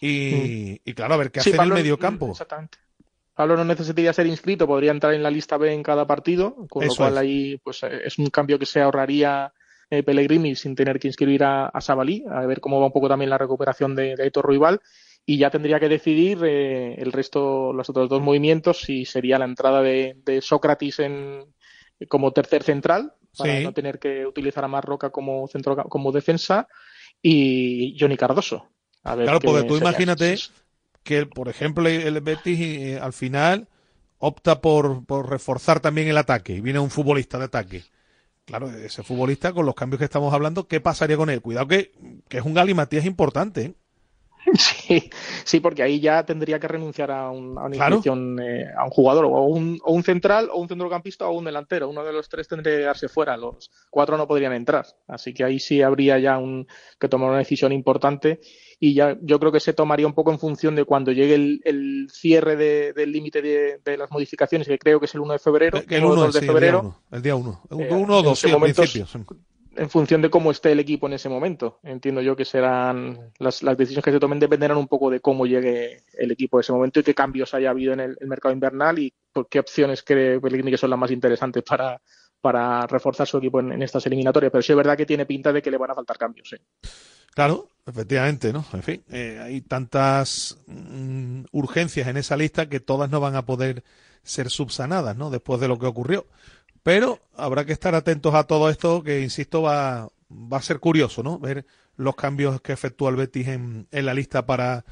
[0.00, 0.90] Y, mm.
[0.92, 2.32] claro, a ver qué hace en el medio campo.
[2.32, 2.78] Exactamente.
[3.34, 6.86] Pablo no necesitaría ser inscrito, podría entrar en la lista B en cada partido, con
[6.86, 9.52] lo cual ahí pues eh, es un cambio que se ahorraría
[9.90, 13.08] eh, Pellegrini sin tener que inscribir a, a, Sabalí, a ver cómo va un poco
[13.08, 14.80] también la recuperación de, de Héctor Ruibal,
[15.24, 19.44] y ya tendría que decidir eh, el resto, los otros dos movimientos, si sería la
[19.44, 21.44] entrada de, Sócrates en,
[22.08, 26.68] como tercer central, para no tener que utilizar a Marroca como, centro, como defensa,
[27.22, 28.68] y Johnny Cardoso.
[29.02, 30.36] claro, porque tú imagínate
[31.02, 33.68] que, por ejemplo, el Betis eh, al final
[34.18, 37.82] opta por, por, reforzar también el ataque y viene un futbolista de ataque.
[38.44, 41.40] Claro, ese futbolista con los cambios que estamos hablando, ¿qué pasaría con él?
[41.40, 41.92] Cuidado que,
[42.28, 43.62] que es un galimatías importante.
[43.62, 43.74] ¿eh?
[44.58, 45.10] Sí,
[45.44, 49.24] sí, porque ahí ya tendría que renunciar a, un, a una eh, a un jugador,
[49.24, 51.88] o un, o un central, o un centrocampista, o un delantero.
[51.88, 54.86] Uno de los tres tendría que darse fuera, los cuatro no podrían entrar.
[55.06, 56.66] Así que ahí sí habría ya un,
[56.98, 58.40] que tomar una decisión importante
[58.84, 62.08] y ya yo creo que se tomaría un poco en función de cuando llegue el,
[62.10, 62.56] cierre
[62.92, 65.80] del límite de, las modificaciones, que creo que es el 1 de febrero.
[65.88, 66.96] El, 1 de febrero.
[67.12, 67.62] El día 1.
[67.70, 69.06] El 1 o 2, sí, principio
[69.74, 71.78] en función de cómo esté el equipo en ese momento.
[71.82, 75.46] Entiendo yo que serán las, las, decisiones que se tomen dependerán un poco de cómo
[75.46, 78.98] llegue el equipo en ese momento y qué cambios haya habido en el, mercado invernal
[78.98, 82.02] y por qué opciones cree que son las más interesantes para,
[82.42, 84.52] para reforzar su equipo en, estas eliminatorias.
[84.52, 86.54] Pero sí es verdad que tiene pinta de que le van a faltar cambios.
[87.34, 88.64] Claro, efectivamente, ¿no?
[88.74, 93.46] En fin, eh, hay tantas mm, urgencias en esa lista que todas no van a
[93.46, 93.84] poder
[94.22, 95.30] ser subsanadas, ¿no?
[95.30, 96.26] Después de lo que ocurrió.
[96.82, 101.22] Pero habrá que estar atentos a todo esto, que insisto, va, va a ser curioso,
[101.22, 101.38] ¿no?
[101.38, 101.64] Ver
[101.96, 104.84] los cambios que efectúa el Betis en, en la lista para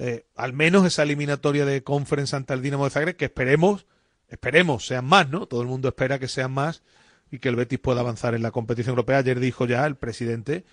[0.00, 3.86] eh, al menos esa eliminatoria de conference ante el Dinamo de Zagreb, que esperemos,
[4.28, 5.46] esperemos sean más, ¿no?
[5.46, 6.82] Todo el mundo espera que sean más
[7.30, 9.18] y que el Betis pueda avanzar en la competición europea.
[9.18, 10.64] Ayer dijo ya el presidente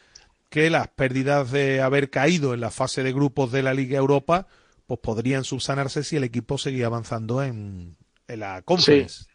[0.50, 4.48] que las pérdidas de haber caído en la fase de grupos de la Liga Europa
[4.88, 9.26] pues podrían subsanarse si el equipo seguía avanzando en, en la conference.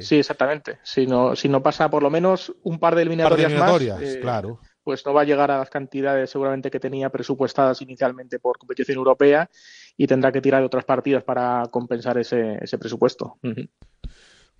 [0.00, 0.78] Sí, exactamente.
[0.82, 4.58] Si no, si no pasa por lo menos un par de eliminatorias, más, eh, claro.
[4.82, 8.96] pues no va a llegar a las cantidades seguramente que tenía presupuestadas inicialmente por competición
[8.98, 9.48] europea
[9.96, 13.38] y tendrá que tirar de otras partidas para compensar ese, ese presupuesto.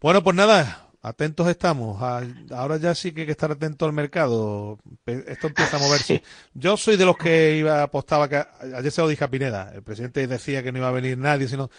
[0.01, 2.03] Bueno, pues nada, atentos estamos.
[2.51, 4.79] Ahora ya sí que hay que estar atento al mercado.
[5.07, 6.23] Esto empieza a moverse.
[6.55, 8.43] Yo soy de los que iba apostaba que
[8.75, 9.71] ayer se lo dije a Pineda.
[9.75, 11.71] El presidente decía que no iba a venir nadie, sino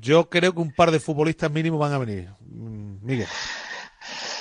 [0.00, 2.28] yo creo que un par de futbolistas mínimos van a venir.
[2.40, 3.26] Mm, Miguel.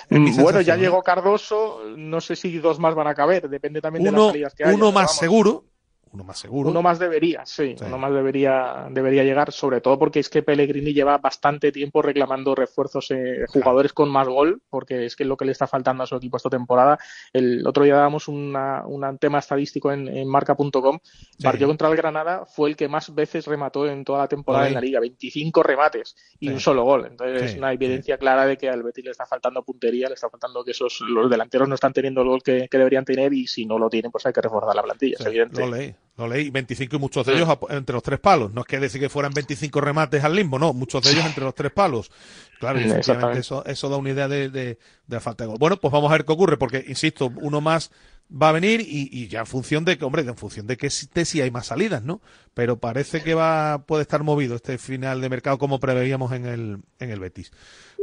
[0.10, 4.04] Mm, bueno, ya llegó Cardoso, no sé si dos más van a caber, depende también
[4.04, 4.76] de las salidas que haya.
[4.76, 5.66] Uno más seguro,
[6.12, 6.70] uno más seguro.
[6.70, 10.94] Uno más debería, sí, uno más debería, debería llegar, sobre todo porque es que Pellegrini
[10.94, 15.38] lleva bastante tiempo reclamando refuerzos, eh, jugadores con más gol, porque es que es lo
[15.38, 16.98] que le está faltando a su equipo esta temporada.
[17.34, 21.00] El otro día dábamos una, un tema estadístico en, marca.com.
[21.42, 24.74] Partido contra el Granada fue el que más veces remató en toda la temporada en
[24.74, 27.06] la liga, 25 remates y un solo gol.
[27.06, 30.30] Entonces es una evidencia clara de que al Betis le está faltando puntería, le está
[30.30, 33.66] faltando que esos los delanteros no están teniendo el gol que, deberían tener y si
[33.66, 35.62] no lo tienen, pues hay que reforzar la plantilla, es evidente.
[35.62, 38.52] Lo leí, 25 y muchos de ellos entre los tres palos.
[38.52, 41.44] No es que decir que fueran 25 remates al limbo, no, muchos de ellos entre
[41.44, 42.12] los tres palos.
[42.60, 45.58] Claro, efectivamente eso, eso da una idea de, de, la falta de gol.
[45.60, 47.92] Bueno, pues vamos a ver qué ocurre, porque, insisto, uno más
[48.30, 50.90] va a venir y, y ya en función de que, hombre, en función de que
[50.90, 52.20] si, si hay más salidas, ¿no?
[52.54, 56.80] Pero parece que va, puede estar movido este final de mercado como preveíamos en el,
[57.00, 57.52] en el Betis.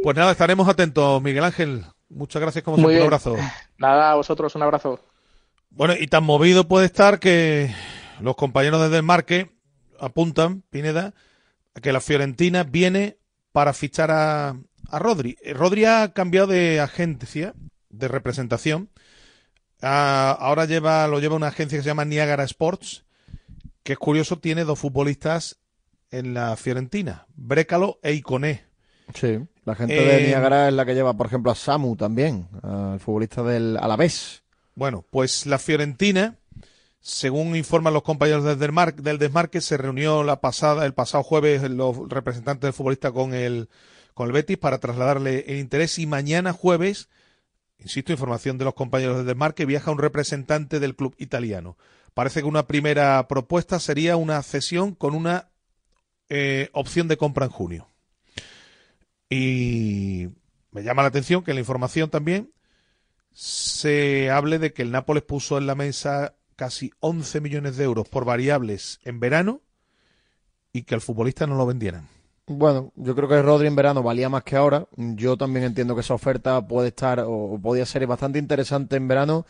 [0.03, 1.85] Pues nada, estaremos atentos, Miguel Ángel.
[2.09, 3.37] Muchas gracias como siempre, un abrazo.
[3.79, 5.01] Nada, a vosotros un abrazo.
[5.71, 7.75] Bueno, y tan movido puede estar que
[8.21, 9.51] los compañeros desde el Marque
[9.99, 11.15] apuntan, Pineda,
[11.75, 13.19] a que la Fiorentina viene
[13.53, 14.57] para fichar a,
[14.89, 15.37] a Rodri.
[15.43, 17.55] Eh, Rodri ha cambiado de agencia,
[17.89, 18.91] de representación.
[19.83, 23.05] Ah, ahora lleva, lo lleva una agencia que se llama Niagara Sports,
[23.83, 25.59] que es curioso, tiene dos futbolistas
[26.11, 28.65] en la Fiorentina, Brécalo e Iconé.
[29.15, 32.49] Sí, la gente de eh, Niagara es la que lleva, por ejemplo, a Samu también,
[32.63, 34.43] al futbolista del Alavés.
[34.75, 36.39] Bueno, pues la Fiorentina
[37.05, 42.09] según informan los compañeros del, Desmarque, Desmarque, se reunió la pasada, el pasado jueves los
[42.09, 43.69] representantes del futbolista con el,
[44.15, 47.11] con el Betis para trasladarle el interés y mañana jueves,
[47.79, 51.77] insisto, información de los compañeros del Desmarque, viaja un representante del club italiano.
[52.15, 55.51] Parece que una primera propuesta sería una cesión con una
[56.31, 57.91] eh, opción de compra en junio.
[59.29, 60.29] Y
[60.71, 62.51] me llama la atención que en la información también
[63.31, 68.09] se hable de que el Nápoles puso en la mesa casi 11 millones de euros
[68.09, 69.61] por variables en verano
[70.73, 72.09] y que al futbolista no lo vendieran.
[72.47, 74.87] Bueno, yo creo que Rodri en verano valía más que ahora.
[74.97, 79.47] Yo también entiendo que esa oferta puede estar o podía ser bastante interesante en verano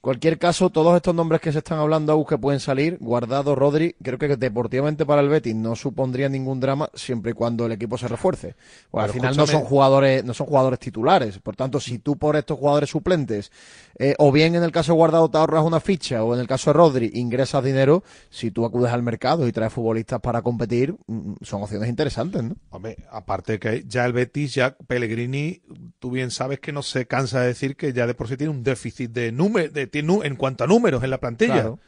[0.00, 3.96] Cualquier caso, todos estos nombres que se están hablando, aún que pueden salir, Guardado, Rodri,
[4.02, 7.98] creo que deportivamente para el Betis no supondría ningún drama siempre y cuando el equipo
[7.98, 8.54] se refuerce.
[8.90, 11.38] Pues al final no son jugadores, no son jugadores titulares.
[11.38, 13.52] Por tanto, si tú por estos jugadores suplentes,
[13.98, 16.46] eh, o bien en el caso de Guardado te ahorras una ficha, o en el
[16.46, 20.96] caso de Rodri ingresas dinero, si tú acudes al mercado y traes futbolistas para competir,
[21.08, 22.56] mm, son opciones interesantes, ¿no?
[22.70, 25.60] Hombre, aparte que ya el Betis, ya Pellegrini,
[25.98, 28.50] tú bien sabes que no se cansa de decir que ya de por sí tiene
[28.50, 31.70] un déficit de número, de en cuanto a números en la plantilla.
[31.70, 31.78] O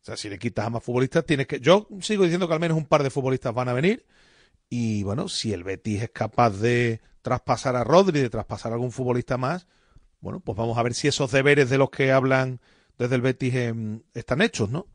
[0.00, 1.60] sea, si le quitas a más futbolistas, tienes que.
[1.60, 4.06] Yo sigo diciendo que al menos un par de futbolistas van a venir.
[4.68, 8.92] Y bueno, si el Betis es capaz de traspasar a Rodri, de traspasar a algún
[8.92, 9.66] futbolista más,
[10.20, 12.60] bueno, pues vamos a ver si esos deberes de los que hablan
[12.98, 14.86] desde el Betis em, están hechos, ¿no?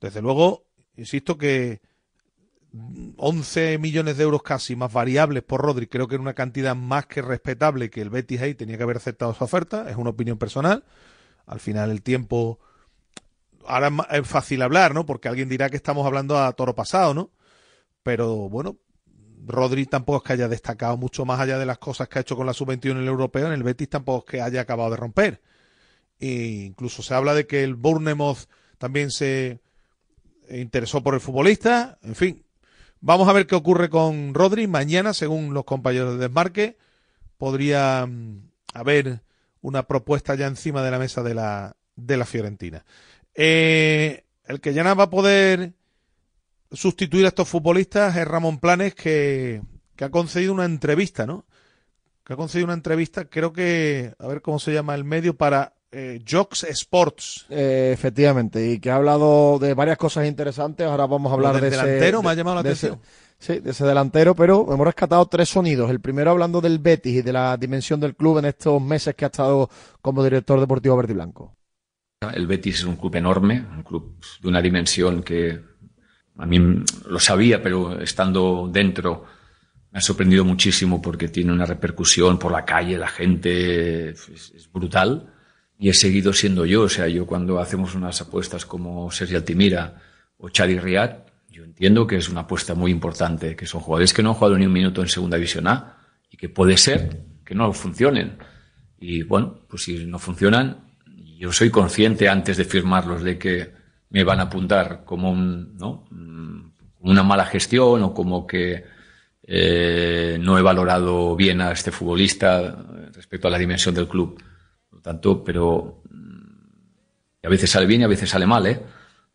[0.00, 0.66] Desde luego,
[0.96, 1.80] insisto que
[3.16, 7.06] 11 millones de euros casi más variables por Rodri, creo que era una cantidad más
[7.06, 10.38] que respetable que el Betis ahí tenía que haber aceptado esa oferta, es una opinión
[10.38, 10.84] personal.
[11.50, 12.60] Al final el tiempo...
[13.66, 15.04] Ahora es fácil hablar, ¿no?
[15.04, 17.30] Porque alguien dirá que estamos hablando a toro pasado, ¿no?
[18.04, 18.78] Pero bueno,
[19.46, 22.36] Rodri tampoco es que haya destacado mucho más allá de las cosas que ha hecho
[22.36, 23.48] con la sub-21 en el europeo.
[23.48, 25.42] En el Betis tampoco es que haya acabado de romper.
[26.20, 28.48] E incluso se habla de que el Bournemouth
[28.78, 29.60] también se
[30.48, 31.98] interesó por el futbolista.
[32.02, 32.44] En fin,
[33.00, 34.68] vamos a ver qué ocurre con Rodri.
[34.68, 36.78] Mañana, según los compañeros de desmarque,
[37.38, 39.22] podría mm, haber
[39.60, 42.84] una propuesta ya encima de la mesa de la, de la Fiorentina.
[43.34, 45.72] Eh, el que ya nada va a poder
[46.72, 49.62] sustituir a estos futbolistas es Ramón Planes, que,
[49.96, 51.46] que ha concedido una entrevista, ¿no?
[52.24, 55.74] Que ha concedido una entrevista, creo que, a ver cómo se llama el medio, para
[55.92, 57.46] eh, Jocks Sports.
[57.50, 60.86] Eh, efectivamente, y que ha hablado de varias cosas interesantes.
[60.86, 61.76] Ahora vamos a hablar de ese.
[61.76, 63.00] delantero me ha llamado la atención.
[63.40, 65.90] Sí, de ese delantero, pero hemos rescatado tres sonidos.
[65.90, 69.24] El primero hablando del Betis y de la dimensión del club en estos meses que
[69.24, 69.70] ha estado
[70.02, 71.56] como director deportivo verde y blanco.
[72.34, 75.58] El Betis es un club enorme, un club de una dimensión que
[76.36, 79.24] a mí lo sabía, pero estando dentro
[79.90, 85.32] me ha sorprendido muchísimo porque tiene una repercusión por la calle, la gente es, brutal
[85.78, 86.82] y he seguido siendo yo.
[86.82, 89.96] O sea, yo cuando hacemos unas apuestas como Sergio Altimira
[90.36, 91.29] o Chari Riad,
[91.60, 94.56] yo entiendo que es una apuesta muy importante, que son jugadores que no han jugado
[94.56, 95.98] ni un minuto en Segunda División A
[96.30, 98.38] y que puede ser que no funcionen.
[98.98, 100.78] Y bueno, pues si no funcionan,
[101.36, 103.72] yo soy consciente antes de firmarlos de que
[104.08, 106.06] me van a apuntar como un, ¿no?
[107.00, 108.82] una mala gestión o como que
[109.42, 112.74] eh, no he valorado bien a este futbolista
[113.12, 114.42] respecto a la dimensión del club.
[114.88, 118.80] Por lo tanto, pero mm, a veces sale bien y a veces sale mal, ¿eh?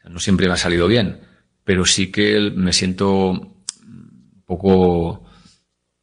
[0.10, 1.20] No siempre me ha salido bien,
[1.66, 5.26] pero sí que me siento un poco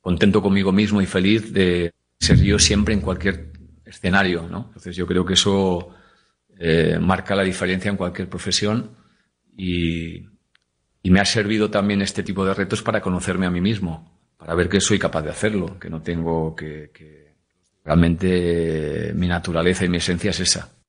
[0.01, 3.52] contento conmigo mismo y feliz de ser yo siempre en cualquier
[3.84, 4.64] escenario, ¿no?
[4.66, 5.94] Entonces yo creo que eso
[6.59, 8.90] eh, marca la diferencia en cualquier profesión
[9.56, 10.26] y,
[11.05, 14.68] me ha servido también este tipo de retos para conocerme a mí mismo, para ver
[14.68, 17.34] que soy capaz de hacerlo, que no tengo que, que
[17.84, 20.81] realmente mi naturaleza y mi esencia es esa.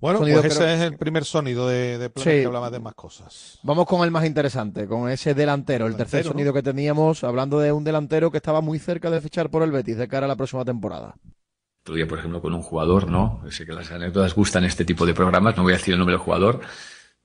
[0.00, 3.58] Bueno, pues ese es el primer sonido de, de que hablaba de más cosas.
[3.62, 7.72] Vamos con el más interesante, con ese delantero, el tercer sonido que teníamos, hablando de
[7.72, 10.36] un delantero que estaba muy cerca de fichar por el Betis de cara a la
[10.36, 11.14] próxima temporada.
[11.82, 13.42] Otro día, por ejemplo, con un jugador, ¿no?
[13.50, 16.14] Sé que las anécdotas gustan este tipo de programas, no voy a decir el nombre
[16.14, 16.60] del jugador,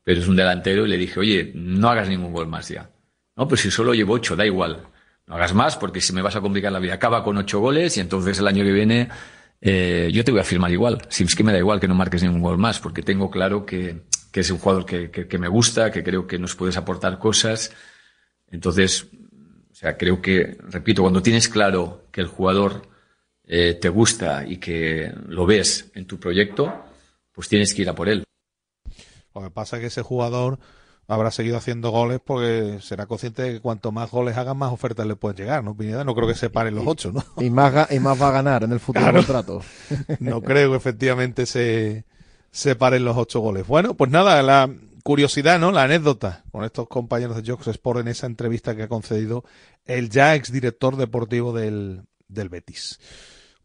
[0.03, 2.89] pero es un delantero y le dije, oye, no hagas ningún gol más ya.
[3.35, 4.83] No, pues si solo llevo ocho, da igual.
[5.27, 6.95] No hagas más porque si me vas a complicar la vida.
[6.95, 9.09] Acaba con ocho goles y entonces el año que viene
[9.61, 11.01] eh, yo te voy a firmar igual.
[11.09, 13.65] Si es que me da igual que no marques ningún gol más, porque tengo claro
[13.65, 14.03] que,
[14.33, 17.71] es un jugador que, me gusta, que creo que nos puedes aportar cosas.
[18.49, 19.07] Entonces,
[19.71, 22.87] o sea, creo que, repito, cuando tienes claro que el jugador
[23.43, 26.85] eh, te gusta y que lo ves en tu proyecto,
[27.31, 28.23] pues tienes que ir a por él.
[29.35, 30.59] Lo que pasa es que ese jugador
[31.09, 35.07] habrá seguido haciendo goles porque será consciente de que cuanto más goles hagan, más ofertas
[35.07, 35.75] le pueden llegar, ¿no?
[35.75, 37.25] Pineda, no creo que se paren los ocho, ¿no?
[37.43, 39.61] Y más, y más va a ganar en el futuro contrato.
[40.19, 42.05] no creo que efectivamente se,
[42.51, 43.65] se paren los ocho goles.
[43.65, 44.69] Bueno, pues nada, la
[45.01, 45.71] curiosidad, ¿no?
[45.71, 49.43] La anécdota con estos compañeros de Jocks Sport en esa entrevista que ha concedido
[49.85, 52.99] el ya exdirector deportivo del, del Betis.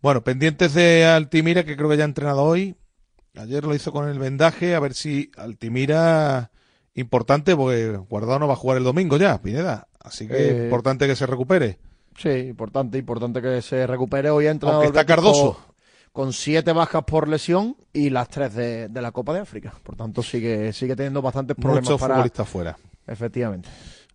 [0.00, 2.74] Bueno, pendientes de Altimira, que creo que ya ha entrenado hoy.
[3.34, 6.52] Ayer lo hizo con el vendaje, a ver si Altimira
[6.94, 9.88] importante porque Guardado no va a jugar el domingo ya, Pineda.
[10.00, 11.78] Así que eh, importante que se recupere.
[12.16, 14.30] Sí, importante, importante que se recupere.
[14.30, 15.58] Hoy ha entrado está Cardoso.
[16.12, 19.74] Con, siete bajas por lesión y las tres de, la Copa de África.
[19.82, 22.76] Por tanto, sigue, sigue teniendo bastantes problemas Muchos futbolistas fuera.
[23.06, 23.68] Efectivamente.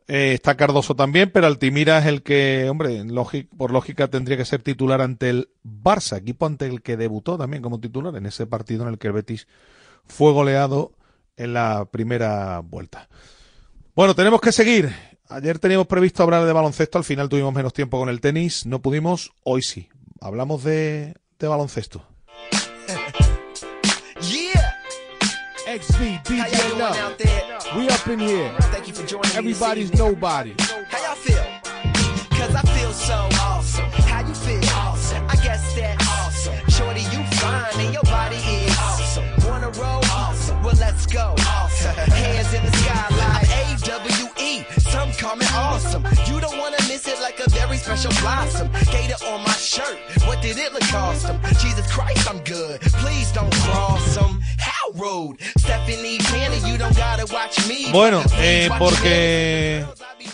[0.07, 3.05] Eh, está Cardoso también, pero Altimira es el que, hombre,
[3.55, 7.61] por lógica tendría que ser titular ante el Barça, equipo ante el que debutó también
[7.61, 9.47] como titular en ese partido en el que el Betis
[10.07, 10.93] fue goleado
[11.39, 13.09] en la primera vuelta.
[13.95, 14.93] Bueno, tenemos que seguir.
[15.29, 18.81] Ayer teníamos previsto hablar de baloncesto, al final tuvimos menos tiempo con el tenis, no
[18.81, 19.89] pudimos, hoy sí.
[20.21, 22.03] Hablamos de, de baloncesto.
[25.69, 26.97] XV, DJ Love.
[27.77, 28.51] We up in here.
[29.35, 30.55] Everybody's nobody.
[47.39, 48.69] Like a very special blossom.
[48.91, 49.97] Gator on my shirt.
[50.25, 51.39] What did it look awesome?
[51.59, 52.79] Jesus Christ, I'm good.
[53.01, 54.41] Please don't cross them.
[54.57, 55.37] How road?
[55.57, 57.91] Stephanie Penny, you don't gotta watch me.
[57.91, 59.85] Bueno, eh, porque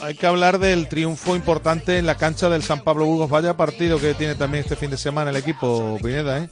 [0.02, 3.30] hay que hablar del triunfo importante en la cancha del San Pablo Burgos.
[3.30, 6.50] Vaya partido que tiene también este fin de semana el equipo Pineda, ¿eh?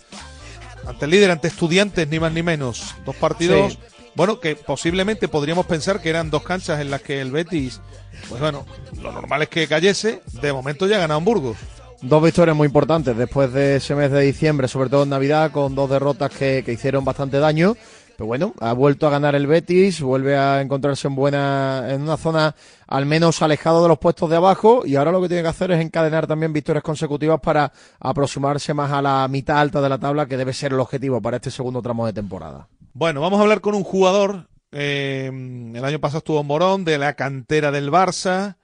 [0.85, 2.95] ante el líder, ante estudiantes, ni más ni menos.
[3.05, 3.77] Dos partidos,
[4.15, 7.81] bueno, que posiblemente podríamos pensar que eran dos canchas en las que el Betis,
[8.29, 8.65] pues bueno,
[9.01, 10.21] lo normal es que cayese.
[10.41, 11.55] De momento ya gana Hamburgo.
[12.01, 15.73] Dos victorias muy importantes después de ese mes de diciembre, sobre todo en Navidad, con
[15.73, 17.75] dos derrotas que, que hicieron bastante daño.
[18.15, 22.17] Pero bueno, ha vuelto a ganar el Betis, vuelve a encontrarse en buena, en una
[22.17, 22.55] zona
[22.87, 25.71] al menos alejado de los puestos de abajo y ahora lo que tiene que hacer
[25.71, 30.27] es encadenar también victorias consecutivas para aproximarse más a la mitad alta de la tabla
[30.27, 32.67] que debe ser el objetivo para este segundo tramo de temporada.
[32.93, 34.47] Bueno, vamos a hablar con un jugador.
[34.71, 35.31] Eh,
[35.73, 38.57] el año pasado estuvo Morón, de la cantera del Barça,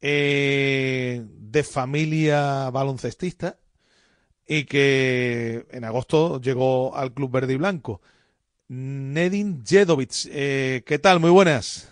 [0.00, 3.58] eh, de familia baloncestista
[4.46, 8.00] y que en agosto llegó al Club Verde y Blanco.
[8.68, 10.26] Nedin Jedovic.
[10.30, 11.20] Eh, ¿Qué tal?
[11.20, 11.90] Muy buenas.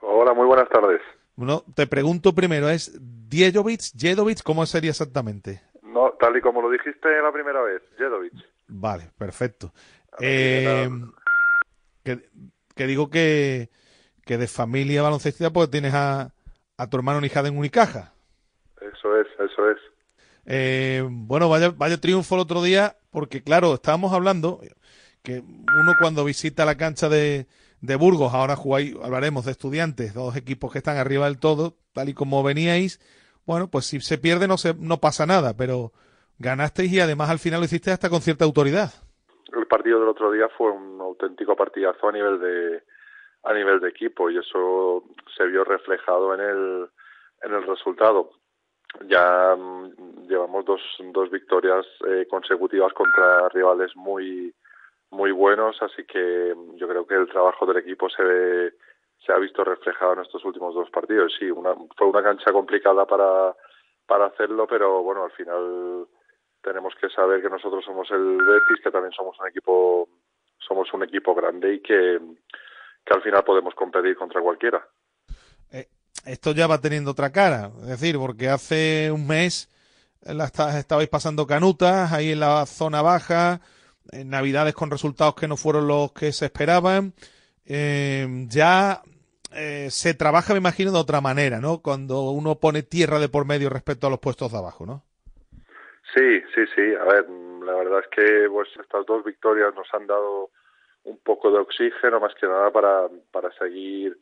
[0.00, 1.00] Hola, muy buenas tardes.
[1.34, 2.92] Bueno, te pregunto primero, ¿es
[3.28, 5.62] Djedovic, Jedovic, cómo sería exactamente?
[5.82, 8.32] No, tal y como lo dijiste la primera vez, Jedovic.
[8.68, 9.72] Vale, perfecto.
[10.20, 10.88] Eh,
[12.04, 13.70] que, digo que,
[14.26, 16.34] que de familia baloncestista pues tienes a,
[16.76, 18.12] a tu hermano Nijada en Unicaja.
[18.80, 19.78] Eso es, eso es.
[20.44, 24.60] Eh, bueno, vaya, vaya triunfo el otro día, porque claro, estábamos hablando,
[25.22, 27.46] que uno cuando visita la cancha de,
[27.80, 32.08] de Burgos, ahora jugáis, hablaremos de estudiantes, dos equipos que están arriba del todo, tal
[32.08, 33.00] y como veníais,
[33.46, 35.92] bueno, pues si se pierde no, se, no pasa nada, pero
[36.38, 38.90] ganasteis y además al final lo hiciste hasta con cierta autoridad.
[39.56, 42.82] El partido del otro día fue un auténtico partidazo a nivel de
[43.44, 45.02] a nivel de equipo y eso
[45.36, 46.88] se vio reflejado en el
[47.42, 48.30] en el resultado.
[49.08, 50.80] Ya mm, llevamos dos,
[51.12, 54.54] dos victorias eh, consecutivas contra rivales muy
[55.12, 58.74] muy buenos, así que yo creo que el trabajo del equipo se ve,
[59.24, 61.32] se ha visto reflejado en estos últimos dos partidos.
[61.38, 63.54] Sí, una, fue una cancha complicada para,
[64.06, 66.06] para hacerlo, pero bueno, al final
[66.62, 70.08] tenemos que saber que nosotros somos el Betis, que también somos un equipo,
[70.58, 72.18] somos un equipo grande y que,
[73.04, 74.82] que al final podemos competir contra cualquiera.
[75.72, 75.88] Eh,
[76.24, 79.68] esto ya va teniendo otra cara, es decir, porque hace un mes
[80.22, 83.60] la estabais pasando canutas ahí en la zona baja,
[84.10, 87.12] en Navidades con resultados que no fueron los que se esperaban.
[87.66, 89.02] Eh, ya
[89.54, 91.80] eh, se trabaja, me imagino, de otra manera, ¿no?
[91.82, 95.04] Cuando uno pone tierra de por medio respecto a los puestos de abajo, ¿no?
[96.14, 96.94] Sí, sí, sí.
[97.00, 100.50] A ver, la verdad es que pues estas dos victorias nos han dado
[101.04, 104.18] un poco de oxígeno, más que nada para, para seguir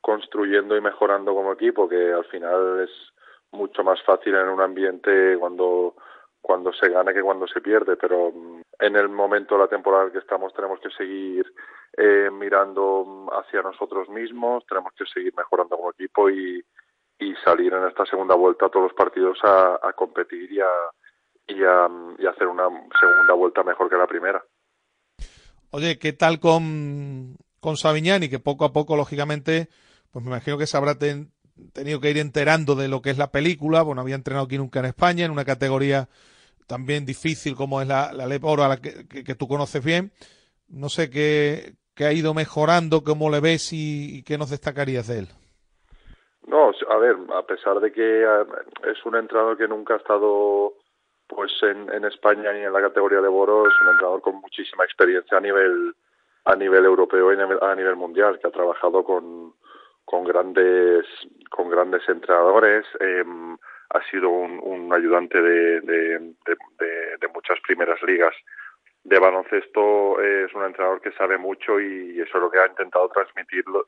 [0.00, 2.90] construyendo y mejorando como equipo, que al final es
[3.52, 5.94] mucho más fácil en un ambiente cuando
[6.44, 10.04] cuando se gana que cuando se pierde, pero mm, en el momento de la temporada
[10.04, 11.50] en que estamos tenemos que seguir
[11.96, 16.62] eh, mirando hacia nosotros mismos, tenemos que seguir mejorando como equipo y,
[17.18, 20.68] y salir en esta segunda vuelta todos los partidos a, a competir y a,
[21.46, 21.86] y a,
[22.28, 22.68] hacer una
[23.00, 24.44] segunda vuelta mejor que la primera.
[25.70, 28.28] Oye, ¿qué tal con, con Sabiñani?
[28.28, 29.70] Que poco a poco, lógicamente,
[30.12, 33.32] pues me imagino que se habrá tenido que ir enterando de lo que es la
[33.32, 33.80] película.
[33.80, 36.10] Bueno, había entrenado aquí nunca en España, en una categoría
[36.66, 40.12] también difícil como es la, la Leporo, a la que, que, tú conoces bien.
[40.68, 45.08] No sé qué, qué, ha ido mejorando, cómo le ves y, y, qué nos destacarías
[45.08, 45.28] de él.
[46.46, 48.44] No, a ver, a pesar de que eh,
[48.90, 50.74] es un entrenador que nunca ha estado
[51.26, 54.84] pues en, en España ni en la categoría de Boro, es un entrenador con muchísima
[54.84, 55.94] experiencia a nivel
[56.44, 59.54] a nivel europeo y a nivel mundial, que ha trabajado con,
[60.04, 61.06] con grandes
[61.50, 62.84] con grandes entrenadores.
[63.00, 63.24] Eh,
[63.94, 66.20] ha sido un, ayudante de,
[67.32, 68.34] muchas primeras ligas
[69.02, 70.20] de baloncesto.
[70.20, 73.86] Es un entrenador que sabe mucho y eso es lo que ha intentado transmitirlo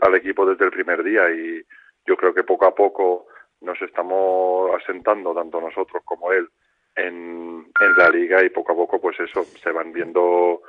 [0.00, 1.62] al equipo desde el primer día y
[2.06, 3.26] yo creo que poco a poco
[3.60, 6.48] nos estamos asentando, tanto nosotros como él,
[6.96, 10.62] en, en la liga y poco a poco pues eso, se van viendo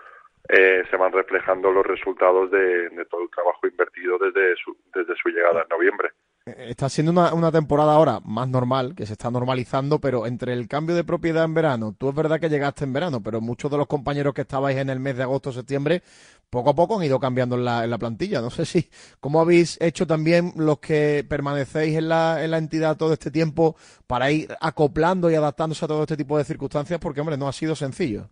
[0.48, 5.30] eh, se van reflejando los resultados de, todo el trabajo invertido desde su, desde su
[5.30, 6.12] llegada en noviembre.
[6.48, 10.68] Eh, está siendo una, temporada ahora más normal, que se está normalizando, pero entre el
[10.68, 13.78] cambio de propiedad en verano, tú es verdad que llegaste en verano, pero muchos de
[13.78, 16.04] los compañeros que estabais en el mes de agosto septiembre,
[16.52, 18.42] poco a poco han ido cambiando en la, en la plantilla.
[18.42, 18.90] No sé si,
[19.20, 23.76] ¿cómo habéis hecho también los que permanecéis en la, en la entidad todo este tiempo
[24.06, 27.00] para ir acoplando y adaptándose a todo este tipo de circunstancias?
[27.00, 28.30] Porque, hombre, no ha sido sencillo.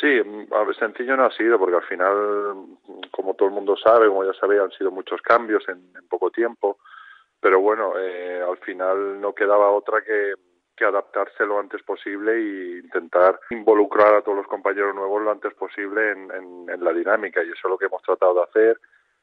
[0.00, 2.66] Sí, ver, sencillo no ha sido porque al final,
[3.12, 6.30] como todo el mundo sabe, como ya sabía, han sido muchos cambios en, en poco
[6.30, 6.78] tiempo,
[7.40, 10.34] pero bueno, eh, al final no quedaba otra que,
[10.76, 15.54] que adaptarse lo antes posible e intentar involucrar a todos los compañeros nuevos lo antes
[15.54, 18.80] posible en, en, en la dinámica y eso es lo que hemos tratado de hacer.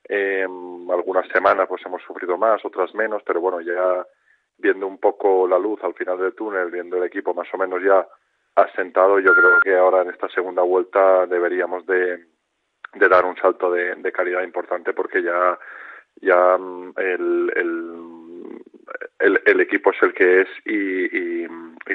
[0.07, 0.47] Eh,
[0.89, 4.05] algunas semanas pues hemos sufrido más, otras menos, pero bueno, ya
[4.57, 7.81] viendo un poco la luz al final del túnel, viendo el equipo más o menos
[7.83, 8.07] ya
[8.55, 12.25] asentado, yo creo que ahora en esta segunda vuelta deberíamos de,
[12.93, 15.57] dar un salto de, calidad importante porque ya
[16.21, 17.53] ya mm, el,
[19.19, 21.47] el, el, equipo es el que es y,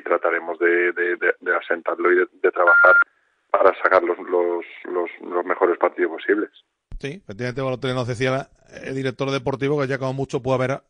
[0.02, 1.18] trataremos de,
[1.60, 2.94] asentarlo y de, trabajar
[3.50, 6.50] para sacar los, los, los, los mejores partidos posibles.
[7.00, 8.48] Sí, efectivamente, bueno, nos decía
[8.84, 10.80] el director deportivo que ya como mucho puede haber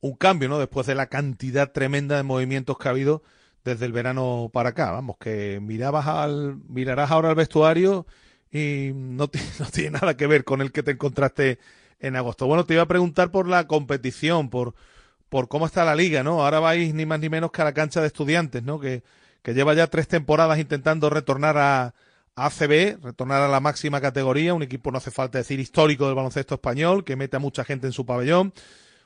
[0.00, 0.58] un cambio, ¿no?
[0.58, 3.22] Después de la cantidad tremenda de movimientos que ha habido
[3.70, 4.90] desde el verano para acá.
[4.92, 8.06] Vamos, que mirabas al, mirarás ahora al vestuario
[8.50, 9.28] y no,
[9.58, 11.58] no tiene nada que ver con el que te encontraste
[12.00, 12.46] en agosto.
[12.46, 14.74] Bueno, te iba a preguntar por la competición, por,
[15.28, 16.44] por cómo está la liga, ¿no?
[16.44, 18.78] Ahora vais ni más ni menos que a la cancha de estudiantes, ¿no?
[18.78, 19.02] Que,
[19.42, 21.94] que lleva ya tres temporadas intentando retornar a,
[22.36, 26.14] a ACB, retornar a la máxima categoría, un equipo, no hace falta decir, histórico del
[26.14, 28.52] baloncesto español, que mete a mucha gente en su pabellón.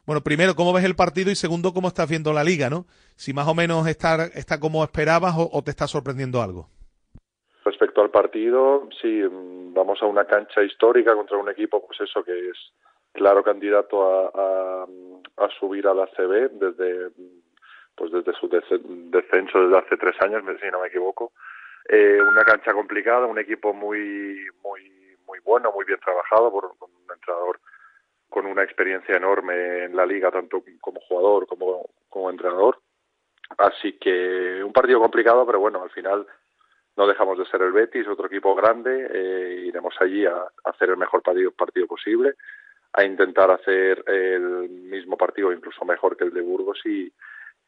[0.07, 1.31] Bueno, primero, ¿cómo ves el partido?
[1.31, 2.87] Y segundo, ¿cómo estás viendo la liga, no?
[3.17, 6.69] Si más o menos está, está como esperabas o, te está sorprendiendo algo.
[7.65, 9.23] Respecto al partido, sí,
[9.73, 12.57] vamos a una cancha histórica contra un equipo, pues eso, que es
[13.13, 14.87] claro candidato a,
[15.37, 17.11] a, subir a la CB desde,
[17.95, 21.33] pues desde su descenso desde hace tres años, si no me equivoco.
[21.89, 27.13] Eh, una cancha complicada, un equipo muy, muy, muy bueno, muy bien trabajado por un
[27.15, 27.61] entrenador
[28.31, 32.79] con una experiencia enorme en la liga, tanto como jugador como, como entrenador.
[33.59, 36.27] Así que un partido complicado, pero bueno, al final
[36.97, 40.91] no dejamos de ser el Betis, otro equipo grande, eh, iremos allí a, a, hacer
[40.91, 42.35] el mejor partido, partido posible,
[42.93, 47.13] a intentar hacer el mismo partido, incluso mejor que el de Burgos y,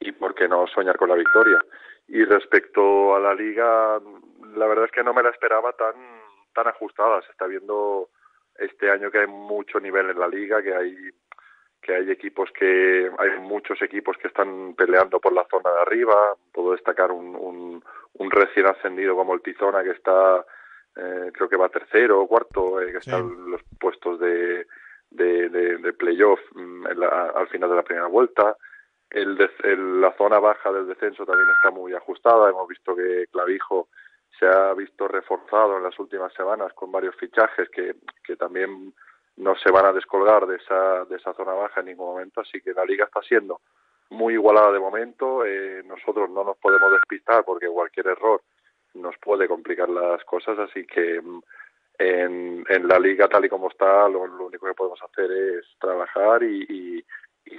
[0.01, 1.63] y por qué no soñar con la victoria.
[2.09, 4.01] Y respecto a la liga,
[4.55, 6.23] la verdad es que no me la esperaba tan
[6.53, 7.23] tan ajustada.
[7.23, 8.09] Se está viendo
[8.59, 10.97] este año que hay mucho nivel en la liga, que hay
[11.81, 16.37] que hay equipos que hay muchos equipos que están peleando por la zona de arriba.
[16.53, 17.83] Puedo destacar un, un,
[18.15, 20.45] un recién ascendido como el Tizona que está
[20.95, 24.67] eh, creo que va tercero o cuarto, eh, que están los puestos de,
[25.11, 28.57] de, de, de playoff mm, al final de la primera vuelta.
[29.11, 32.49] El, el, la zona baja del descenso también está muy ajustada.
[32.49, 33.89] Hemos visto que Clavijo
[34.39, 38.95] se ha visto reforzado en las últimas semanas con varios fichajes que, que también
[39.37, 42.41] no se van a descolgar de esa, de esa zona baja en ningún momento.
[42.41, 43.61] Así que la liga está siendo
[44.11, 45.45] muy igualada de momento.
[45.45, 48.43] Eh, nosotros no nos podemos despistar porque cualquier error
[48.95, 51.41] nos puede complicar las cosas, así que mm,
[51.99, 56.43] en, en la liga tal y como está, lo, único que podemos hacer es trabajar
[56.43, 57.05] y, y,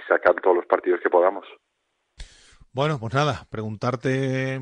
[0.08, 1.46] sacar todos los partidos que podamos.
[2.72, 4.60] Bueno, pues nada, preguntarte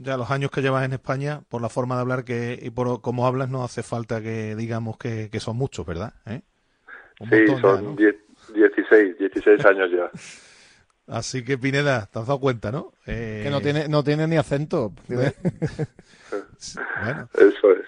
[0.00, 3.00] ya los años que llevas en España, por la forma de hablar que y por
[3.02, 6.14] cómo hablas, no hace falta que digamos que, que son muchos, ¿verdad?
[6.26, 6.40] ¿Eh?
[7.18, 7.96] sí, son ya, ¿no?
[8.54, 10.10] 16, 16 años ya.
[11.06, 12.92] Así que Pineda, te has dado cuenta, ¿no?
[13.04, 13.40] Eh...
[13.42, 14.92] Que no tiene, no tiene ni acento.
[15.08, 15.32] bueno.
[17.34, 17.86] Eso es.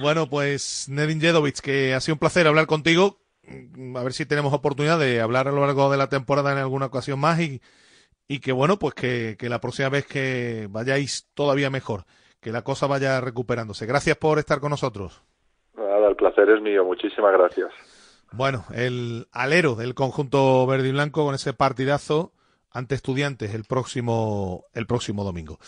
[0.00, 3.20] Bueno, pues Nedin Jedovic, que ha sido un placer hablar contigo.
[3.94, 6.86] A ver si tenemos oportunidad de hablar a lo largo de la temporada en alguna
[6.86, 7.62] ocasión más y,
[8.28, 12.04] y que bueno, pues que, que la próxima vez que vayáis todavía mejor,
[12.40, 13.86] que la cosa vaya recuperándose.
[13.86, 15.22] Gracias por estar con nosotros.
[15.76, 16.84] Nada, el placer es mío.
[16.84, 17.70] Muchísimas gracias.
[18.32, 22.32] Bueno, el alero del conjunto verde y blanco con ese partidazo
[22.70, 25.58] ante estudiantes el próximo, el próximo domingo.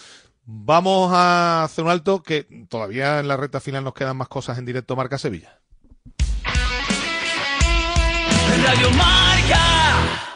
[0.44, 4.58] Vamos a hacer un alto que todavía en la recta final nos quedan más cosas
[4.58, 5.60] en directo Marca Sevilla.
[8.64, 10.35] Radio Marca.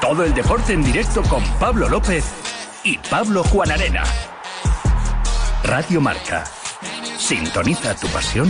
[0.00, 2.24] Todo el deporte en directo con Pablo López
[2.84, 4.04] y Pablo Juan Arena.
[5.64, 6.44] Radio Marca.
[7.18, 8.48] Sintoniza tu pasión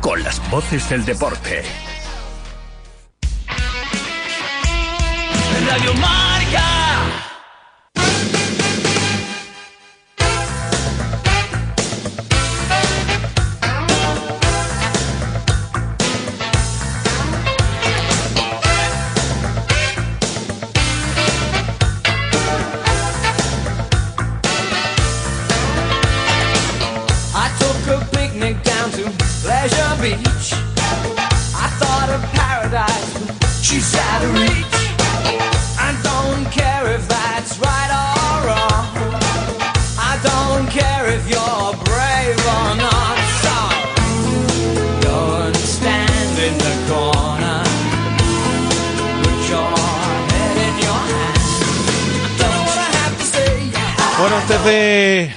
[0.00, 1.64] con las voces del deporte.
[5.68, 6.35] Radio Marca.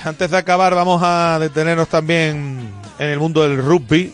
[0.04, 4.14] Antes de acabar, vamos a detenernos también en el mundo del rugby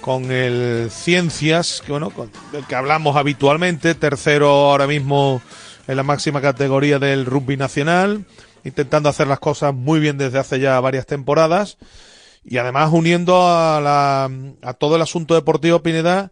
[0.00, 5.42] con el Ciencias, que bueno, con el que hablamos habitualmente, tercero ahora mismo
[5.86, 8.24] en la máxima categoría del rugby nacional,
[8.64, 11.78] intentando hacer las cosas muy bien desde hace ya varias temporadas
[12.44, 14.30] y además uniendo a, la,
[14.62, 16.30] a todo el asunto deportivo Pineda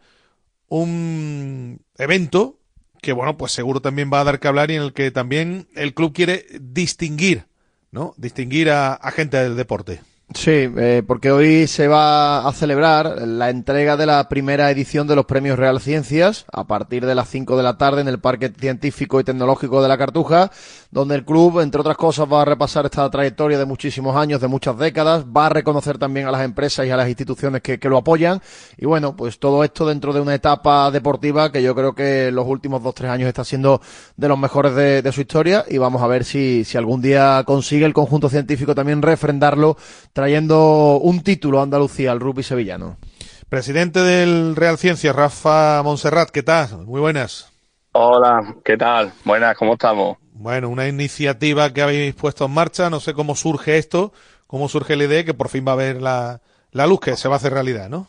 [0.69, 2.59] un evento
[3.03, 5.69] que bueno, pues seguro también va a dar que hablar y en el que también
[5.77, 7.47] el club quiere distinguir,
[7.97, 8.13] ¿no?
[8.19, 10.03] Distinguir a, a gente del deporte.
[10.35, 15.15] Sí, eh, porque hoy se va a celebrar la entrega de la primera edición de
[15.15, 18.49] los premios Real Ciencias a partir de las 5 de la tarde en el Parque
[18.49, 20.51] Científico y Tecnológico de la Cartuja,
[20.91, 24.49] donde el club, entre otras cosas, va a repasar esta trayectoria de muchísimos años, de
[24.49, 27.97] muchas décadas, va a reconocer también a las empresas y a las instituciones que, lo
[27.97, 28.43] apoyan.
[28.77, 32.47] Y bueno, pues todo esto dentro de una etapa deportiva que yo creo que los
[32.49, 33.81] últimos dos, tres años está siendo
[34.17, 37.45] de los mejores de, de su historia y vamos a ver si, si algún día
[37.47, 39.77] consigue el conjunto científico también refrendarlo
[40.17, 42.97] trayendo un título a Andalucía al rugby sevillano.
[43.51, 46.87] Presidente del Real Ciencias, Rafa Monserrat, ¿qué tal?
[46.87, 47.53] Muy buenas.
[47.93, 49.13] Hola, ¿qué tal?
[49.27, 50.17] Buenas, ¿cómo estamos?
[50.33, 54.15] Bueno, una iniciativa que habéis puesto en marcha, no sé cómo surge esto,
[54.47, 56.41] cómo surge la idea que por fin va a haber la,
[56.73, 58.07] la luz que se va a hacer realidad, ¿no?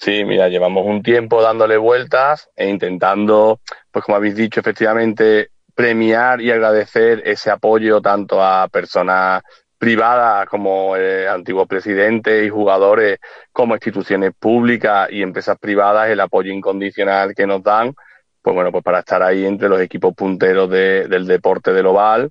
[0.00, 3.60] Sí, mira, llevamos un tiempo dándole vueltas e intentando,
[3.92, 9.44] pues como habéis dicho, efectivamente premiar y agradecer ese apoyo tanto a personas
[9.78, 13.18] privadas como eh, antiguos presidentes y jugadores,
[13.52, 17.94] como instituciones públicas y empresas privadas, el apoyo incondicional que nos dan,
[18.42, 22.30] pues bueno, pues para estar ahí entre los equipos punteros de, del deporte del oval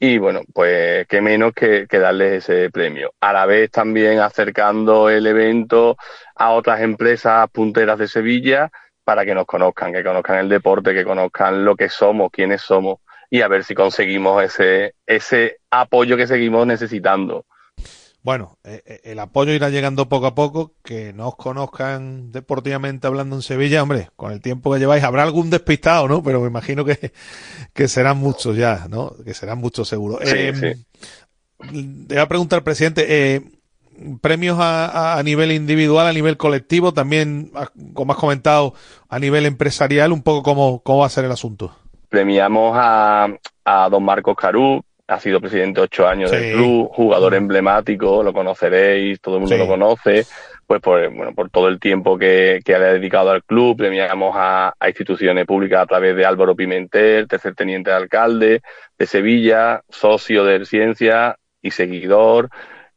[0.00, 3.12] y bueno, pues qué menos que, que darles ese premio.
[3.20, 5.96] A la vez también acercando el evento
[6.36, 8.70] a otras empresas punteras de Sevilla
[9.04, 12.98] para que nos conozcan, que conozcan el deporte, que conozcan lo que somos, quiénes somos
[13.30, 17.44] y a ver si conseguimos ese, ese apoyo que seguimos necesitando.
[18.22, 23.36] Bueno, eh, el apoyo irá llegando poco a poco, que no os conozcan deportivamente hablando
[23.36, 26.22] en Sevilla, hombre, con el tiempo que lleváis habrá algún despistado, ¿no?
[26.22, 27.12] Pero me imagino que,
[27.72, 29.14] que serán muchos ya, ¿no?
[29.24, 30.18] Que serán muchos seguro.
[30.22, 30.84] Sí, eh, sí.
[32.06, 33.42] Te voy a preguntar, presidente, eh,
[34.20, 37.52] premios a, a, nivel individual, a nivel colectivo, también,
[37.94, 38.74] como has comentado,
[39.08, 41.74] a nivel empresarial, un poco cómo, cómo va a ser el asunto.
[42.08, 43.28] Premiamos a,
[43.64, 46.36] a don Marcos Carú, ha sido presidente ocho años Sí.
[46.36, 49.60] del club, jugador emblemático, lo conoceréis, todo el mundo Sí.
[49.60, 50.26] lo conoce,
[50.66, 54.74] pues por, bueno, por todo el tiempo que, que ha dedicado al club, premiamos a,
[54.78, 58.60] a instituciones públicas a través de Álvaro Pimentel, tercer teniente de alcalde
[58.98, 62.50] de Sevilla, socio de Ciencia y seguidor,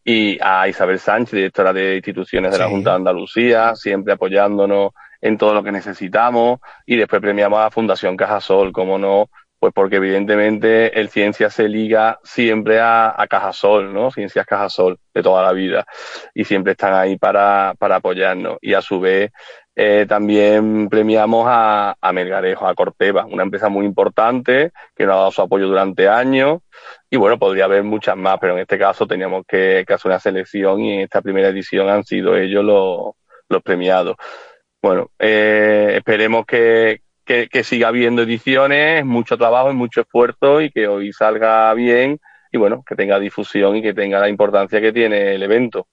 [0.03, 2.67] y a Isabel Sánchez, directora de instituciones de la.
[2.67, 4.91] Junta de Andalucía, siempre apoyándonos
[5.21, 9.29] en todo lo que necesitamos, y después premiamos a Fundación Cajasol, como no,
[9.61, 14.09] pues porque evidentemente el ciencia se liga siempre a, a Cajasol, ¿no?
[14.09, 15.85] Ciencias Cajasol de toda la vida.
[16.33, 18.57] Y siempre están ahí para, para apoyarnos.
[18.59, 19.29] Y a su vez
[19.75, 25.17] eh, también premiamos a, a Melgarejo, a Corteva, una empresa muy importante que nos ha
[25.19, 26.61] dado su apoyo durante años.
[27.11, 30.19] Y bueno, podría haber muchas más, pero en este caso teníamos que, que hacer una
[30.19, 33.13] selección y en esta primera edición han sido ellos los,
[33.47, 34.15] los premiados.
[34.81, 40.71] Bueno, eh, esperemos que, que, que siga habiendo ediciones, mucho trabajo y mucho esfuerzo y
[40.71, 42.19] que hoy salga bien
[42.51, 45.87] y bueno, que tenga difusión y que tenga la importancia que tiene el evento.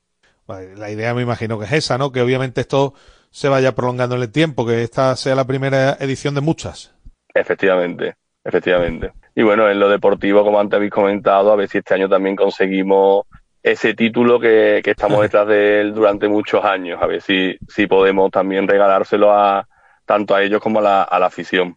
[0.47, 2.11] La idea me imagino que es esa, ¿no?
[2.11, 2.95] Que obviamente esto
[3.31, 6.95] se vaya prolongando en el tiempo, que esta sea la primera edición de muchas.
[7.35, 9.13] Efectivamente, efectivamente.
[9.35, 12.35] Y bueno, en lo deportivo, como antes habéis comentado, a ver si este año también
[12.35, 13.27] conseguimos
[13.73, 17.87] ese título que, que estamos detrás de él durante muchos años, a ver si, si
[17.87, 19.67] podemos también regalárselo a
[20.05, 21.77] tanto a ellos como a la, a la afición.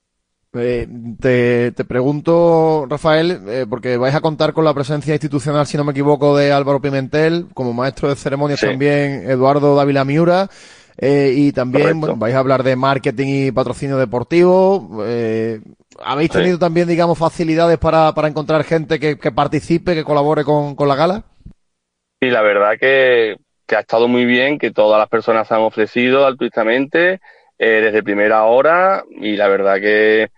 [0.54, 0.86] Eh,
[1.20, 5.86] te, te pregunto, Rafael, eh, porque vais a contar con la presencia institucional, si no
[5.86, 8.66] me equivoco, de Álvaro Pimentel, como maestro de ceremonias Sí.
[8.68, 10.50] también Eduardo Dávila Miura,
[10.98, 15.02] eh, y también bueno, vais a hablar de marketing y patrocinio deportivo.
[16.04, 16.38] ¿Habéis Sí.
[16.38, 20.88] tenido también, digamos, facilidades para, para encontrar gente que, que participe, que colabore con, con
[20.88, 21.24] la gala?
[22.22, 23.38] Y la verdad que,
[23.68, 27.20] que ha estado muy bien, que todas las personas se han ofrecido altruistamente
[27.58, 30.30] eh, desde primera hora y la verdad que,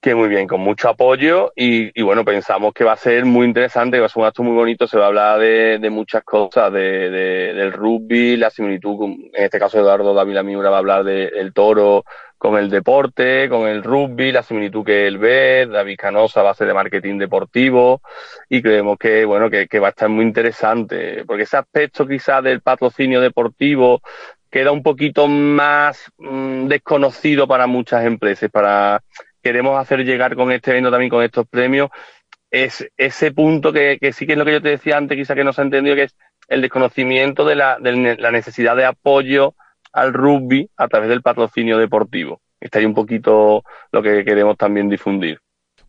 [0.00, 3.46] que muy bien, con mucho apoyo y, y bueno, pensamos que va a ser muy
[3.46, 5.90] interesante, que va a ser un acto muy bonito, se va a hablar de, de
[5.90, 9.02] muchas cosas, de, de- del rugby, la similitud,
[9.34, 12.04] en este caso Eduardo Dávila Miura va a hablar de- del toro
[12.38, 16.64] con el deporte, con el rugby, la similitud que él ve, David Canosa va a
[16.64, 18.00] de marketing deportivo
[18.48, 22.60] y creemos que bueno que, va a estar muy interesante porque ese aspecto quizás del
[22.60, 24.00] patrocinio deportivo
[24.50, 29.02] queda un poquito más mm, desconocido para muchas empresas para
[29.42, 31.90] queremos hacer llegar con este evento también con estos premios
[32.50, 35.36] es ese punto que, que sí que es lo que yo te decía antes quizás
[35.36, 36.16] que no se ha entendido que es
[36.46, 39.54] el desconocimiento de la, de la necesidad de apoyo
[40.00, 43.62] al rugby a través del patrocinio deportivo está ahí un poquito
[43.92, 45.38] lo que queremos también difundir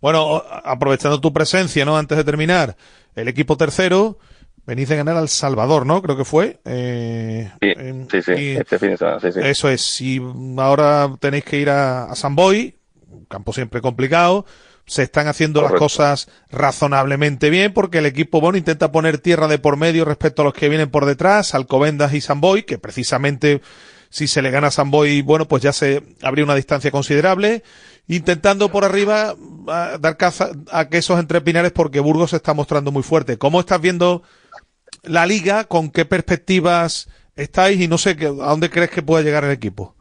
[0.01, 1.97] Bueno, aprovechando tu presencia, ¿no?
[1.97, 2.75] Antes de terminar,
[3.15, 4.17] el equipo tercero,
[4.65, 6.01] venís de ganar al Salvador, ¿no?
[6.01, 6.59] Creo que fue.
[6.65, 7.73] Eh, Sí,
[8.11, 9.39] sí, sí, y este fin de semana, sí, sí.
[9.43, 9.81] Eso es.
[9.81, 10.21] Si
[10.57, 12.77] ahora tenéis que ir a, a San Boy,
[13.09, 14.45] un campo siempre complicado,
[14.85, 19.59] se están haciendo las cosas razonablemente bien porque el equipo, bueno, intenta poner tierra de
[19.59, 23.61] por medio respecto a los que vienen por detrás, Alcobendas y Samboy, que precisamente
[24.09, 27.63] si se le gana a Samboy, bueno, pues ya se habría una distancia considerable,
[28.07, 29.35] intentando por arriba
[29.99, 33.37] dar caza a quesos entre pinares porque Burgos se está mostrando muy fuerte.
[33.37, 34.23] ¿Cómo estás viendo
[35.03, 35.65] la liga?
[35.65, 37.79] ¿Con qué perspectivas estáis?
[37.79, 39.95] Y no sé, ¿a dónde crees que pueda llegar el equipo?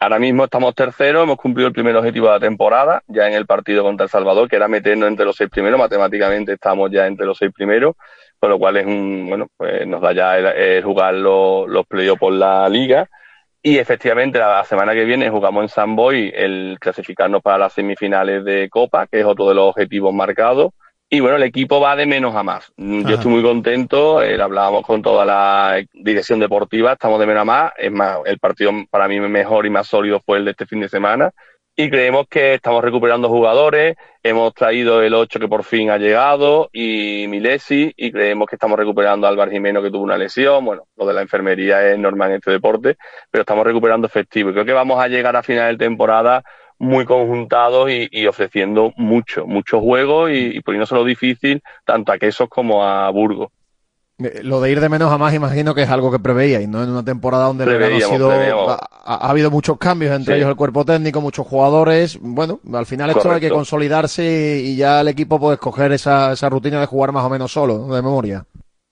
[0.00, 3.46] Ahora mismo estamos terceros, hemos cumplido el primer objetivo de la temporada, ya en el
[3.46, 7.24] partido contra El Salvador, que era meternos entre los seis primeros, matemáticamente estamos ya entre
[7.24, 7.94] los seis primeros,
[8.40, 11.86] con lo cual es un, bueno, pues nos da ya el, jugar los, los
[12.18, 13.08] por la liga.
[13.64, 18.44] Y efectivamente, la semana que viene jugamos en San Boy el clasificarnos para las semifinales
[18.44, 20.72] de Copa, que es otro de los objetivos marcados.
[21.08, 22.72] Y bueno, el equipo va de menos a más.
[22.76, 27.42] Mm, yo estoy muy contento, eh, hablábamos con toda la dirección deportiva, estamos de menos
[27.42, 27.72] a más.
[27.76, 30.80] Es más, el partido para mí mejor y más sólido fue el de este fin
[30.80, 31.30] de semana.
[31.74, 36.68] Y creemos que estamos recuperando jugadores, hemos traído el 8 que por fin ha llegado
[36.70, 40.66] y Milesi, y creemos que estamos recuperando a Álvaro Jimeno que tuvo una lesión.
[40.66, 42.98] Bueno, lo de la enfermería es normal en este deporte,
[43.30, 44.50] pero estamos recuperando efectivo.
[44.50, 46.44] Y creo que vamos a llegar a final de temporada
[46.78, 52.84] muy conjuntados y, ofreciendo mucho, mucho juego y, poniéndose lo difícil tanto a Quesos como
[52.84, 53.48] a Burgos.
[54.42, 56.82] Lo de ir de menos a más, imagino que es algo que preveíais, ¿no?
[56.82, 61.20] En una temporada donde ha, sido, ha, habido muchos cambios, entre ellos el cuerpo técnico,
[61.20, 62.18] muchos jugadores.
[62.20, 66.48] Bueno, al final esto hay que consolidarse y, ya el equipo puede escoger esa, esa
[66.48, 68.44] rutina de jugar más o menos solo, de memoria.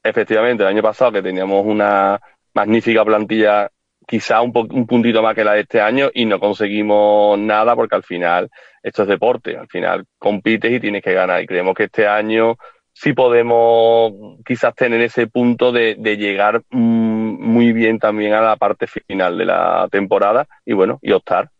[0.02, 2.20] Efectivamente, el año pasado que teníamos una
[2.54, 3.70] magnífica plantilla
[4.06, 7.94] quizá un, un, puntito más que la de este año y no conseguimos nada porque
[7.94, 8.50] al final
[8.82, 12.56] esto es deporte, al final compites y tienes que ganar y creemos que este año
[13.00, 14.12] sí podemos
[14.44, 19.44] quizás tener ese punto de, llegar mm, muy bien también a la parte final de
[19.44, 21.50] la temporada y bueno, y optar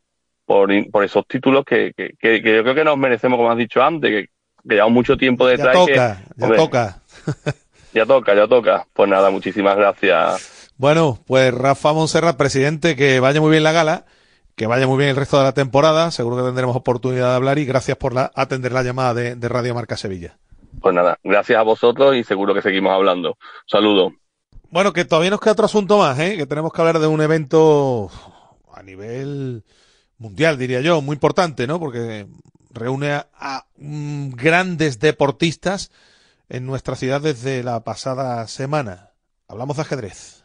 [0.45, 3.83] por, por esos títulos que, que, que, yo creo que nos merecemos, como has dicho
[3.83, 4.27] antes, que,
[4.65, 5.75] llevamos mucho tiempo detrás.
[5.75, 7.03] Ya toca, ya toca.
[7.95, 8.87] ya toca, ya toca.
[8.93, 14.07] Pues nada, muchísimas gracias bueno, pues Rafa Monserrat, presidente, que vaya muy bien la gala,
[14.57, 17.59] que vaya muy bien el resto de la temporada, seguro que tendremos oportunidad de hablar
[17.59, 20.39] y gracias por la, atender la llamada de, Radio Marca Sevilla.
[20.81, 23.37] Pues nada, gracias a vosotros y seguro que seguimos hablando.
[23.67, 24.13] Saludos.
[24.71, 26.37] Bueno, que todavía nos queda otro asunto más, ¿eh?
[26.37, 28.11] que tenemos que hablar de un evento
[28.73, 29.65] a nivel
[30.19, 31.81] mundial, diría yo, muy importante, ¿no?
[31.81, 32.27] Porque
[32.71, 35.91] reúne a, a grandes deportistas
[36.49, 39.11] en nuestra ciudad desde la pasada semana.
[39.49, 40.40] Hablamos de ajedrez.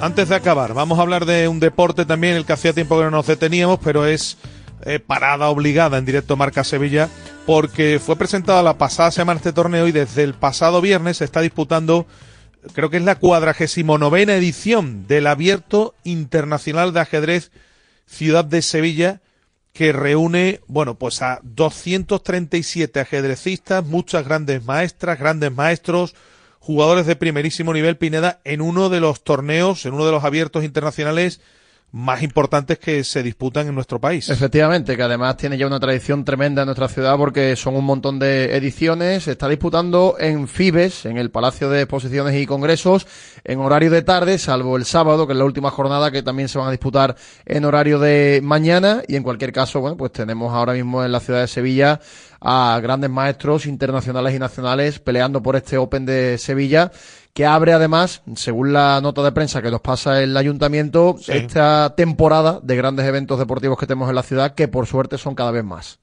[0.00, 3.04] Antes de, acabar, vamos a hablar de un deporte también, el que hacía tiempo que
[3.04, 4.38] no nos deteníamos, pero es
[4.82, 7.08] eh, parada obligada en directo Marca Sevilla,
[7.44, 11.40] porque fue presentado la pasada semana este torneo y desde el pasado viernes se está
[11.40, 12.06] disputando,
[12.74, 17.50] creo que es la cuadragésimo novena edición del Abierto Internacional de Ajedrez
[18.06, 19.20] Ciudad de Sevilla,
[19.72, 26.14] que reúne, bueno, pues a 237 ajedrecistas, muchas grandes maestras, grandes maestros,
[26.60, 30.64] jugadores de primerísimo nivel, Pineda, en uno de los torneos, en uno de los abiertos
[30.64, 31.40] internacionales
[31.90, 34.28] más importantes que se disputan en nuestro país.
[34.28, 38.18] Efectivamente, que además tiene ya una tradición tremenda en nuestra ciudad porque son un montón
[38.18, 39.24] de ediciones.
[39.24, 43.06] Se está disputando en Fibes, en el Palacio de Exposiciones y Congresos,
[43.42, 46.58] en horario de tarde, salvo el sábado, que es la última jornada que también se
[46.58, 47.16] van a disputar
[47.46, 49.02] en horario de mañana.
[49.08, 52.00] Y en cualquier caso, bueno, pues tenemos ahora mismo en la ciudad de Sevilla
[52.40, 56.90] a grandes maestros internacionales y nacionales peleando por este Open de Sevilla
[57.38, 62.58] que abre además, según la nota de prensa que nos pasa el ayuntamiento, esta temporada
[62.64, 65.62] de grandes eventos deportivos que tenemos en la ciudad, que por suerte son cada vez
[65.62, 66.00] más.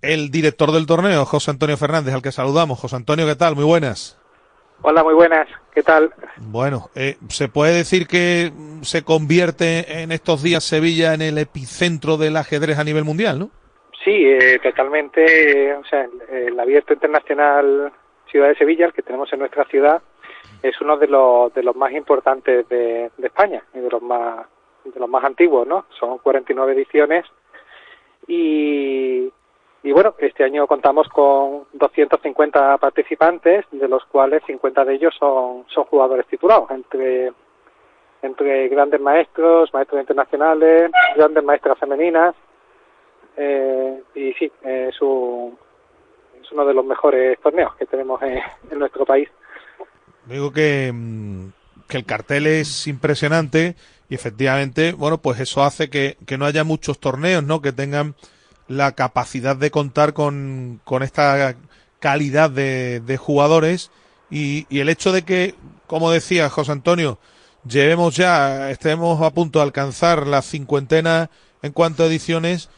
[0.00, 2.78] El director del torneo, José Antonio Fernández, al que saludamos.
[2.78, 3.56] José Antonio, ¿qué tal?
[3.56, 4.16] Muy buenas.
[4.80, 5.48] Hola, muy buenas.
[5.74, 6.14] ¿Qué tal?
[6.38, 8.50] Bueno, eh, ¿se puede decir que
[8.82, 13.50] se convierte en estos días Sevilla en el epicentro del ajedrez a nivel mundial, no?
[14.04, 15.74] Sí, eh, totalmente.
[15.74, 17.92] o sea, el, abierto internacional
[18.30, 20.02] Ciudad de Sevilla, el que tenemos en nuestra ciudad,
[20.62, 24.46] es uno de los, de los más importantes de, España y de los más
[24.84, 25.84] de los más antiguos, ¿no?
[25.98, 27.26] Son 49 ediciones
[28.26, 29.30] y,
[29.82, 35.64] y bueno, este año contamos con 250 participantes, de los cuales 50 de ellos son,
[35.68, 37.32] son jugadores titulados, entre
[38.22, 42.34] entre grandes maestros, maestros internacionales, grandes maestras femeninas.
[43.38, 45.56] Eh, y sí, es, un,
[46.42, 48.40] es uno de los mejores torneos que tenemos en,
[48.70, 49.28] en nuestro país.
[50.26, 51.48] Digo que, mm,
[51.88, 53.76] que el cartel es impresionante
[54.08, 57.62] y efectivamente, bueno, pues eso hace que, que no haya muchos torneos, ¿no?
[57.62, 58.14] Que tengan
[58.66, 61.54] la capacidad de contar con, con esta
[62.00, 63.90] calidad de, de jugadores
[64.30, 65.54] y, y, el hecho de que,
[65.86, 67.18] como decía José Antonio,
[67.66, 71.30] llevemos ya, estemos a punto de alcanzar la cincuentena
[71.62, 72.68] en cuanto a ediciones,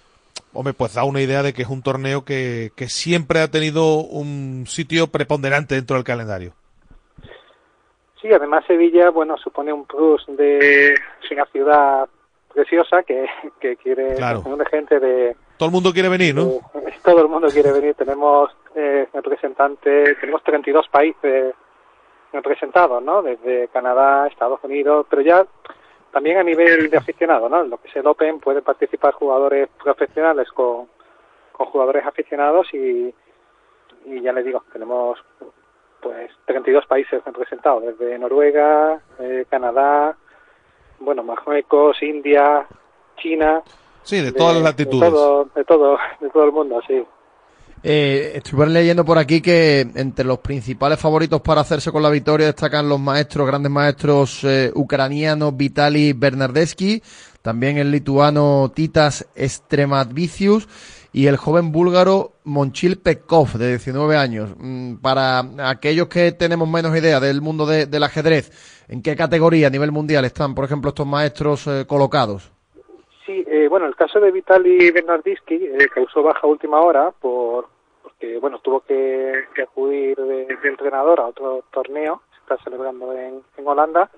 [0.53, 3.97] hombre, pues da una idea de que es un torneo que, que siempre ha tenido
[3.99, 6.53] un sitio preponderante dentro del calendario.
[8.21, 10.95] Sí, además Sevilla, bueno, supone un plus de
[11.31, 12.09] una ciudad
[12.53, 13.27] preciosa que,
[13.61, 14.43] que quiere Claro.
[14.43, 16.61] de gente de Todo el mundo quiere venir, ¿no?
[17.05, 17.95] Todo el mundo quiere venir.
[17.95, 21.55] Tenemos eh, representantes, tenemos 32 países
[22.33, 23.23] representados, ¿no?
[23.23, 25.47] Desde Canadá, Estados Unidos, pero ya
[26.12, 27.62] también a nivel de aficionado, ¿no?
[27.62, 30.89] En lo que es el Open pueden participar jugadores profesionales con,
[31.53, 33.15] con jugadores aficionados y,
[34.07, 35.19] y ya les digo, tenemos
[36.01, 40.16] pues 32 países representados, desde Noruega, eh, Canadá,
[40.99, 42.66] bueno, Marruecos, India,
[43.16, 43.62] China,
[44.03, 45.01] Sí, de todas las latitudes.
[45.01, 47.05] de todo, de todo, de todo el mundo, sí.
[47.82, 52.47] Eh, estuve leyendo por aquí que entre los principales favoritos para hacerse con la victoria
[52.47, 57.02] destacan los maestros, grandes maestros eh, ucranianos Vitali Bernardeschi,
[57.40, 60.69] también el lituano Titas Stremadvicius
[61.12, 64.51] y el joven búlgaro Monchil Pekov, de 19 años.
[64.59, 65.39] Mm, Para
[65.70, 68.52] aquellos que tenemos menos idea del mundo de- del ajedrez,
[68.89, 72.52] ¿en qué categoría a nivel mundial están, por ejemplo, estos maestros eh, colocados?
[73.31, 77.69] Sí, eh, bueno, el caso de Vitali Bernardischi eh, causó baja última hora por
[78.02, 83.40] porque bueno tuvo que, acudir de, entrenador a otro torneo que se está celebrando en,
[83.57, 84.11] en Holanda,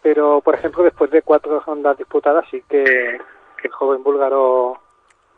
[0.00, 3.20] pero por ejemplo después de cuatro rondas disputadas sí que,
[3.64, 4.80] el joven búlgaro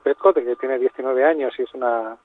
[0.05, 2.17] Petko, que tiene 19 años y es una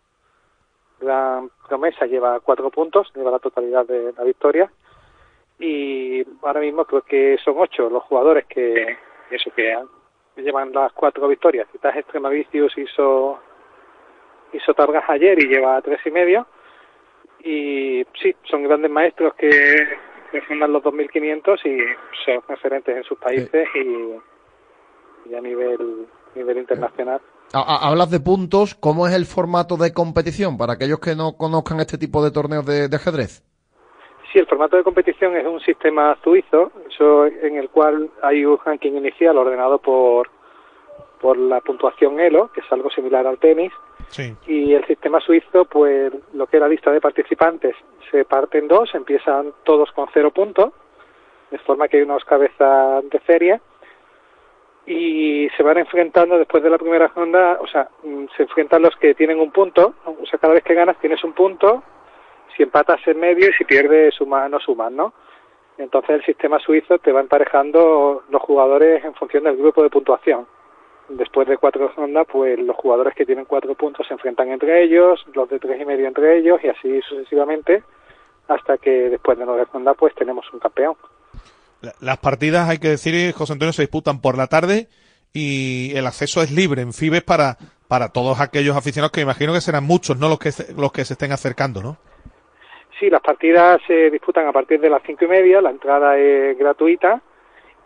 [1.01, 4.71] gran promesa, lleva cuatro puntos, lleva la totalidad de la victoria.
[5.57, 8.97] Y ahora mismo creo que son ocho los jugadores que
[9.31, 9.98] eso que han-
[10.41, 11.67] llevan las cuatro victorias.
[11.71, 13.39] Citas Extremavicius hizo
[14.53, 16.47] hizo Targas ayer y lleva tres y medio.
[17.43, 19.49] Y sí, son grandes maestros que,
[20.31, 21.77] que fundan los 2500 y
[22.25, 27.21] son referentes en sus países y, y a nivel nivel internacional.
[27.53, 31.33] Ha- ha- Hablas de puntos, ¿cómo es el formato de competición para aquellos que no
[31.37, 33.43] conozcan este tipo de torneos de, de ajedrez?
[34.31, 38.59] Sí, el formato de competición es un sistema suizo, eso en el cual hay un
[38.63, 40.29] ranking inicial ordenado por
[41.19, 43.73] por la puntuación ELO, que es algo similar al tenis,
[44.07, 44.33] Sí.
[44.47, 47.75] y el sistema suizo, pues lo que es la lista de participantes
[48.09, 50.71] se parte en dos, empiezan todos con cero puntos,
[51.51, 53.59] de forma que hay unos cabezas de serie,
[54.85, 58.95] y se van enfrentando después de la primera ronda, o sea, mm, se enfrentan los
[58.95, 61.83] que tienen un punto, o sea, cada vez que ganas tienes un punto,
[62.59, 65.13] si empatas en medio y si pierdes suma, no sumas, ¿no?
[65.77, 70.45] Entonces el sistema suizo te va emparejando los jugadores en función del grupo de puntuación.
[71.07, 75.25] Después de cuatro rondas, pues los jugadores que tienen cuatro puntos se enfrentan entre ellos,
[75.33, 77.81] los de tres y medio entre ellos y así sucesivamente,
[78.49, 80.95] hasta que después de nueve rondas, pues tenemos un campeón.
[81.79, 84.89] La- Las partidas, hay que decir, José Antonio, se disputan por la tarde
[85.31, 87.55] y el acceso es libre en Fibes para,
[87.87, 90.27] para todos aquellos aficionados que imagino que serán muchos, ¿no?
[90.27, 91.97] Los que, los que se estén acercando, ¿no?
[92.99, 96.57] Sí, las partidas se disputan a partir de las cinco y media, la entrada es
[96.57, 97.21] gratuita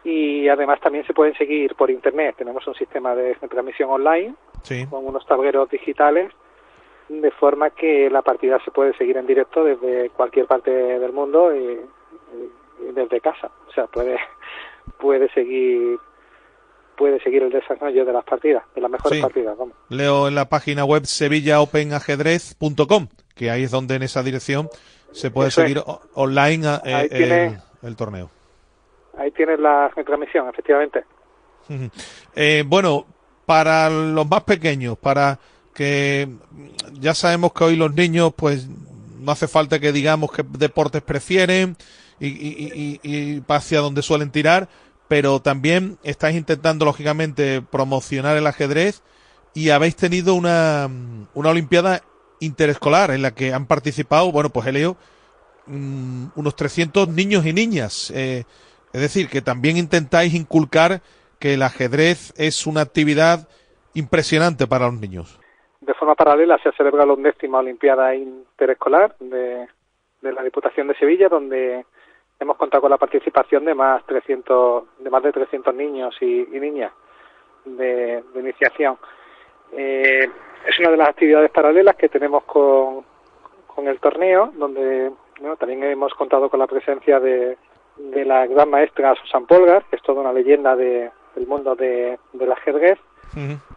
[0.03, 2.35] y además también se pueden seguir por internet.
[2.37, 4.33] Tenemos un sistema de transmisión online
[4.63, 4.85] Sí.
[4.87, 6.31] con unos tableros digitales
[7.09, 11.53] de forma que la partida se puede seguir en directo desde cualquier parte del mundo
[11.55, 11.79] y,
[12.93, 13.49] desde casa.
[13.69, 14.17] O sea, puede
[14.99, 15.97] puede seguir
[16.97, 19.21] puede seguir el desarrollo de las partidas, de las mejores Sí.
[19.23, 19.75] partidas, vamos.
[19.89, 24.69] Leo en la página web sevillaopenajedrez.com, que ahí es donde en esa dirección
[25.13, 25.67] se puede Eso es.
[25.69, 25.83] seguir
[26.15, 28.29] online eh, Ahí el, tiene- el torneo.
[29.17, 31.03] Ahí tienes la retransmisión, efectivamente.
[32.35, 33.05] Eh, bueno,
[33.45, 35.39] para los más pequeños, para
[35.73, 36.27] que
[36.93, 38.67] ya sabemos que hoy los niños, pues
[39.19, 41.77] no hace falta que digamos qué deportes prefieren
[42.19, 44.67] y, y, y, hacia donde suelen tirar,
[45.07, 49.01] pero también estáis intentando, lógicamente, promocionar el ajedrez
[49.53, 50.89] y habéis tenido una,
[51.33, 52.01] una Olimpiada
[52.45, 54.95] interescolar en la que han participado, bueno, pues he leído
[55.67, 58.11] mm, unos 300 niños y niñas.
[58.15, 58.43] Eh,
[58.93, 61.01] es decir, que también intentáis inculcar
[61.39, 63.47] que el ajedrez es una actividad
[63.93, 65.39] impresionante para los niños.
[65.81, 69.67] De forma paralela se ha celebrado la undécima Olimpiada Interescolar de,
[70.21, 71.85] de la Diputación de Sevilla, donde
[72.39, 76.91] hemos contado con la participación de más 300, de más de 300 niños y, niñas
[77.65, 78.97] de, iniciación.
[79.71, 80.29] Eh,
[80.67, 83.05] es una de las actividades paralelas que tenemos con,
[83.67, 87.57] con el torneo, donde bueno, también hemos contado con la presencia de,
[87.97, 92.17] de la gran maestra Susan Polgar, que es toda una leyenda de, del mundo de,
[92.33, 92.99] del ajedrez,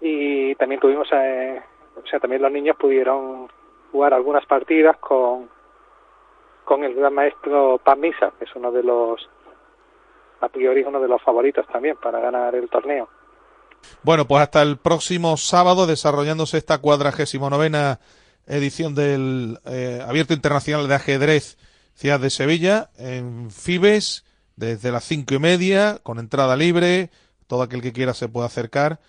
[0.02, 1.62] y también tuvimos, eh,
[1.96, 3.48] o sea, también los niños pudieron
[3.90, 5.48] jugar algunas partidas con,
[6.64, 9.26] con el gran maestro Pan Misa, que es uno de los,
[10.40, 13.08] a priori, uno de los favoritos también para ganar el torneo.
[14.02, 18.00] Bueno, pues hasta el próximo sábado, desarrollándose esta cuadragésimo novena
[18.46, 21.56] edición del eh, Abierto Internacional de Ajedrez
[21.94, 24.24] Ciudad de Sevilla, en Fibes,
[24.54, 27.10] desde las cinco y media, con entrada libre,
[27.46, 29.00] todo aquel que quiera se puede acercar,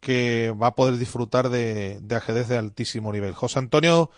[0.00, 3.32] que va a poder disfrutar de, de ajedrez de altísimo nivel.
[3.32, 4.10] José Antonio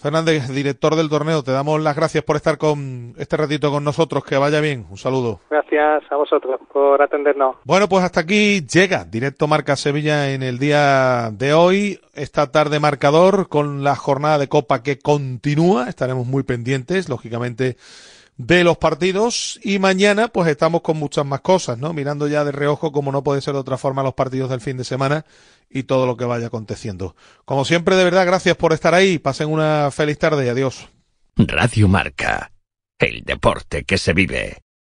[0.00, 4.24] Fernández, director del torneo, te damos las gracias por estar con este ratito con nosotros.
[4.24, 4.86] Que vaya bien.
[4.90, 5.40] Un saludo.
[5.50, 7.56] Gracias a vosotros por atendernos.
[7.64, 12.00] Bueno, pues hasta aquí llega Directo Marca Sevilla en el día de hoy.
[12.14, 15.88] Esta tarde marcador con la jornada de Copa que continúa.
[15.88, 17.76] Estaremos muy pendientes, lógicamente
[18.46, 21.92] de los partidos y mañana pues estamos con muchas más cosas, ¿no?
[21.92, 24.78] Mirando ya de reojo como no puede ser de otra forma los partidos del fin
[24.78, 25.26] de semana
[25.68, 27.14] y todo lo que vaya aconteciendo.
[27.44, 29.18] Como siempre, de verdad, gracias por estar ahí.
[29.18, 30.88] Pasen una feliz tarde y adiós.
[31.36, 32.50] Radio Marca.
[32.98, 34.62] El deporte que se vive.